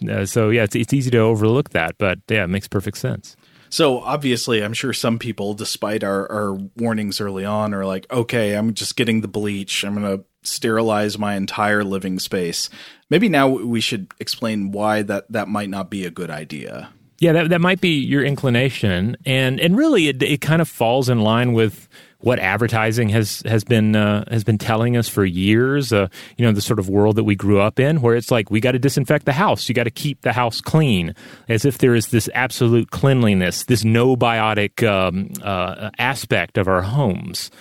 uh, 0.10 0.26
so 0.26 0.50
yeah, 0.50 0.64
it's 0.64 0.76
it's 0.76 0.94
easy 0.94 1.12
to 1.12 1.20
overlook 1.20 1.70
that, 1.72 1.98
but 1.98 2.20
yeah, 2.30 2.44
it 2.44 2.48
makes 2.48 2.68
perfect 2.68 2.98
sense. 2.98 3.36
So 3.72 4.02
obviously, 4.02 4.62
I'm 4.64 4.74
sure 4.74 4.92
some 4.92 5.18
people, 5.18 5.54
despite 5.54 6.04
our, 6.04 6.30
our 6.30 6.54
warnings 6.76 7.22
early 7.22 7.46
on, 7.46 7.74
are 7.74 7.86
like, 7.86 8.06
okay, 8.12 8.54
I'm 8.54 8.74
just 8.74 8.98
getting 8.98 9.22
the 9.22 9.30
bleach. 9.30 9.86
I'm 9.86 9.96
going 9.96 10.18
to 10.18 10.26
sterilize 10.44 11.18
my 11.18 11.36
entire 11.36 11.86
living 11.86 12.20
space. 12.20 12.70
Maybe 13.10 13.30
now 13.30 13.48
we 13.48 13.80
should 13.80 14.12
explain 14.20 14.72
why 14.72 15.04
that, 15.04 15.32
that 15.32 15.48
might 15.48 15.70
not 15.70 15.90
be 15.90 16.06
a 16.06 16.12
good 16.12 16.30
idea. 16.30 16.90
Yeah, 17.20 17.32
that, 17.32 17.50
that 17.50 17.62
might 17.62 17.80
be 17.80 17.98
your 17.98 18.26
inclination. 18.26 19.16
And, 19.26 19.58
and 19.62 19.78
really, 19.78 20.10
it, 20.10 20.22
it 20.22 20.42
kind 20.42 20.62
of 20.62 20.68
falls 20.68 21.08
in 21.08 21.22
line 21.22 21.54
with 21.54 21.88
what 22.22 22.40
advertising 22.40 23.10
has 23.10 23.42
has 23.46 23.64
been 23.64 23.96
uh, 23.96 24.24
has 24.32 24.44
been 24.44 24.58
telling 24.58 24.98
us 24.98 25.08
for 25.08 25.26
years. 25.26 25.92
Uh, 25.92 26.08
you 26.38 26.46
know, 26.46 26.52
the 26.52 26.62
sort 26.62 26.80
of 26.80 26.90
world 26.90 27.16
that 27.18 27.24
we 27.24 27.36
grew 27.36 27.60
up 27.60 27.80
in, 27.80 28.02
where 28.02 28.16
it's 28.16 28.32
like 28.32 28.50
we 28.50 28.60
got 28.60 28.72
to 28.72 28.80
disinfect 28.80 29.26
the 29.26 29.34
house, 29.34 29.68
you 29.68 29.76
got 29.76 29.84
to 29.84 29.92
keep 29.92 30.22
the 30.22 30.34
house 30.34 30.62
clean, 30.62 31.14
as 31.50 31.66
if 31.66 31.80
there 31.80 31.96
is 31.96 32.08
this 32.08 32.30
absolute 32.34 32.92
cleanliness, 32.92 33.66
this 33.66 33.84
no 33.84 34.16
biotic 34.16 34.88
um, 34.88 35.32
uh, 35.44 35.90
aspect 35.98 36.58
of 36.58 36.68
our 36.68 36.82
homes. 36.82 37.52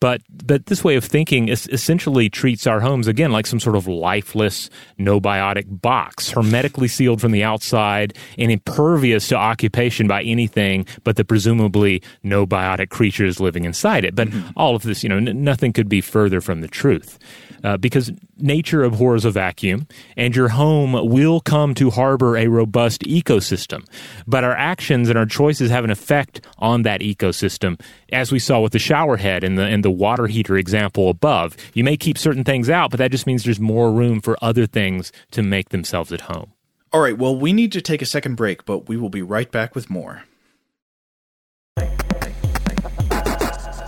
But 0.00 0.22
but 0.44 0.66
this 0.66 0.82
way 0.82 0.96
of 0.96 1.04
thinking 1.04 1.50
essentially 1.50 2.30
treats 2.30 2.66
our 2.66 2.80
homes 2.80 3.06
again 3.06 3.32
like 3.32 3.46
some 3.46 3.60
sort 3.60 3.76
of 3.76 3.86
lifeless, 3.86 4.70
no 4.96 5.20
biotic 5.20 5.66
box, 5.68 6.30
hermetically 6.30 6.88
sealed 6.88 7.20
from 7.20 7.32
the 7.32 7.44
outside 7.44 8.16
and 8.38 8.50
impervious 8.50 9.28
to 9.28 9.36
occupation 9.36 10.08
by 10.08 10.22
anything 10.22 10.86
but 11.04 11.16
the 11.16 11.24
presumably 11.24 12.02
no 12.22 12.46
biotic 12.46 12.88
creatures 12.88 13.40
living 13.40 13.64
inside 13.64 14.04
it. 14.04 14.14
But 14.14 14.28
mm-hmm. 14.28 14.50
all 14.56 14.74
of 14.74 14.82
this, 14.82 15.02
you 15.02 15.08
know, 15.10 15.18
n- 15.18 15.44
nothing 15.44 15.72
could 15.72 15.88
be 15.88 16.00
further 16.00 16.40
from 16.40 16.62
the 16.62 16.68
truth 16.68 17.18
uh, 17.64 17.76
because 17.76 18.12
nature 18.38 18.82
abhors 18.82 19.24
a 19.24 19.30
vacuum, 19.30 19.86
and 20.16 20.34
your 20.34 20.48
home 20.48 20.92
will 20.92 21.40
come 21.40 21.74
to 21.74 21.90
harbor 21.90 22.36
a 22.36 22.46
robust 22.48 23.02
ecosystem. 23.02 23.86
But 24.26 24.44
our 24.44 24.56
actions 24.56 25.08
and 25.08 25.18
our 25.18 25.26
choices 25.26 25.70
have 25.70 25.84
an 25.84 25.90
effect 25.90 26.40
on 26.58 26.82
that 26.82 27.00
ecosystem, 27.00 27.80
as 28.12 28.32
we 28.32 28.38
saw 28.38 28.60
with 28.60 28.72
the 28.72 28.78
shower 28.78 29.16
head 29.16 29.44
and 29.44 29.58
the 29.58 29.64
and 29.64 29.84
the 29.84 29.90
water 29.90 30.26
heater 30.26 30.56
example 30.56 31.08
above. 31.08 31.56
You 31.74 31.84
may 31.84 31.96
keep 31.96 32.18
certain 32.18 32.44
things 32.44 32.70
out, 32.70 32.90
but 32.90 32.98
that 32.98 33.10
just 33.10 33.26
means 33.26 33.44
there's 33.44 33.60
more 33.60 33.92
room 33.92 34.20
for 34.20 34.36
other 34.42 34.66
things 34.66 35.12
to 35.32 35.42
make 35.42 35.70
themselves 35.70 36.12
at 36.12 36.22
home. 36.22 36.52
All 36.92 37.00
right, 37.00 37.16
well, 37.16 37.36
we 37.36 37.52
need 37.52 37.70
to 37.72 37.80
take 37.80 38.02
a 38.02 38.06
second 38.06 38.34
break, 38.34 38.64
but 38.64 38.88
we 38.88 38.96
will 38.96 39.10
be 39.10 39.22
right 39.22 39.50
back 39.50 39.76
with 39.76 39.88
more. 39.88 40.24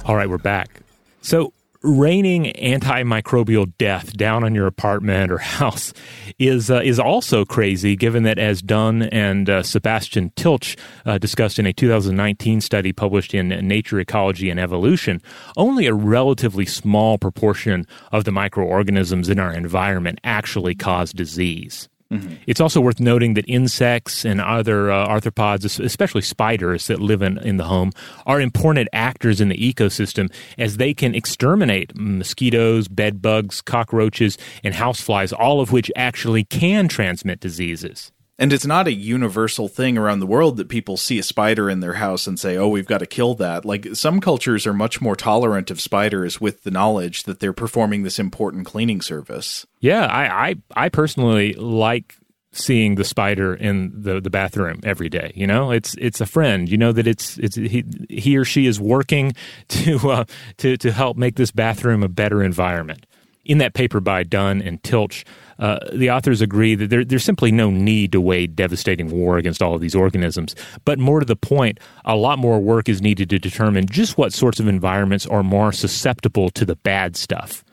All 0.05 0.17
right, 0.17 0.29
we're 0.29 0.39
back. 0.39 0.81
So, 1.21 1.53
raining 1.83 2.53
antimicrobial 2.57 3.73
death 3.79 4.17
down 4.17 4.45
on 4.45 4.55
your 4.55 4.67
apartment 4.67 5.33
or 5.33 5.39
house 5.63 5.93
is 6.39 6.71
uh, 6.71 6.81
is 6.83 6.99
also 6.99 7.45
crazy. 7.45 7.97
Given 7.97 8.23
that, 8.25 8.39
as 8.39 8.63
Dunn 8.63 9.03
and 9.03 9.49
uh, 9.49 9.63
Sebastian 9.63 10.31
Tilch 10.31 10.77
uh, 11.07 11.19
discussed 11.19 11.59
in 11.59 11.67
a 11.67 11.73
2019 11.73 12.61
study 12.61 12.93
published 12.93 13.35
in 13.35 13.49
Nature 13.49 14.01
Ecology 14.01 14.51
and 14.51 14.59
Evolution, 14.59 15.21
only 15.57 15.87
a 15.87 15.95
relatively 15.95 16.67
small 16.67 17.19
proportion 17.19 17.87
of 18.11 18.25
the 18.25 18.33
microorganisms 18.33 19.29
in 19.29 19.39
our 19.39 19.53
environment 19.53 20.19
actually 20.25 20.75
cause 20.75 21.13
disease. 21.13 21.89
Mm-hmm. 22.13 22.35
It's 22.47 22.61
also 22.61 22.81
worth 22.81 23.01
noting 23.01 23.35
that 23.35 23.47
insects 23.49 24.25
and 24.25 24.41
other 24.41 24.91
uh, 24.91 25.09
arthropods, 25.09 25.81
especially 25.83 26.21
spiders 26.21 26.87
that 26.89 27.01
live 27.01 27.23
in, 27.23 27.39
in 27.39 27.57
the 27.57 27.65
home, 27.65 27.93
are 28.27 28.41
important 28.41 28.89
actors 28.93 29.41
in 29.41 29.49
the 29.49 29.57
ecosystem 29.57 30.31
as 30.59 30.77
they 30.77 30.93
can 30.93 31.15
exterminate 31.15 31.97
mosquitoes, 31.97 32.87
bed 32.87 33.23
bugs, 33.23 33.63
cockroaches, 33.63 34.37
and 34.63 34.75
houseflies, 34.75 35.33
all 35.37 35.61
of 35.61 35.73
which 35.73 35.91
actually 35.97 36.45
can 36.45 36.87
transmit 36.87 37.41
diseases. 37.41 38.13
And 38.43 38.53
it's 38.53 38.67
not 38.67 38.89
a 38.89 38.93
universal 38.93 39.69
thing 39.69 39.97
around 39.97 40.19
the 40.19 40.27
world 40.27 40.57
that 40.57 40.69
people 40.69 40.97
see 40.97 41.17
a 41.17 41.23
spider 41.23 41.71
in 41.71 41.79
their 41.79 41.93
house 41.93 42.27
and 42.27 42.41
say, 42.41 42.57
oh, 42.57 42.67
we've 42.67 42.89
got 42.89 42.99
to 42.99 43.07
kill 43.07 43.37
that. 43.37 43.65
Like 43.65 43.95
some 43.95 44.21
cultures 44.21 44.67
are 44.67 44.73
much 44.73 45.01
more 45.01 45.15
tolerant 45.15 45.71
of 45.71 45.81
spiders 45.81 46.41
with 46.41 46.65
the 46.65 46.73
knowledge 46.73 47.23
that 47.23 47.39
they're 47.39 47.53
performing 47.53 48.03
this 48.03 48.19
important 48.19 48.67
cleaning 48.67 49.01
service. 49.01 49.65
Yeah, 49.79 50.07
I, 50.07 50.49
I, 50.49 50.57
I 50.75 50.89
personally 50.89 51.53
like 51.53 52.17
seeing 52.51 52.97
the 52.97 53.05
spider 53.05 53.55
in 53.55 53.93
the, 53.95 54.21
the 54.21 54.29
bathroom 54.29 54.81
every 54.83 55.09
day. 55.09 55.31
You 55.37 55.47
know, 55.47 55.71
it's 55.71 55.95
it's 55.95 56.21
a 56.21 56.27
friend. 56.27 56.69
You 56.69 56.79
know 56.79 56.91
that 56.91 57.07
it's 57.07 57.39
it's 57.39 57.55
he, 57.55 57.85
he 58.11 58.37
or 58.37 58.45
she 58.45 58.67
is 58.67 58.81
working 58.81 59.35
to 59.69 60.11
uh, 60.11 60.25
to 60.57 60.77
to 60.79 60.91
help 60.91 61.17
make 61.17 61.37
this 61.37 61.53
bathroom 61.53 62.03
a 62.03 62.09
better 62.09 62.43
environment. 62.43 63.07
In 63.45 63.59
that 63.59 63.75
paper 63.75 64.01
by 64.01 64.25
Dunn 64.25 64.61
and 64.61 64.83
Tilch, 64.83 65.25
uh, 65.63 65.79
the 65.93 66.11
authors 66.11 66.41
agree 66.41 66.75
that 66.75 66.91
there, 66.91 67.05
there's 67.05 67.23
simply 67.23 67.53
no 67.53 67.71
need 67.71 68.11
to 68.11 68.21
wage 68.21 68.57
devastating 68.57 69.13
war 69.13 69.39
against 69.39 69.63
all 69.63 69.77
of 69.77 69.81
these 69.81 69.95
organisms. 69.95 70.57
But 70.85 70.99
more 70.99 71.21
to 71.21 71.25
the 71.25 71.37
point, 71.37 71.79
a 72.05 72.17
lot 72.17 72.41
more 72.41 72.59
work 72.59 72.89
is 72.89 73.01
needed 73.01 73.31
to 73.31 73.39
determine 73.39 73.87
just 73.87 74.19
what 74.19 74.33
sorts 74.33 74.59
of 74.59 74.67
environments 74.67 75.25
are 75.25 75.45
more 75.45 75.71
susceptible 75.71 76.51
to 76.51 76.65
the 76.65 76.75
bad 76.75 77.15
stuff. 77.15 77.65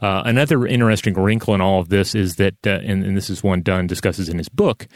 Uh, 0.00 0.22
another 0.24 0.64
interesting 0.64 1.14
wrinkle 1.14 1.56
in 1.56 1.60
all 1.60 1.80
of 1.80 1.88
this 1.88 2.14
is 2.14 2.36
that, 2.36 2.54
uh, 2.64 2.78
and, 2.84 3.04
and 3.04 3.16
this 3.16 3.28
is 3.28 3.42
one 3.42 3.62
Dunn 3.62 3.88
discusses 3.88 4.28
in 4.28 4.38
his 4.38 4.48
book, 4.48 4.86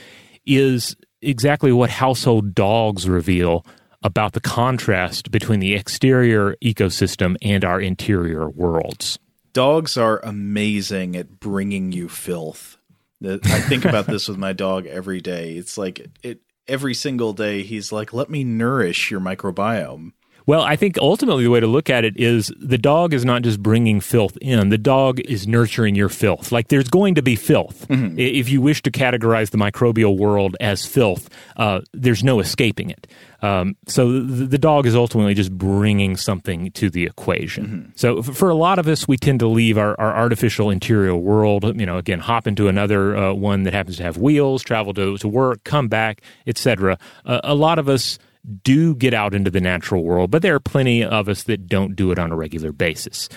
is 0.46 0.94
exactly 1.20 1.72
what 1.72 1.90
household 1.90 2.54
dogs 2.54 3.08
reveal 3.08 3.66
about 4.04 4.34
the 4.34 4.40
contrast 4.40 5.32
between 5.32 5.58
the 5.58 5.74
exterior 5.74 6.54
ecosystem 6.62 7.36
and 7.42 7.64
our 7.64 7.80
interior 7.80 8.48
worlds. 8.48 9.18
Dogs 9.58 9.96
are 9.96 10.20
amazing 10.22 11.16
at 11.16 11.40
bringing 11.40 11.90
you 11.90 12.08
filth. 12.08 12.76
I 13.20 13.38
think 13.38 13.84
about 13.84 14.06
this 14.06 14.28
with 14.28 14.38
my 14.38 14.52
dog 14.52 14.86
every 14.86 15.20
day. 15.20 15.54
It's 15.54 15.76
like 15.76 16.06
it 16.22 16.42
every 16.68 16.94
single 16.94 17.32
day 17.32 17.64
he's 17.64 17.90
like, 17.90 18.12
"Let 18.12 18.30
me 18.30 18.44
nourish 18.44 19.10
your 19.10 19.18
microbiome." 19.18 20.12
Well, 20.48 20.62
I 20.62 20.76
think 20.76 20.96
ultimately 20.96 21.44
the 21.44 21.50
way 21.50 21.60
to 21.60 21.66
look 21.66 21.90
at 21.90 22.06
it 22.06 22.16
is 22.16 22.50
the 22.58 22.78
dog 22.78 23.12
is 23.12 23.22
not 23.22 23.42
just 23.42 23.62
bringing 23.62 24.00
filth 24.00 24.38
in, 24.40 24.70
the 24.70 24.78
dog 24.78 25.20
is 25.20 25.46
nurturing 25.46 25.94
your 25.94 26.08
filth. 26.08 26.50
Like 26.50 26.68
there's 26.68 26.88
going 26.88 27.16
to 27.16 27.22
be 27.22 27.36
filth. 27.36 27.86
Mm-hmm. 27.88 28.18
If 28.18 28.48
you 28.48 28.62
wish 28.62 28.80
to 28.84 28.90
categorize 28.90 29.50
the 29.50 29.58
microbial 29.58 30.16
world 30.16 30.56
as 30.58 30.86
filth, 30.86 31.28
uh, 31.58 31.82
there's 31.92 32.24
no 32.24 32.40
escaping 32.40 32.88
it. 32.88 33.06
Um, 33.42 33.76
so 33.86 34.10
the, 34.10 34.46
the, 34.46 34.58
dog 34.58 34.86
is 34.86 34.96
ultimately 34.96 35.34
just 35.34 35.52
bringing 35.52 36.16
something 36.16 36.72
to 36.72 36.88
the 36.90 37.04
equation. 37.04 37.66
Mm-hmm. 37.66 37.90
So 37.94 38.22
for 38.22 38.48
a 38.48 38.54
lot 38.54 38.78
of 38.78 38.88
us, 38.88 39.06
we 39.06 39.16
tend 39.16 39.40
to 39.40 39.46
leave 39.46 39.78
our, 39.78 39.94
our, 40.00 40.12
artificial 40.12 40.70
interior 40.70 41.14
world. 41.14 41.62
You 41.78 41.86
know, 41.86 41.98
again, 41.98 42.18
hop 42.18 42.48
into 42.48 42.66
another 42.66 43.16
uh, 43.16 43.32
one 43.34 43.62
that 43.62 43.74
happens 43.74 43.98
to 43.98 44.02
have 44.02 44.16
wheels, 44.16 44.64
travel 44.64 44.92
to, 44.94 45.18
to 45.18 45.28
work, 45.28 45.62
come 45.62 45.86
back, 45.88 46.22
etc. 46.48 46.98
Uh, 47.24 47.40
a 47.44 47.54
lot 47.54 47.78
of 47.78 47.88
us 47.88 48.18
do 48.62 48.94
get 48.94 49.14
out 49.14 49.34
into 49.34 49.50
the 49.50 49.60
natural 49.60 50.04
world, 50.04 50.30
but 50.30 50.42
there 50.42 50.54
are 50.54 50.60
plenty 50.60 51.04
of 51.04 51.28
us 51.28 51.44
that 51.44 51.66
don't 51.66 51.96
do 51.96 52.10
it 52.10 52.18
on 52.18 52.32
a 52.32 52.36
regular 52.36 52.72
basis. 52.72 53.28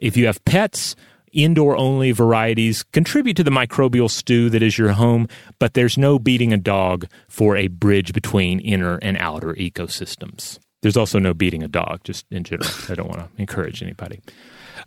If 0.00 0.16
you 0.16 0.26
have 0.26 0.44
pets, 0.44 0.96
indoor 1.32 1.76
only 1.76 2.12
varieties 2.12 2.82
contribute 2.92 3.36
to 3.36 3.44
the 3.44 3.50
microbial 3.50 4.10
stew 4.10 4.50
that 4.50 4.62
is 4.62 4.78
your 4.78 4.92
home, 4.92 5.28
but 5.58 5.74
there's 5.74 5.98
no 5.98 6.18
beating 6.18 6.52
a 6.52 6.58
dog 6.58 7.06
for 7.28 7.56
a 7.56 7.68
bridge 7.68 8.12
between 8.12 8.60
inner 8.60 8.96
and 8.96 9.16
outer 9.18 9.54
ecosystems. 9.54 10.58
There's 10.82 10.96
also 10.96 11.18
no 11.18 11.34
beating 11.34 11.62
a 11.62 11.68
dog, 11.68 12.00
just 12.04 12.24
in 12.30 12.42
general. 12.44 12.70
I 12.88 12.94
don't 12.94 13.08
want 13.08 13.20
to 13.20 13.28
encourage 13.40 13.82
anybody. 13.82 14.20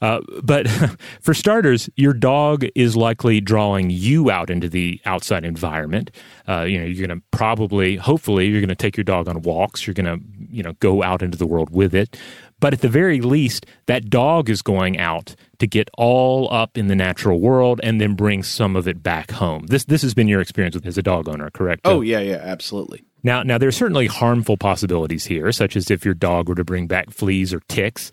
Uh, 0.04 0.20
but 0.44 0.68
for 1.22 1.34
starters, 1.34 1.90
your 1.96 2.14
dog 2.14 2.66
is 2.76 2.98
likely 2.98 3.40
drawing 3.40 3.90
you 3.90 4.30
out 4.30 4.50
into 4.50 4.68
the 4.68 5.00
outside 5.06 5.46
environment. 5.46 6.12
Uh, 6.48 6.64
you 6.64 6.78
know, 6.78 6.84
you're 6.84 7.08
going 7.08 7.18
to 7.18 7.26
probably, 7.32 7.96
hopefully, 7.96 8.48
you're 8.48 8.60
going 8.60 8.68
to 8.68 8.76
take 8.76 8.98
your 8.98 9.06
dog 9.06 9.30
on 9.30 9.42
walks. 9.44 9.88
You're 9.88 9.94
going 9.94 10.06
to, 10.06 10.20
you 10.52 10.62
know, 10.62 10.74
go 10.74 11.02
out 11.02 11.22
into 11.22 11.38
the 11.38 11.48
world 11.48 11.70
with 11.70 11.96
it. 11.96 12.20
But 12.60 12.74
at 12.74 12.82
the 12.82 12.90
very 12.90 13.22
least, 13.22 13.66
that 13.86 14.10
dog 14.10 14.50
is 14.50 14.62
going 14.62 15.00
out 15.00 15.36
to 15.60 15.68
get 15.68 15.90
all 15.98 16.54
up 16.54 16.78
in 16.78 16.88
the 16.88 16.96
natural 16.96 17.40
world 17.40 17.80
and 17.82 18.02
then 18.02 18.14
bring 18.14 18.44
some 18.44 18.76
of 18.76 18.88
it 18.88 19.02
back 19.02 19.32
home. 19.32 19.68
This 19.68 19.86
this 19.86 20.02
has 20.02 20.14
been 20.14 20.30
your 20.30 20.40
experience 20.40 20.76
with 20.76 20.86
as 20.86 20.98
a 20.98 21.02
dog 21.02 21.28
owner, 21.28 21.50
correct? 21.50 21.82
Oh 21.84 22.00
yeah, 22.00 22.20
yeah, 22.20 22.40
absolutely. 22.42 23.04
Now, 23.24 23.44
now 23.44 23.58
there 23.58 23.70
are 23.70 23.74
certainly 23.74 24.08
harmful 24.08 24.58
possibilities 24.58 25.26
here, 25.26 25.52
such 25.52 25.76
as 25.76 25.90
if 25.90 26.06
your 26.06 26.14
dog 26.14 26.50
were 26.50 26.56
to 26.56 26.64
bring 26.64 26.88
back 26.88 27.10
fleas 27.10 27.54
or 27.54 27.62
ticks. 27.62 28.12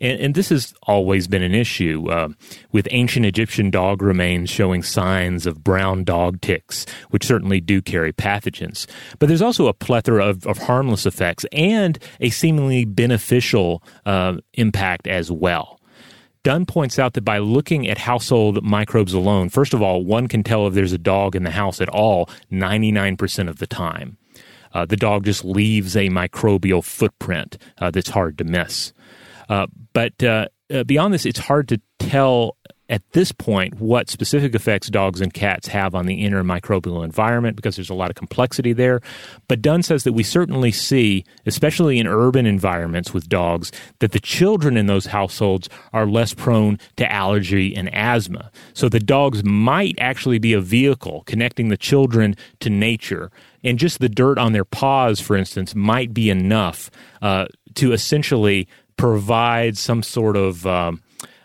And, 0.00 0.20
and 0.20 0.34
this 0.34 0.48
has 0.50 0.74
always 0.84 1.26
been 1.28 1.42
an 1.42 1.54
issue, 1.54 2.08
uh, 2.10 2.28
with 2.72 2.88
ancient 2.90 3.26
Egyptian 3.26 3.70
dog 3.70 4.02
remains 4.02 4.50
showing 4.50 4.82
signs 4.82 5.46
of 5.46 5.62
brown 5.64 6.04
dog 6.04 6.40
ticks, 6.40 6.86
which 7.10 7.26
certainly 7.26 7.60
do 7.60 7.82
carry 7.82 8.12
pathogens. 8.12 8.86
But 9.18 9.28
there's 9.28 9.42
also 9.42 9.66
a 9.66 9.74
plethora 9.74 10.24
of, 10.26 10.46
of 10.46 10.58
harmless 10.58 11.06
effects 11.06 11.44
and 11.52 11.98
a 12.20 12.30
seemingly 12.30 12.84
beneficial 12.84 13.82
uh, 14.06 14.38
impact 14.54 15.06
as 15.06 15.30
well. 15.30 15.78
Dunn 16.44 16.66
points 16.66 16.98
out 16.98 17.14
that 17.14 17.24
by 17.24 17.38
looking 17.38 17.88
at 17.88 17.98
household 17.98 18.62
microbes 18.62 19.12
alone, 19.12 19.48
first 19.48 19.74
of 19.74 19.82
all, 19.82 20.04
one 20.04 20.28
can 20.28 20.42
tell 20.42 20.66
if 20.66 20.74
there's 20.74 20.92
a 20.92 20.98
dog 20.98 21.34
in 21.34 21.42
the 21.42 21.50
house 21.50 21.80
at 21.80 21.88
all 21.88 22.30
99% 22.50 23.48
of 23.48 23.58
the 23.58 23.66
time. 23.66 24.16
Uh, 24.72 24.84
the 24.86 24.96
dog 24.96 25.24
just 25.24 25.44
leaves 25.44 25.96
a 25.96 26.08
microbial 26.08 26.84
footprint 26.84 27.58
uh, 27.78 27.90
that's 27.90 28.10
hard 28.10 28.38
to 28.38 28.44
miss. 28.44 28.92
Uh, 29.48 29.66
but 29.92 30.22
uh, 30.22 30.48
uh, 30.72 30.84
beyond 30.84 31.14
this, 31.14 31.26
it's 31.26 31.38
hard 31.38 31.68
to 31.68 31.80
tell 31.98 32.56
at 32.90 33.02
this 33.12 33.32
point 33.32 33.80
what 33.80 34.08
specific 34.08 34.54
effects 34.54 34.88
dogs 34.88 35.20
and 35.20 35.34
cats 35.34 35.68
have 35.68 35.94
on 35.94 36.06
the 36.06 36.24
inner 36.24 36.42
microbial 36.42 37.04
environment 37.04 37.54
because 37.54 37.76
there's 37.76 37.90
a 37.90 37.94
lot 37.94 38.08
of 38.08 38.16
complexity 38.16 38.72
there. 38.72 39.00
But 39.46 39.60
Dunn 39.60 39.82
says 39.82 40.04
that 40.04 40.14
we 40.14 40.22
certainly 40.22 40.72
see, 40.72 41.24
especially 41.44 41.98
in 41.98 42.06
urban 42.06 42.46
environments 42.46 43.12
with 43.12 43.28
dogs, 43.28 43.70
that 43.98 44.12
the 44.12 44.20
children 44.20 44.76
in 44.76 44.86
those 44.86 45.06
households 45.06 45.68
are 45.92 46.06
less 46.06 46.32
prone 46.32 46.78
to 46.96 47.10
allergy 47.12 47.76
and 47.76 47.92
asthma. 47.94 48.50
So 48.72 48.88
the 48.88 49.00
dogs 49.00 49.44
might 49.44 49.96
actually 49.98 50.38
be 50.38 50.54
a 50.54 50.60
vehicle 50.60 51.24
connecting 51.26 51.68
the 51.68 51.76
children 51.76 52.36
to 52.60 52.70
nature. 52.70 53.30
And 53.62 53.78
just 53.78 53.98
the 53.98 54.08
dirt 54.08 54.38
on 54.38 54.52
their 54.52 54.64
paws, 54.64 55.20
for 55.20 55.36
instance, 55.36 55.74
might 55.74 56.14
be 56.14 56.30
enough 56.30 56.90
uh, 57.20 57.46
to 57.74 57.92
essentially 57.92 58.66
provide 58.98 59.78
some 59.78 60.02
sort 60.02 60.36
of 60.36 60.66
um, 60.66 61.02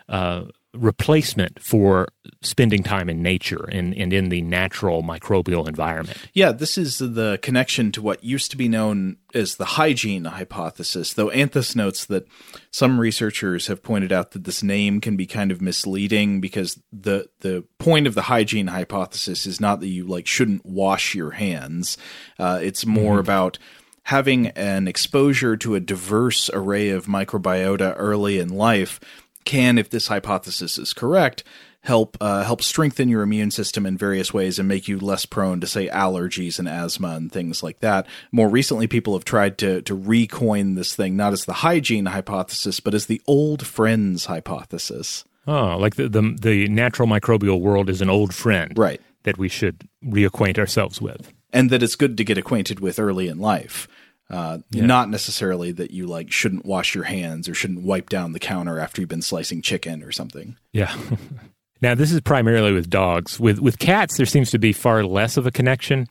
uh, 0.10 0.44
replacement 0.74 1.62
for 1.62 2.08
spending 2.42 2.82
time 2.82 3.08
in 3.08 3.22
nature 3.22 3.70
and, 3.72 3.94
and 3.94 4.12
in 4.12 4.30
the 4.30 4.42
natural 4.42 5.04
microbial 5.04 5.68
environment. 5.68 6.18
Yeah, 6.34 6.52
this 6.52 6.80
is 6.80 6.98
the 6.98 7.38
connection 7.44 7.92
to 7.92 8.02
what 8.02 8.24
used 8.24 8.50
to 8.52 8.58
be 8.58 8.68
known 8.68 9.18
as 9.36 9.56
the 9.56 9.66
hygiene 9.66 10.26
hypothesis, 10.26 11.14
though 11.14 11.30
Anthes 11.30 11.76
notes 11.76 12.06
that 12.06 12.28
some 12.72 13.00
researchers 13.00 13.68
have 13.68 13.84
pointed 13.84 14.12
out 14.12 14.32
that 14.32 14.46
this 14.46 14.64
name 14.64 15.00
can 15.00 15.16
be 15.16 15.28
kind 15.28 15.52
of 15.52 15.62
misleading 15.62 16.42
because 16.42 16.82
the 16.92 17.30
the 17.42 17.64
point 17.78 18.08
of 18.08 18.16
the 18.16 18.24
hygiene 18.24 18.68
hypothesis 18.68 19.46
is 19.46 19.62
not 19.62 19.80
that 19.80 19.88
you 19.88 20.08
like 20.08 20.26
shouldn't 20.26 20.66
wash 20.66 21.14
your 21.14 21.32
hands. 21.32 21.98
Uh, 22.40 22.60
it's 22.62 22.86
more 22.86 23.14
mm-hmm. 23.14 23.20
about 23.20 23.60
having 24.04 24.48
an 24.48 24.88
exposure 24.88 25.56
to 25.58 25.76
a 25.76 25.80
diverse 25.80 26.50
array 26.54 26.90
of 26.90 27.06
microbiota 27.06 27.94
early 27.98 28.40
in 28.40 28.50
life 28.50 29.00
can, 29.46 29.78
if 29.78 29.90
this 29.90 30.08
hypothesis 30.08 30.78
is 30.78 30.94
correct, 30.94 31.44
help 31.82 32.18
uh, 32.22 32.44
help 32.44 32.62
strengthen 32.62 33.10
your 33.10 33.22
immune 33.22 33.52
system 33.52 33.86
in 33.86 33.98
various 33.98 34.34
ways 34.34 34.58
and 34.58 34.68
make 34.68 34.88
you 34.88 35.00
less 35.00 35.26
prone 35.26 35.60
to 35.60 35.68
say 35.68 35.90
allergies 35.90 36.60
and 36.60 36.68
asthma 36.68 37.10
and 37.10 37.32
things 37.32 37.62
like 37.62 37.80
that. 37.80 38.08
More 38.32 38.50
recently, 38.50 38.88
people 38.88 39.14
have 39.14 39.26
tried 39.26 39.58
to 39.60 39.82
to 39.84 39.98
recoin 39.98 40.76
this 40.76 40.96
thing 40.96 41.16
not 41.16 41.34
as 41.34 41.46
the 41.46 41.54
hygiene 41.54 42.06
hypothesis, 42.06 42.80
but 42.80 42.94
as 42.94 43.06
the 43.06 43.22
old 43.28 43.66
friends 43.66 44.26
hypothesis. 44.26 45.26
Oh, 45.46 45.78
like 45.78 45.96
the 45.96 46.08
the, 46.08 46.38
the 46.42 46.68
natural 46.70 47.08
microbial 47.08 47.60
world 47.60 47.90
is 47.90 48.02
an 48.02 48.10
old 48.10 48.34
friend, 48.34 48.78
right? 48.78 49.02
That 49.24 49.38
we 49.38 49.50
should 49.50 49.88
reacquaint 50.04 50.58
ourselves 50.58 51.02
with 51.02 51.34
and 51.54 51.70
that 51.70 51.84
it's 51.84 51.96
good 51.96 52.18
to 52.18 52.24
get 52.24 52.38
acquainted 52.38 52.80
with 52.80 53.00
early 53.00 53.28
in 53.28 53.40
life. 53.40 53.88
Uh, 54.30 54.60
Not 54.74 55.10
necessarily 55.10 55.72
that 55.74 55.92
you 55.92 56.08
like 56.08 56.32
shouldn't 56.32 56.66
wash 56.66 56.96
your 56.96 57.04
hands 57.04 57.48
or 57.48 57.54
shouldn't 57.54 57.84
wipe 57.84 58.10
down 58.10 58.34
the 58.34 58.40
counter 58.40 58.80
after 58.80 59.02
you've 59.02 59.10
been 59.10 59.22
slicing 59.22 59.62
chicken 59.62 60.02
or 60.02 60.12
something. 60.12 60.58
Yeah. 60.72 60.96
now, 61.82 61.94
this 61.94 62.12
is 62.12 62.20
primarily 62.22 62.72
with 62.72 62.90
dogs. 62.90 63.40
With 63.40 63.60
with 63.60 63.78
cats, 63.78 64.18
there 64.18 64.26
seems 64.26 64.50
to 64.52 64.60
be 64.60 64.74
far 64.74 65.04
less 65.04 65.38
of 65.38 65.46
a 65.46 65.52
connection. 65.52 66.08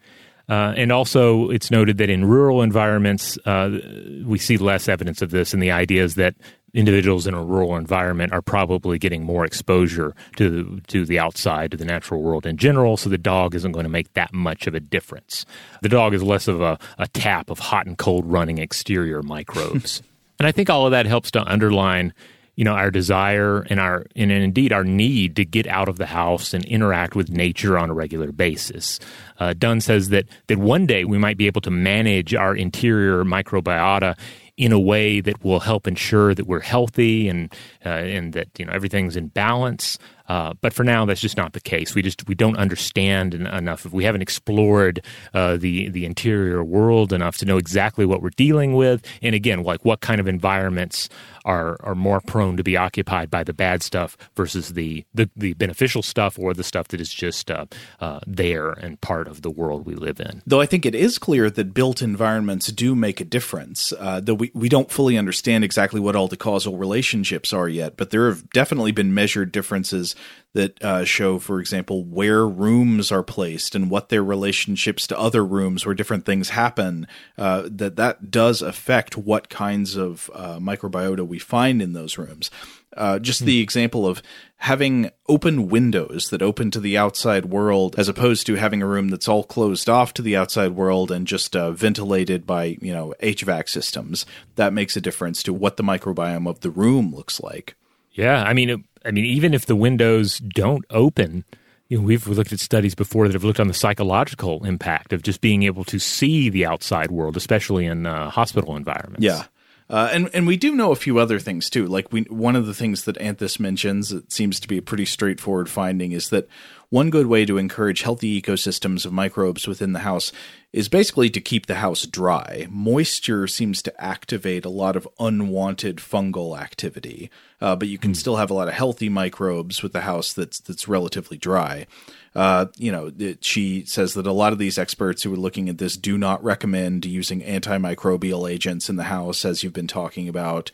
Uh, 0.49 0.75
and 0.77 0.93
also, 0.93 1.51
it's 1.51 1.71
noted 1.71 1.99
that 1.99 2.11
in 2.11 2.25
rural 2.25 2.63
environments, 2.63 3.39
uh, 3.47 3.79
we 4.25 4.39
see 4.39 4.57
less 4.57 4.89
evidence 4.89 5.23
of 5.23 5.31
this. 5.31 5.55
And 5.55 5.63
the 5.63 5.71
idea 5.71 6.05
is 6.05 6.15
that 6.17 6.35
individuals 6.75 7.27
in 7.27 7.35
a 7.35 7.43
rural 7.43 7.77
environment 7.77 8.33
are 8.33 8.43
probably 8.43 8.99
getting 8.99 9.23
more 9.25 9.45
exposure 9.45 10.15
to 10.37 10.51
the, 10.51 10.81
to 10.89 11.05
the 11.05 11.19
outside, 11.19 11.71
to 11.71 11.77
the 11.77 11.85
natural 11.85 12.23
world 12.23 12.47
in 12.47 12.57
general. 12.57 12.97
So 12.97 13.11
the 13.11 13.19
dog 13.19 13.55
isn't 13.55 13.73
going 13.73 13.85
to 13.85 13.91
make 13.91 14.13
that 14.15 14.33
much 14.33 14.67
of 14.67 14.75
a 14.75 14.81
difference. 14.81 15.45
The 15.83 15.89
dog 15.89 16.15
is 16.15 16.23
less 16.23 16.49
of 16.49 16.61
a, 16.61 16.79
a 16.99 17.09
tap 17.09 17.51
of 17.51 17.59
hot 17.59 17.87
and 17.87 17.99
cold 17.99 18.25
running 18.27 18.59
exterior 18.59 19.23
microbes. 19.23 20.03
and 20.39 20.47
I 20.47 20.53
think 20.53 20.71
all 20.71 20.87
of 20.87 20.93
that 20.93 21.07
helps 21.07 21.31
to 21.33 21.43
underline 21.43 22.15
you 22.57 22.65
know 22.65 22.75
our 22.75 22.91
desire 22.91 23.63
and 23.71 23.81
our 23.81 24.05
and 24.15 24.31
indeed 24.31 24.73
our 24.73 24.85
need 24.85 25.37
to 25.37 25.45
get 25.45 25.67
out 25.67 25.89
of 25.89 25.97
the 25.97 26.07
house 26.07 26.53
and 26.53 26.65
interact 26.67 27.15
with 27.15 27.31
nature 27.31 27.79
on 27.79 27.91
a 27.91 27.95
regular 27.95 28.31
basis. 28.31 29.01
Uh, 29.41 29.55
Dunn 29.55 29.81
says 29.81 30.11
that 30.11 30.27
that 30.49 30.59
one 30.59 30.87
day 30.87 31.05
we 31.05 31.19
might 31.19 31.39
be 31.39 31.47
able 31.47 31.63
to 31.63 31.71
manage 31.71 32.35
our 32.35 32.55
interior 32.55 33.25
microbiota 33.25 34.19
in 34.57 34.73
a 34.73 34.79
way 34.79 35.21
that 35.21 35.43
will 35.43 35.61
help 35.61 35.87
ensure 35.87 36.35
that 36.35 36.47
we're 36.47 36.61
healthy 36.61 37.29
and 37.29 37.53
uh, 37.85 37.89
and 37.89 38.33
that 38.35 38.49
you 38.59 38.65
know 38.65 38.73
everything's 38.73 39.17
in 39.17 39.29
balance. 39.29 39.99
Uh, 40.29 40.55
but 40.61 40.73
for 40.73 40.85
now, 40.85 41.05
that's 41.05 41.21
just 41.21 41.37
not 41.37 41.53
the 41.53 41.61
case. 41.61 41.95
We 41.95 42.03
just 42.03 42.27
we 42.29 42.35
don't 42.35 42.57
understand 42.57 43.35
enough. 43.35 43.85
We 43.87 44.05
haven't 44.05 44.23
explored 44.23 45.05
uh, 45.35 45.57
the 45.57 45.89
the 45.89 46.05
interior 46.05 46.63
world 46.63 47.13
enough 47.13 47.39
to 47.39 47.47
know 47.47 47.57
exactly 47.57 48.07
what 48.07 48.23
we're 48.23 48.31
dealing 48.31 48.75
with. 48.75 49.05
And 49.21 49.35
again, 49.35 49.63
like 49.63 49.85
what 49.85 50.01
kind 50.01 50.21
of 50.21 50.29
environments 50.29 51.09
are 51.45 51.77
are 51.81 51.95
more 51.95 52.21
prone 52.21 52.57
to 52.57 52.63
be 52.63 52.77
occupied 52.77 53.31
by 53.31 53.45
the 53.45 53.53
bad 53.53 53.83
stuff 53.83 54.17
versus 54.37 54.75
the 54.75 55.05
the, 55.15 55.29
the 55.37 55.53
beneficial 55.55 56.03
stuff 56.03 56.39
or 56.39 56.55
the 56.55 56.65
stuff 56.65 56.89
that 56.89 57.01
is 57.01 57.13
just 57.13 57.51
uh, 57.51 57.67
uh, 58.01 58.21
there 58.27 58.71
and 58.71 59.01
part 59.01 59.29
of 59.29 59.43
the 59.43 59.51
world 59.51 59.87
we 59.87 59.95
live 59.95 60.21
in. 60.21 60.43
Though 60.47 60.61
I 60.61 60.67
think 60.67 60.87
it 60.87 60.95
is 60.95 61.19
clear 61.19 61.51
that 61.51 61.75
built 61.75 62.03
environments 62.03 62.69
do 62.69 62.95
make 62.95 63.21
a 63.21 63.25
difference. 63.25 63.93
Uh, 63.99 64.21
though 64.21 64.35
we 64.35 64.51
we 64.55 64.69
don't 64.69 64.91
fully 64.91 65.19
understand 65.19 65.65
exactly 65.65 66.01
what 66.01 66.17
all 66.17 66.29
the 66.29 66.37
causal 66.37 66.77
relationships 66.77 67.53
are 67.53 67.69
yet, 67.69 67.97
but 67.97 68.11
there 68.11 68.29
have 68.29 68.49
definitely 68.51 68.93
been 68.93 69.15
measured 69.15 69.53
differences 69.53 70.15
that 70.55 70.83
uh, 70.85 71.05
show, 71.05 71.39
for 71.39 71.61
example, 71.61 72.05
where 72.05 72.47
rooms 72.47 73.11
are 73.11 73.23
placed 73.23 73.75
and 73.75 73.91
what 73.91 74.11
their 74.11 74.23
relationships 74.23 75.07
to 75.07 75.19
other 75.19 75.45
rooms 75.45 75.87
where 75.87 75.95
different 75.95 76.27
things 76.27 76.51
happen. 76.51 77.07
Uh, 77.39 77.69
that 77.71 77.97
that 77.97 78.31
does 78.31 78.61
affect 78.61 79.17
what 79.17 79.49
kinds 79.49 79.97
of 79.97 80.31
uh, 80.35 80.59
microbiota 80.59 81.27
we 81.27 81.39
find 81.39 81.81
in 81.81 81.95
those 81.95 82.19
rooms. 82.19 82.51
Uh, 82.95 83.19
just 83.19 83.47
the 83.47 83.59
hmm. 83.59 83.63
example 83.63 84.07
of 84.07 84.23
having 84.57 85.11
open 85.27 85.69
windows 85.69 86.29
that 86.29 86.43
open 86.43 86.71
to 86.71 86.79
the 86.79 86.99
outside 86.99 87.47
world, 87.47 87.95
as 87.99 88.09
opposed 88.09 88.47
to 88.47 88.57
having 88.57 88.83
a 88.83 88.87
room 88.87 89.09
that's 89.09 89.29
all 89.29 89.45
closed 89.45 89.89
off 89.89 90.13
to 90.13 90.21
the 90.21 90.37
outside 90.37 90.73
world 90.73 91.11
and 91.11 91.27
just 91.27 91.57
uh, 91.57 91.71
ventilated 91.71 92.47
by 92.47 92.77
you 92.83 92.93
know 92.93 93.15
HVAC 93.23 93.71
systems. 93.71 94.27
That 94.57 94.75
makes 94.75 94.97
a 94.97 95.01
difference 95.01 95.43
to 95.45 95.55
what 95.55 95.79
the 95.79 95.83
microbiome 95.83 96.47
of 96.47 96.61
the 96.61 96.71
room 96.71 97.15
looks 97.15 97.41
like. 97.41 97.75
Yeah, 98.13 98.43
I 98.43 98.53
mean, 98.53 98.85
I 99.05 99.11
mean, 99.11 99.25
even 99.25 99.55
if 99.55 99.67
the 99.67 99.77
windows 99.77 100.39
don't 100.39 100.85
open, 100.91 101.45
you 101.89 101.99
know, 101.99 102.05
we've 102.05 102.27
looked 102.27 102.53
at 102.53 102.61
studies 102.61 102.95
before 102.95 103.27
that 103.27 103.35
have 103.35 103.45
looked 103.45 103.61
on 103.61 103.69
the 103.69 103.75
psychological 103.75 104.65
impact 104.65 105.13
of 105.13 105.23
just 105.23 105.41
being 105.41 105.63
able 105.65 105.85
to 105.85 105.99
see 105.99 106.49
the 106.49 106.65
outside 106.65 107.11
world, 107.11 107.37
especially 107.37 107.87
in 107.87 108.07
uh, 108.07 108.31
hospital 108.31 108.77
environments. 108.77 109.25
Yeah. 109.25 109.45
Uh, 109.91 110.09
and 110.11 110.31
and 110.33 110.47
we 110.47 110.57
do 110.57 110.75
know 110.75 110.91
a 110.91 110.97
few 110.97 111.19
other 111.19 111.39
things 111.39 111.69
too. 111.69 111.87
Like 111.87 112.11
we, 112.13 112.23
one 112.23 112.57
of 112.57 112.67
the 112.67 112.73
things 112.73 113.05
that 113.05 113.19
Anthes 113.19 113.61
mentions, 113.61 114.11
it 114.11 114.33
seems 114.33 114.59
to 114.61 114.69
be 114.69 114.79
a 114.79 114.83
pretty 114.83 115.05
straightforward 115.05 115.69
finding, 115.69 116.13
is 116.13 116.31
that 116.31 116.49
one 116.93 117.09
good 117.09 117.25
way 117.25 117.47
to 117.47 117.57
encourage 117.57 118.03
healthy 118.03 118.41
ecosystems 118.41 119.07
of 119.07 119.15
microbes 119.15 119.67
within 119.67 119.95
the 119.95 120.01
house 120.01 120.31
is 120.75 120.91
basically 120.91 121.31
to 121.31 121.41
keep 121.41 121.65
the 121.65 121.77
house 121.77 122.05
dry. 122.05 122.67
Moisture 122.69 123.47
seems 123.47 123.81
to 123.81 123.99
activate 123.99 124.67
a 124.67 124.69
lot 124.69 124.95
of 124.95 125.09
unwanted 125.19 125.97
fungal 125.97 126.59
activity, 126.59 127.31
uh, 127.63 127.75
but 127.77 127.89
you 127.89 127.97
can 127.97 128.13
mm. 128.13 128.17
still 128.17 128.37
have 128.37 128.51
a 128.51 128.55
lot 128.55 128.69
of 128.69 128.75
healthy 128.75 129.09
microbes 129.09 129.83
with 129.83 129.95
the 129.95 130.03
house 130.03 130.35
that's 130.35 130.61
that's 130.61 130.87
relatively 130.87 131.39
dry. 131.39 131.87
Uh, 132.35 132.67
you 132.77 132.93
know, 132.93 133.11
it, 133.19 133.43
she 133.43 133.87
says 133.87 134.13
that 134.13 134.27
a 134.27 134.33
lot 134.33 134.53
of 134.53 134.59
these 134.59 134.77
experts 134.77 135.23
who 135.23 135.33
are 135.33 135.39
looking 135.39 135.71
at 135.71 135.79
this 135.79 135.97
do 135.97 136.19
not 136.19 136.45
recommend 136.45 137.07
using 137.07 137.41
antimicrobial 137.41 138.51
agents 138.51 138.91
in 138.91 138.97
the 138.97 139.05
house, 139.05 139.47
as 139.47 139.63
you've 139.63 139.73
been 139.73 139.87
talking 139.87 140.29
about. 140.29 140.71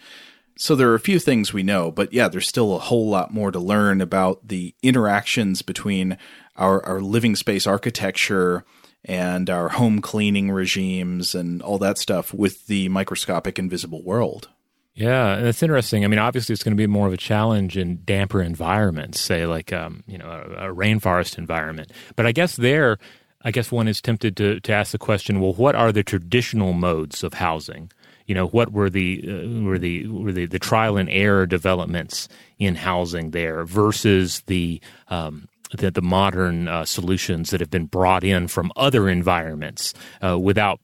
So 0.60 0.74
there 0.74 0.90
are 0.90 0.96
a 0.96 1.00
few 1.00 1.20
things 1.20 1.52
we 1.52 1.62
know, 1.62 1.92
but 1.92 2.12
yeah, 2.12 2.26
there's 2.26 2.48
still 2.48 2.74
a 2.74 2.80
whole 2.80 3.08
lot 3.08 3.32
more 3.32 3.52
to 3.52 3.60
learn 3.60 4.00
about 4.00 4.48
the 4.48 4.74
interactions 4.82 5.62
between 5.62 6.18
our, 6.56 6.84
our 6.84 7.00
living 7.00 7.36
space 7.36 7.64
architecture 7.64 8.64
and 9.04 9.48
our 9.48 9.68
home 9.68 10.00
cleaning 10.00 10.50
regimes 10.50 11.36
and 11.36 11.62
all 11.62 11.78
that 11.78 11.96
stuff 11.96 12.34
with 12.34 12.66
the 12.66 12.88
microscopic 12.88 13.56
invisible 13.56 14.02
world. 14.02 14.48
Yeah, 14.94 15.36
and 15.36 15.46
it's 15.46 15.62
interesting. 15.62 16.04
I 16.04 16.08
mean, 16.08 16.18
obviously, 16.18 16.54
it's 16.54 16.64
going 16.64 16.76
to 16.76 16.80
be 16.80 16.88
more 16.88 17.06
of 17.06 17.12
a 17.12 17.16
challenge 17.16 17.76
in 17.76 18.02
damper 18.04 18.42
environments, 18.42 19.20
say 19.20 19.46
like 19.46 19.72
um, 19.72 20.02
you 20.08 20.18
know 20.18 20.26
a, 20.26 20.70
a 20.70 20.74
rainforest 20.74 21.38
environment. 21.38 21.92
But 22.16 22.26
I 22.26 22.32
guess 22.32 22.56
there, 22.56 22.98
I 23.42 23.52
guess 23.52 23.70
one 23.70 23.86
is 23.86 24.02
tempted 24.02 24.36
to 24.38 24.58
to 24.58 24.72
ask 24.72 24.90
the 24.90 24.98
question: 24.98 25.38
Well, 25.38 25.52
what 25.52 25.76
are 25.76 25.92
the 25.92 26.02
traditional 26.02 26.72
modes 26.72 27.22
of 27.22 27.34
housing? 27.34 27.92
You 28.28 28.34
know, 28.34 28.46
what 28.46 28.72
were 28.72 28.90
the 28.90 29.24
uh, 29.26 29.64
were 29.64 29.78
the 29.78 30.06
were 30.06 30.32
the, 30.32 30.46
the 30.46 30.58
trial 30.60 30.96
and 30.96 31.08
error 31.08 31.46
developments 31.46 32.28
in 32.58 32.76
housing 32.76 33.32
there 33.32 33.64
versus 33.64 34.42
the 34.46 34.80
um, 35.08 35.48
the, 35.76 35.90
the 35.90 36.02
modern 36.02 36.68
uh, 36.68 36.84
solutions 36.84 37.50
that 37.50 37.60
have 37.60 37.70
been 37.70 37.86
brought 37.86 38.22
in 38.22 38.46
from 38.46 38.70
other 38.76 39.08
environments 39.08 39.94
uh, 40.22 40.38
without 40.38 40.78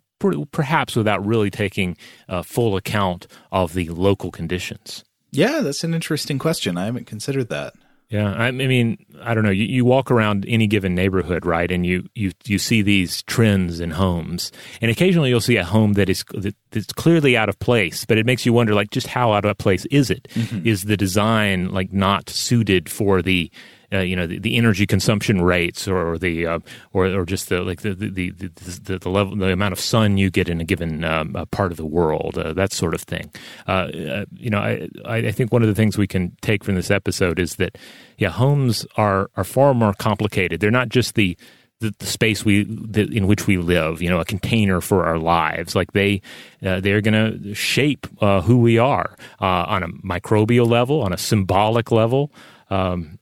perhaps 0.52 0.96
without 0.96 1.24
really 1.24 1.50
taking 1.50 1.96
uh, 2.28 2.42
full 2.42 2.76
account 2.76 3.26
of 3.52 3.74
the 3.74 3.88
local 3.90 4.30
conditions? 4.30 5.04
Yeah, 5.30 5.60
that's 5.60 5.84
an 5.84 5.94
interesting 5.94 6.38
question. 6.38 6.78
I 6.78 6.86
haven't 6.86 7.06
considered 7.06 7.50
that. 7.50 7.74
Yeah, 8.14 8.32
I, 8.32 8.52
mean, 8.52 9.04
I 9.22 9.34
don't 9.34 9.42
know. 9.42 9.50
You, 9.50 9.64
you, 9.64 9.84
walk 9.84 10.08
around 10.08 10.44
any 10.46 10.68
given 10.68 10.94
neighborhood, 10.94 11.44
right, 11.44 11.68
and 11.68 11.84
you, 11.84 12.08
you 12.14 12.30
you 12.44 12.60
see 12.60 12.80
these 12.80 13.24
trends 13.24 13.80
in 13.80 13.90
homes, 13.90 14.52
and 14.80 14.88
occasionally 14.88 15.30
you'll 15.30 15.40
see 15.40 15.56
a 15.56 15.64
home 15.64 15.94
that 15.94 16.08
is 16.08 16.24
that's 16.70 16.92
clearly 16.92 17.36
out 17.36 17.48
of 17.48 17.58
place, 17.58 18.04
but 18.04 18.16
it 18.16 18.24
makes 18.24 18.46
you 18.46 18.52
wonder, 18.52 18.72
like, 18.72 18.90
just 18.90 19.08
how 19.08 19.32
out 19.32 19.44
of 19.44 19.58
place 19.58 19.84
is 19.86 20.10
it? 20.10 20.28
Mm-hmm. 20.34 20.64
Is 20.64 20.84
the 20.84 20.96
design 20.96 21.70
like 21.70 21.92
not 21.92 22.30
suited 22.30 22.88
for 22.88 23.20
the 23.20 23.50
uh, 23.94 24.00
you 24.00 24.16
know 24.16 24.26
the, 24.26 24.38
the, 24.38 24.56
energy 24.56 24.86
consumption 24.86 25.42
rates 25.42 25.86
or 25.86 26.18
the 26.18 26.46
uh, 26.46 26.58
or 26.92 27.06
or 27.06 27.24
just 27.24 27.48
the 27.48 27.62
like 27.62 27.82
the 27.82 27.94
the, 27.94 28.30
the 28.30 28.98
the, 28.98 29.08
level 29.08 29.36
the 29.36 29.52
amount 29.52 29.72
of 29.72 29.80
sun 29.80 30.16
you 30.16 30.30
get 30.30 30.48
in 30.48 30.60
a 30.60 30.64
given 30.64 31.04
um, 31.04 31.36
uh, 31.36 31.44
part 31.46 31.70
of 31.70 31.76
the 31.76 31.86
world 31.86 32.38
uh, 32.38 32.52
that 32.52 32.72
sort 32.72 32.94
of 32.94 33.02
thing. 33.02 33.30
Uh, 33.66 33.70
uh, 33.70 34.24
you 34.32 34.50
know, 34.50 34.58
I 34.58 34.88
I 35.06 35.32
think 35.32 35.52
one 35.52 35.62
of 35.62 35.68
the 35.68 35.74
things 35.74 35.96
we 35.96 36.06
can 36.06 36.36
take 36.40 36.64
from 36.64 36.74
this 36.74 36.90
episode 36.90 37.38
is 37.38 37.56
that 37.56 37.78
yeah, 38.18 38.30
homes 38.30 38.86
are 38.96 39.30
are 39.36 39.44
far 39.44 39.74
more 39.74 39.94
complicated. 39.94 40.60
They're 40.60 40.70
not 40.70 40.88
just 40.88 41.14
the 41.14 41.36
the, 41.80 41.94
the, 41.98 42.06
space 42.06 42.44
we 42.44 42.64
the, 42.64 43.02
in 43.02 43.26
which 43.26 43.46
we 43.46 43.58
live, 43.58 44.00
you 44.00 44.08
know, 44.08 44.20
a 44.20 44.24
container 44.24 44.80
for 44.80 45.04
our 45.04 45.18
lives. 45.18 45.74
Like 45.74 45.92
they 45.92 46.22
uh, 46.64 46.80
they're 46.80 47.00
going 47.00 47.42
to 47.42 47.54
shape 47.54 48.06
uh, 48.20 48.40
who 48.40 48.58
we 48.58 48.78
are 48.78 49.16
uh, 49.40 49.64
on 49.66 49.82
a 49.82 49.88
microbial 49.88 50.68
level, 50.68 51.02
on 51.02 51.12
a 51.12 51.18
symbolic 51.18 51.90
level. 51.90 52.32
Um, 52.70 53.18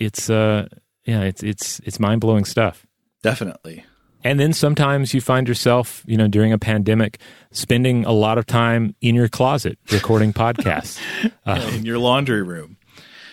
it's 0.00 0.28
uh 0.28 0.66
yeah, 1.04 1.22
it's 1.22 1.42
it's 1.42 1.80
it's 1.80 2.00
mind 2.00 2.20
blowing 2.20 2.44
stuff. 2.44 2.86
Definitely. 3.22 3.84
And 4.22 4.38
then 4.38 4.52
sometimes 4.52 5.14
you 5.14 5.20
find 5.20 5.48
yourself, 5.48 6.02
you 6.06 6.16
know, 6.16 6.28
during 6.28 6.52
a 6.52 6.58
pandemic, 6.58 7.18
spending 7.52 8.04
a 8.04 8.12
lot 8.12 8.36
of 8.36 8.46
time 8.46 8.94
in 9.00 9.14
your 9.14 9.28
closet 9.28 9.78
recording 9.90 10.34
podcasts, 10.34 11.00
uh, 11.46 11.70
in 11.74 11.86
your 11.86 11.98
laundry 11.98 12.42
room. 12.42 12.76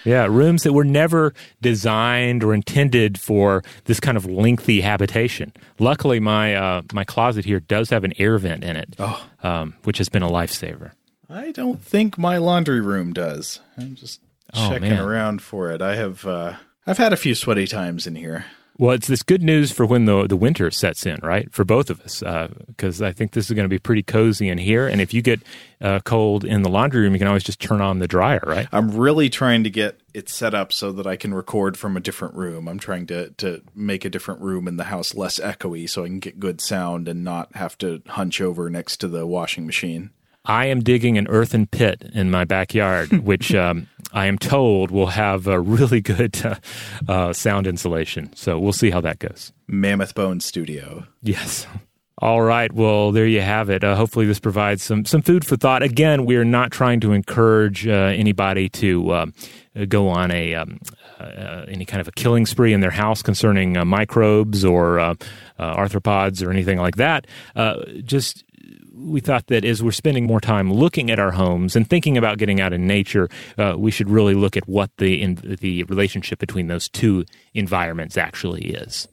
Yeah, 0.05 0.27
rooms 0.27 0.63
that 0.63 0.71
were 0.71 0.85
never 0.85 1.33
designed 1.61 2.41
or 2.41 2.53
intended 2.53 3.19
for 3.19 3.61
this 3.85 3.99
kind 3.99 4.15
of 4.15 4.25
lengthy 4.25 4.79
habitation. 4.79 5.51
Luckily, 5.79 6.21
my 6.21 6.55
uh, 6.55 6.81
my 6.93 7.03
closet 7.03 7.43
here 7.43 7.59
does 7.59 7.89
have 7.89 8.05
an 8.05 8.13
air 8.17 8.37
vent 8.37 8.63
in 8.63 8.77
it, 8.77 8.95
oh. 8.99 9.21
um, 9.43 9.75
which 9.83 9.97
has 9.97 10.07
been 10.07 10.23
a 10.23 10.29
lifesaver. 10.29 10.91
I 11.29 11.51
don't 11.51 11.81
think 11.81 12.17
my 12.17 12.37
laundry 12.37 12.79
room 12.79 13.11
does. 13.11 13.59
I'm 13.77 13.95
just 13.95 14.21
oh, 14.57 14.69
checking 14.69 14.89
man. 14.89 14.99
around 14.99 15.41
for 15.41 15.71
it. 15.71 15.81
I 15.81 15.95
have 15.95 16.25
uh, 16.25 16.55
I've 16.85 16.97
had 16.97 17.13
a 17.13 17.17
few 17.17 17.35
sweaty 17.35 17.67
times 17.67 18.07
in 18.07 18.15
here. 18.15 18.45
Well, 18.79 18.91
it's 18.91 19.07
this 19.07 19.23
good 19.23 19.41
news 19.41 19.71
for 19.71 19.87
when 19.87 20.05
the 20.05 20.27
the 20.27 20.37
winter 20.37 20.69
sets 20.69 21.05
in, 21.05 21.19
right? 21.23 21.51
For 21.51 21.65
both 21.65 21.89
of 21.89 21.99
us, 22.01 22.19
because 22.67 23.01
uh, 23.01 23.07
I 23.07 23.11
think 23.11 23.31
this 23.31 23.49
is 23.49 23.55
going 23.55 23.65
to 23.65 23.69
be 23.69 23.79
pretty 23.79 24.03
cozy 24.03 24.49
in 24.49 24.59
here. 24.59 24.87
And 24.87 25.01
if 25.01 25.15
you 25.15 25.23
get 25.23 25.41
uh, 25.81 25.99
cold 26.05 26.45
in 26.45 26.61
the 26.61 26.69
laundry 26.69 27.01
room, 27.01 27.13
you 27.13 27.19
can 27.19 27.27
always 27.27 27.43
just 27.43 27.59
turn 27.59 27.81
on 27.81 27.97
the 27.97 28.07
dryer, 28.07 28.43
right? 28.45 28.67
I'm 28.71 28.91
really 28.91 29.29
trying 29.29 29.63
to 29.63 29.71
get 29.71 29.99
it 30.13 30.29
set 30.29 30.53
up 30.53 30.71
so 30.71 30.91
that 30.91 31.07
I 31.07 31.15
can 31.15 31.33
record 31.33 31.75
from 31.75 31.97
a 31.97 31.99
different 31.99 32.35
room. 32.35 32.67
I'm 32.67 32.77
trying 32.77 33.07
to 33.07 33.31
to 33.31 33.63
make 33.73 34.05
a 34.05 34.09
different 34.11 34.41
room 34.41 34.67
in 34.67 34.77
the 34.77 34.85
house 34.85 35.15
less 35.15 35.39
echoey, 35.39 35.89
so 35.89 36.03
I 36.03 36.07
can 36.07 36.19
get 36.19 36.39
good 36.39 36.61
sound 36.61 37.07
and 37.07 37.23
not 37.23 37.55
have 37.55 37.79
to 37.79 38.03
hunch 38.07 38.41
over 38.41 38.69
next 38.69 38.97
to 38.97 39.07
the 39.07 39.25
washing 39.25 39.65
machine. 39.65 40.11
I 40.47 40.65
am 40.65 40.79
digging 40.79 41.17
an 41.17 41.27
earthen 41.27 41.67
pit 41.67 42.09
in 42.13 42.31
my 42.31 42.45
backyard, 42.45 43.11
which 43.23 43.53
um, 43.53 43.87
I 44.13 44.25
am 44.25 44.37
told 44.37 44.89
will 44.89 45.07
have 45.07 45.47
a 45.47 45.59
really 45.59 46.01
good 46.01 46.43
uh, 46.43 46.55
uh, 47.07 47.33
sound 47.33 47.67
insulation. 47.67 48.33
So 48.35 48.57
we'll 48.57 48.73
see 48.73 48.89
how 48.89 49.01
that 49.01 49.19
goes. 49.19 49.51
Mammoth 49.67 50.15
Bone 50.15 50.39
Studio. 50.39 51.05
Yes. 51.21 51.67
All 52.19 52.41
right. 52.41 52.73
Well, 52.73 53.11
there 53.11 53.27
you 53.27 53.41
have 53.41 53.69
it. 53.69 53.83
Uh, 53.83 53.95
hopefully, 53.95 54.25
this 54.25 54.39
provides 54.39 54.81
some 54.81 55.05
some 55.05 55.21
food 55.21 55.45
for 55.45 55.55
thought. 55.55 55.83
Again, 55.83 56.25
we 56.25 56.35
are 56.37 56.45
not 56.45 56.71
trying 56.71 56.99
to 57.01 57.11
encourage 57.11 57.87
uh, 57.87 57.91
anybody 57.91 58.69
to 58.69 59.11
uh, 59.11 59.25
go 59.87 60.09
on 60.09 60.31
a 60.31 60.55
um, 60.55 60.79
uh, 61.19 61.65
any 61.67 61.85
kind 61.85 62.01
of 62.01 62.07
a 62.07 62.11
killing 62.11 62.47
spree 62.47 62.73
in 62.73 62.79
their 62.79 62.89
house 62.89 63.21
concerning 63.21 63.73
microbes 63.87 64.65
or 64.65 65.15
arthropods 65.59 66.43
or 66.43 66.49
anything 66.49 66.79
like 66.79 66.95
that. 66.95 67.27
just 68.03 68.43
we 68.97 69.19
thought 69.19 69.47
that 69.47 69.63
as 69.63 69.83
we're 69.83 69.91
spending 69.91 70.25
more 70.25 70.41
time 70.41 70.71
looking 70.71 71.11
at 71.11 71.19
our 71.19 71.31
homes 71.31 71.75
and 71.75 71.89
thinking 71.89 72.17
about 72.17 72.37
getting 72.37 72.59
out 72.59 72.73
in 72.73 72.87
nature, 72.87 73.29
uh, 73.57 73.75
we 73.77 73.91
should 73.91 74.09
really 74.09 74.33
look 74.33 74.57
at 74.57 74.67
what 74.67 74.89
the 74.97 75.21
in, 75.21 75.35
the 75.61 75.83
relationship 75.83 76.39
between 76.39 76.67
those 76.67 76.89
two 76.89 77.25
environments 77.53 78.17
actually 78.17 78.69
is. 78.69 79.07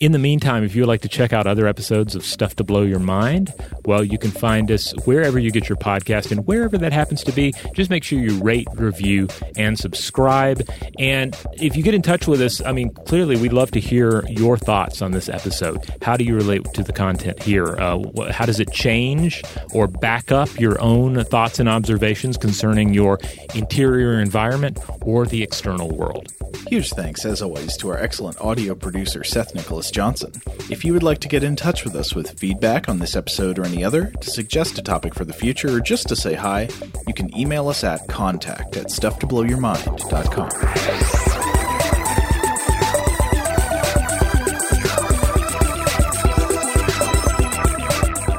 In 0.00 0.12
the 0.12 0.18
meantime, 0.20 0.62
if 0.62 0.76
you 0.76 0.82
would 0.82 0.88
like 0.88 1.00
to 1.00 1.08
check 1.08 1.32
out 1.32 1.48
other 1.48 1.66
episodes 1.66 2.14
of 2.14 2.24
Stuff 2.24 2.54
to 2.56 2.62
Blow 2.62 2.82
Your 2.82 3.00
Mind, 3.00 3.52
well, 3.84 4.04
you 4.04 4.16
can 4.16 4.30
find 4.30 4.70
us 4.70 4.92
wherever 5.06 5.40
you 5.40 5.50
get 5.50 5.68
your 5.68 5.74
podcast 5.74 6.30
and 6.30 6.46
wherever 6.46 6.78
that 6.78 6.92
happens 6.92 7.24
to 7.24 7.32
be. 7.32 7.52
Just 7.74 7.90
make 7.90 8.04
sure 8.04 8.20
you 8.20 8.40
rate, 8.40 8.68
review, 8.74 9.26
and 9.56 9.76
subscribe. 9.76 10.62
And 11.00 11.36
if 11.54 11.74
you 11.74 11.82
get 11.82 11.94
in 11.94 12.02
touch 12.02 12.28
with 12.28 12.40
us, 12.40 12.60
I 12.60 12.70
mean, 12.70 12.90
clearly 12.90 13.36
we'd 13.38 13.52
love 13.52 13.72
to 13.72 13.80
hear 13.80 14.24
your 14.28 14.56
thoughts 14.56 15.02
on 15.02 15.10
this 15.10 15.28
episode. 15.28 15.84
How 16.00 16.16
do 16.16 16.22
you 16.22 16.36
relate 16.36 16.62
to 16.74 16.84
the 16.84 16.92
content 16.92 17.42
here? 17.42 17.76
Uh, 17.76 18.30
how 18.30 18.46
does 18.46 18.60
it 18.60 18.72
change 18.72 19.42
or 19.74 19.88
back 19.88 20.30
up 20.30 20.60
your 20.60 20.80
own 20.80 21.24
thoughts 21.24 21.58
and 21.58 21.68
observations 21.68 22.36
concerning 22.36 22.94
your 22.94 23.18
interior 23.56 24.20
environment 24.20 24.78
or 25.00 25.26
the 25.26 25.42
external 25.42 25.88
world? 25.88 26.32
Huge 26.68 26.90
thanks, 26.90 27.24
as 27.24 27.42
always, 27.42 27.76
to 27.78 27.88
our 27.88 27.98
excellent 27.98 28.40
audio 28.40 28.74
producer, 28.76 29.24
Seth 29.24 29.54
Nicholas 29.54 29.87
Johnson. 29.90 30.32
If 30.70 30.84
you 30.84 30.92
would 30.92 31.02
like 31.02 31.20
to 31.20 31.28
get 31.28 31.42
in 31.42 31.56
touch 31.56 31.84
with 31.84 31.94
us 31.94 32.14
with 32.14 32.38
feedback 32.38 32.88
on 32.88 32.98
this 32.98 33.16
episode 33.16 33.58
or 33.58 33.64
any 33.64 33.84
other, 33.84 34.12
to 34.20 34.30
suggest 34.30 34.78
a 34.78 34.82
topic 34.82 35.14
for 35.14 35.24
the 35.24 35.32
future, 35.32 35.74
or 35.74 35.80
just 35.80 36.08
to 36.08 36.16
say 36.16 36.34
hi, 36.34 36.68
you 37.06 37.14
can 37.14 37.36
email 37.38 37.68
us 37.68 37.84
at 37.84 38.06
contact 38.08 38.76
at 38.76 38.86
stufftoblowyourmind.com. 38.86 40.50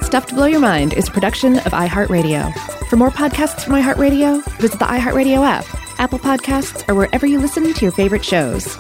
Stuff 0.04 0.26
to 0.26 0.36
Blow 0.36 0.48
Your 0.48 0.60
Mind 0.60 0.94
is 0.94 1.08
a 1.08 1.12
production 1.12 1.60
of 1.60 1.72
iHeartRadio. 1.72 2.52
For 2.90 2.96
more 2.96 3.12
podcasts 3.12 3.64
from 3.64 3.74
iHeartRadio, 3.74 4.44
visit 4.58 4.80
the 4.80 4.86
iHeartRadio 4.86 5.46
app, 5.46 5.66
Apple 6.00 6.18
Podcasts, 6.18 6.88
or 6.90 6.96
wherever 6.96 7.28
you 7.28 7.40
listen 7.40 7.72
to 7.72 7.86
your 7.86 7.92
favorite 7.92 8.26
shows. 8.26 8.76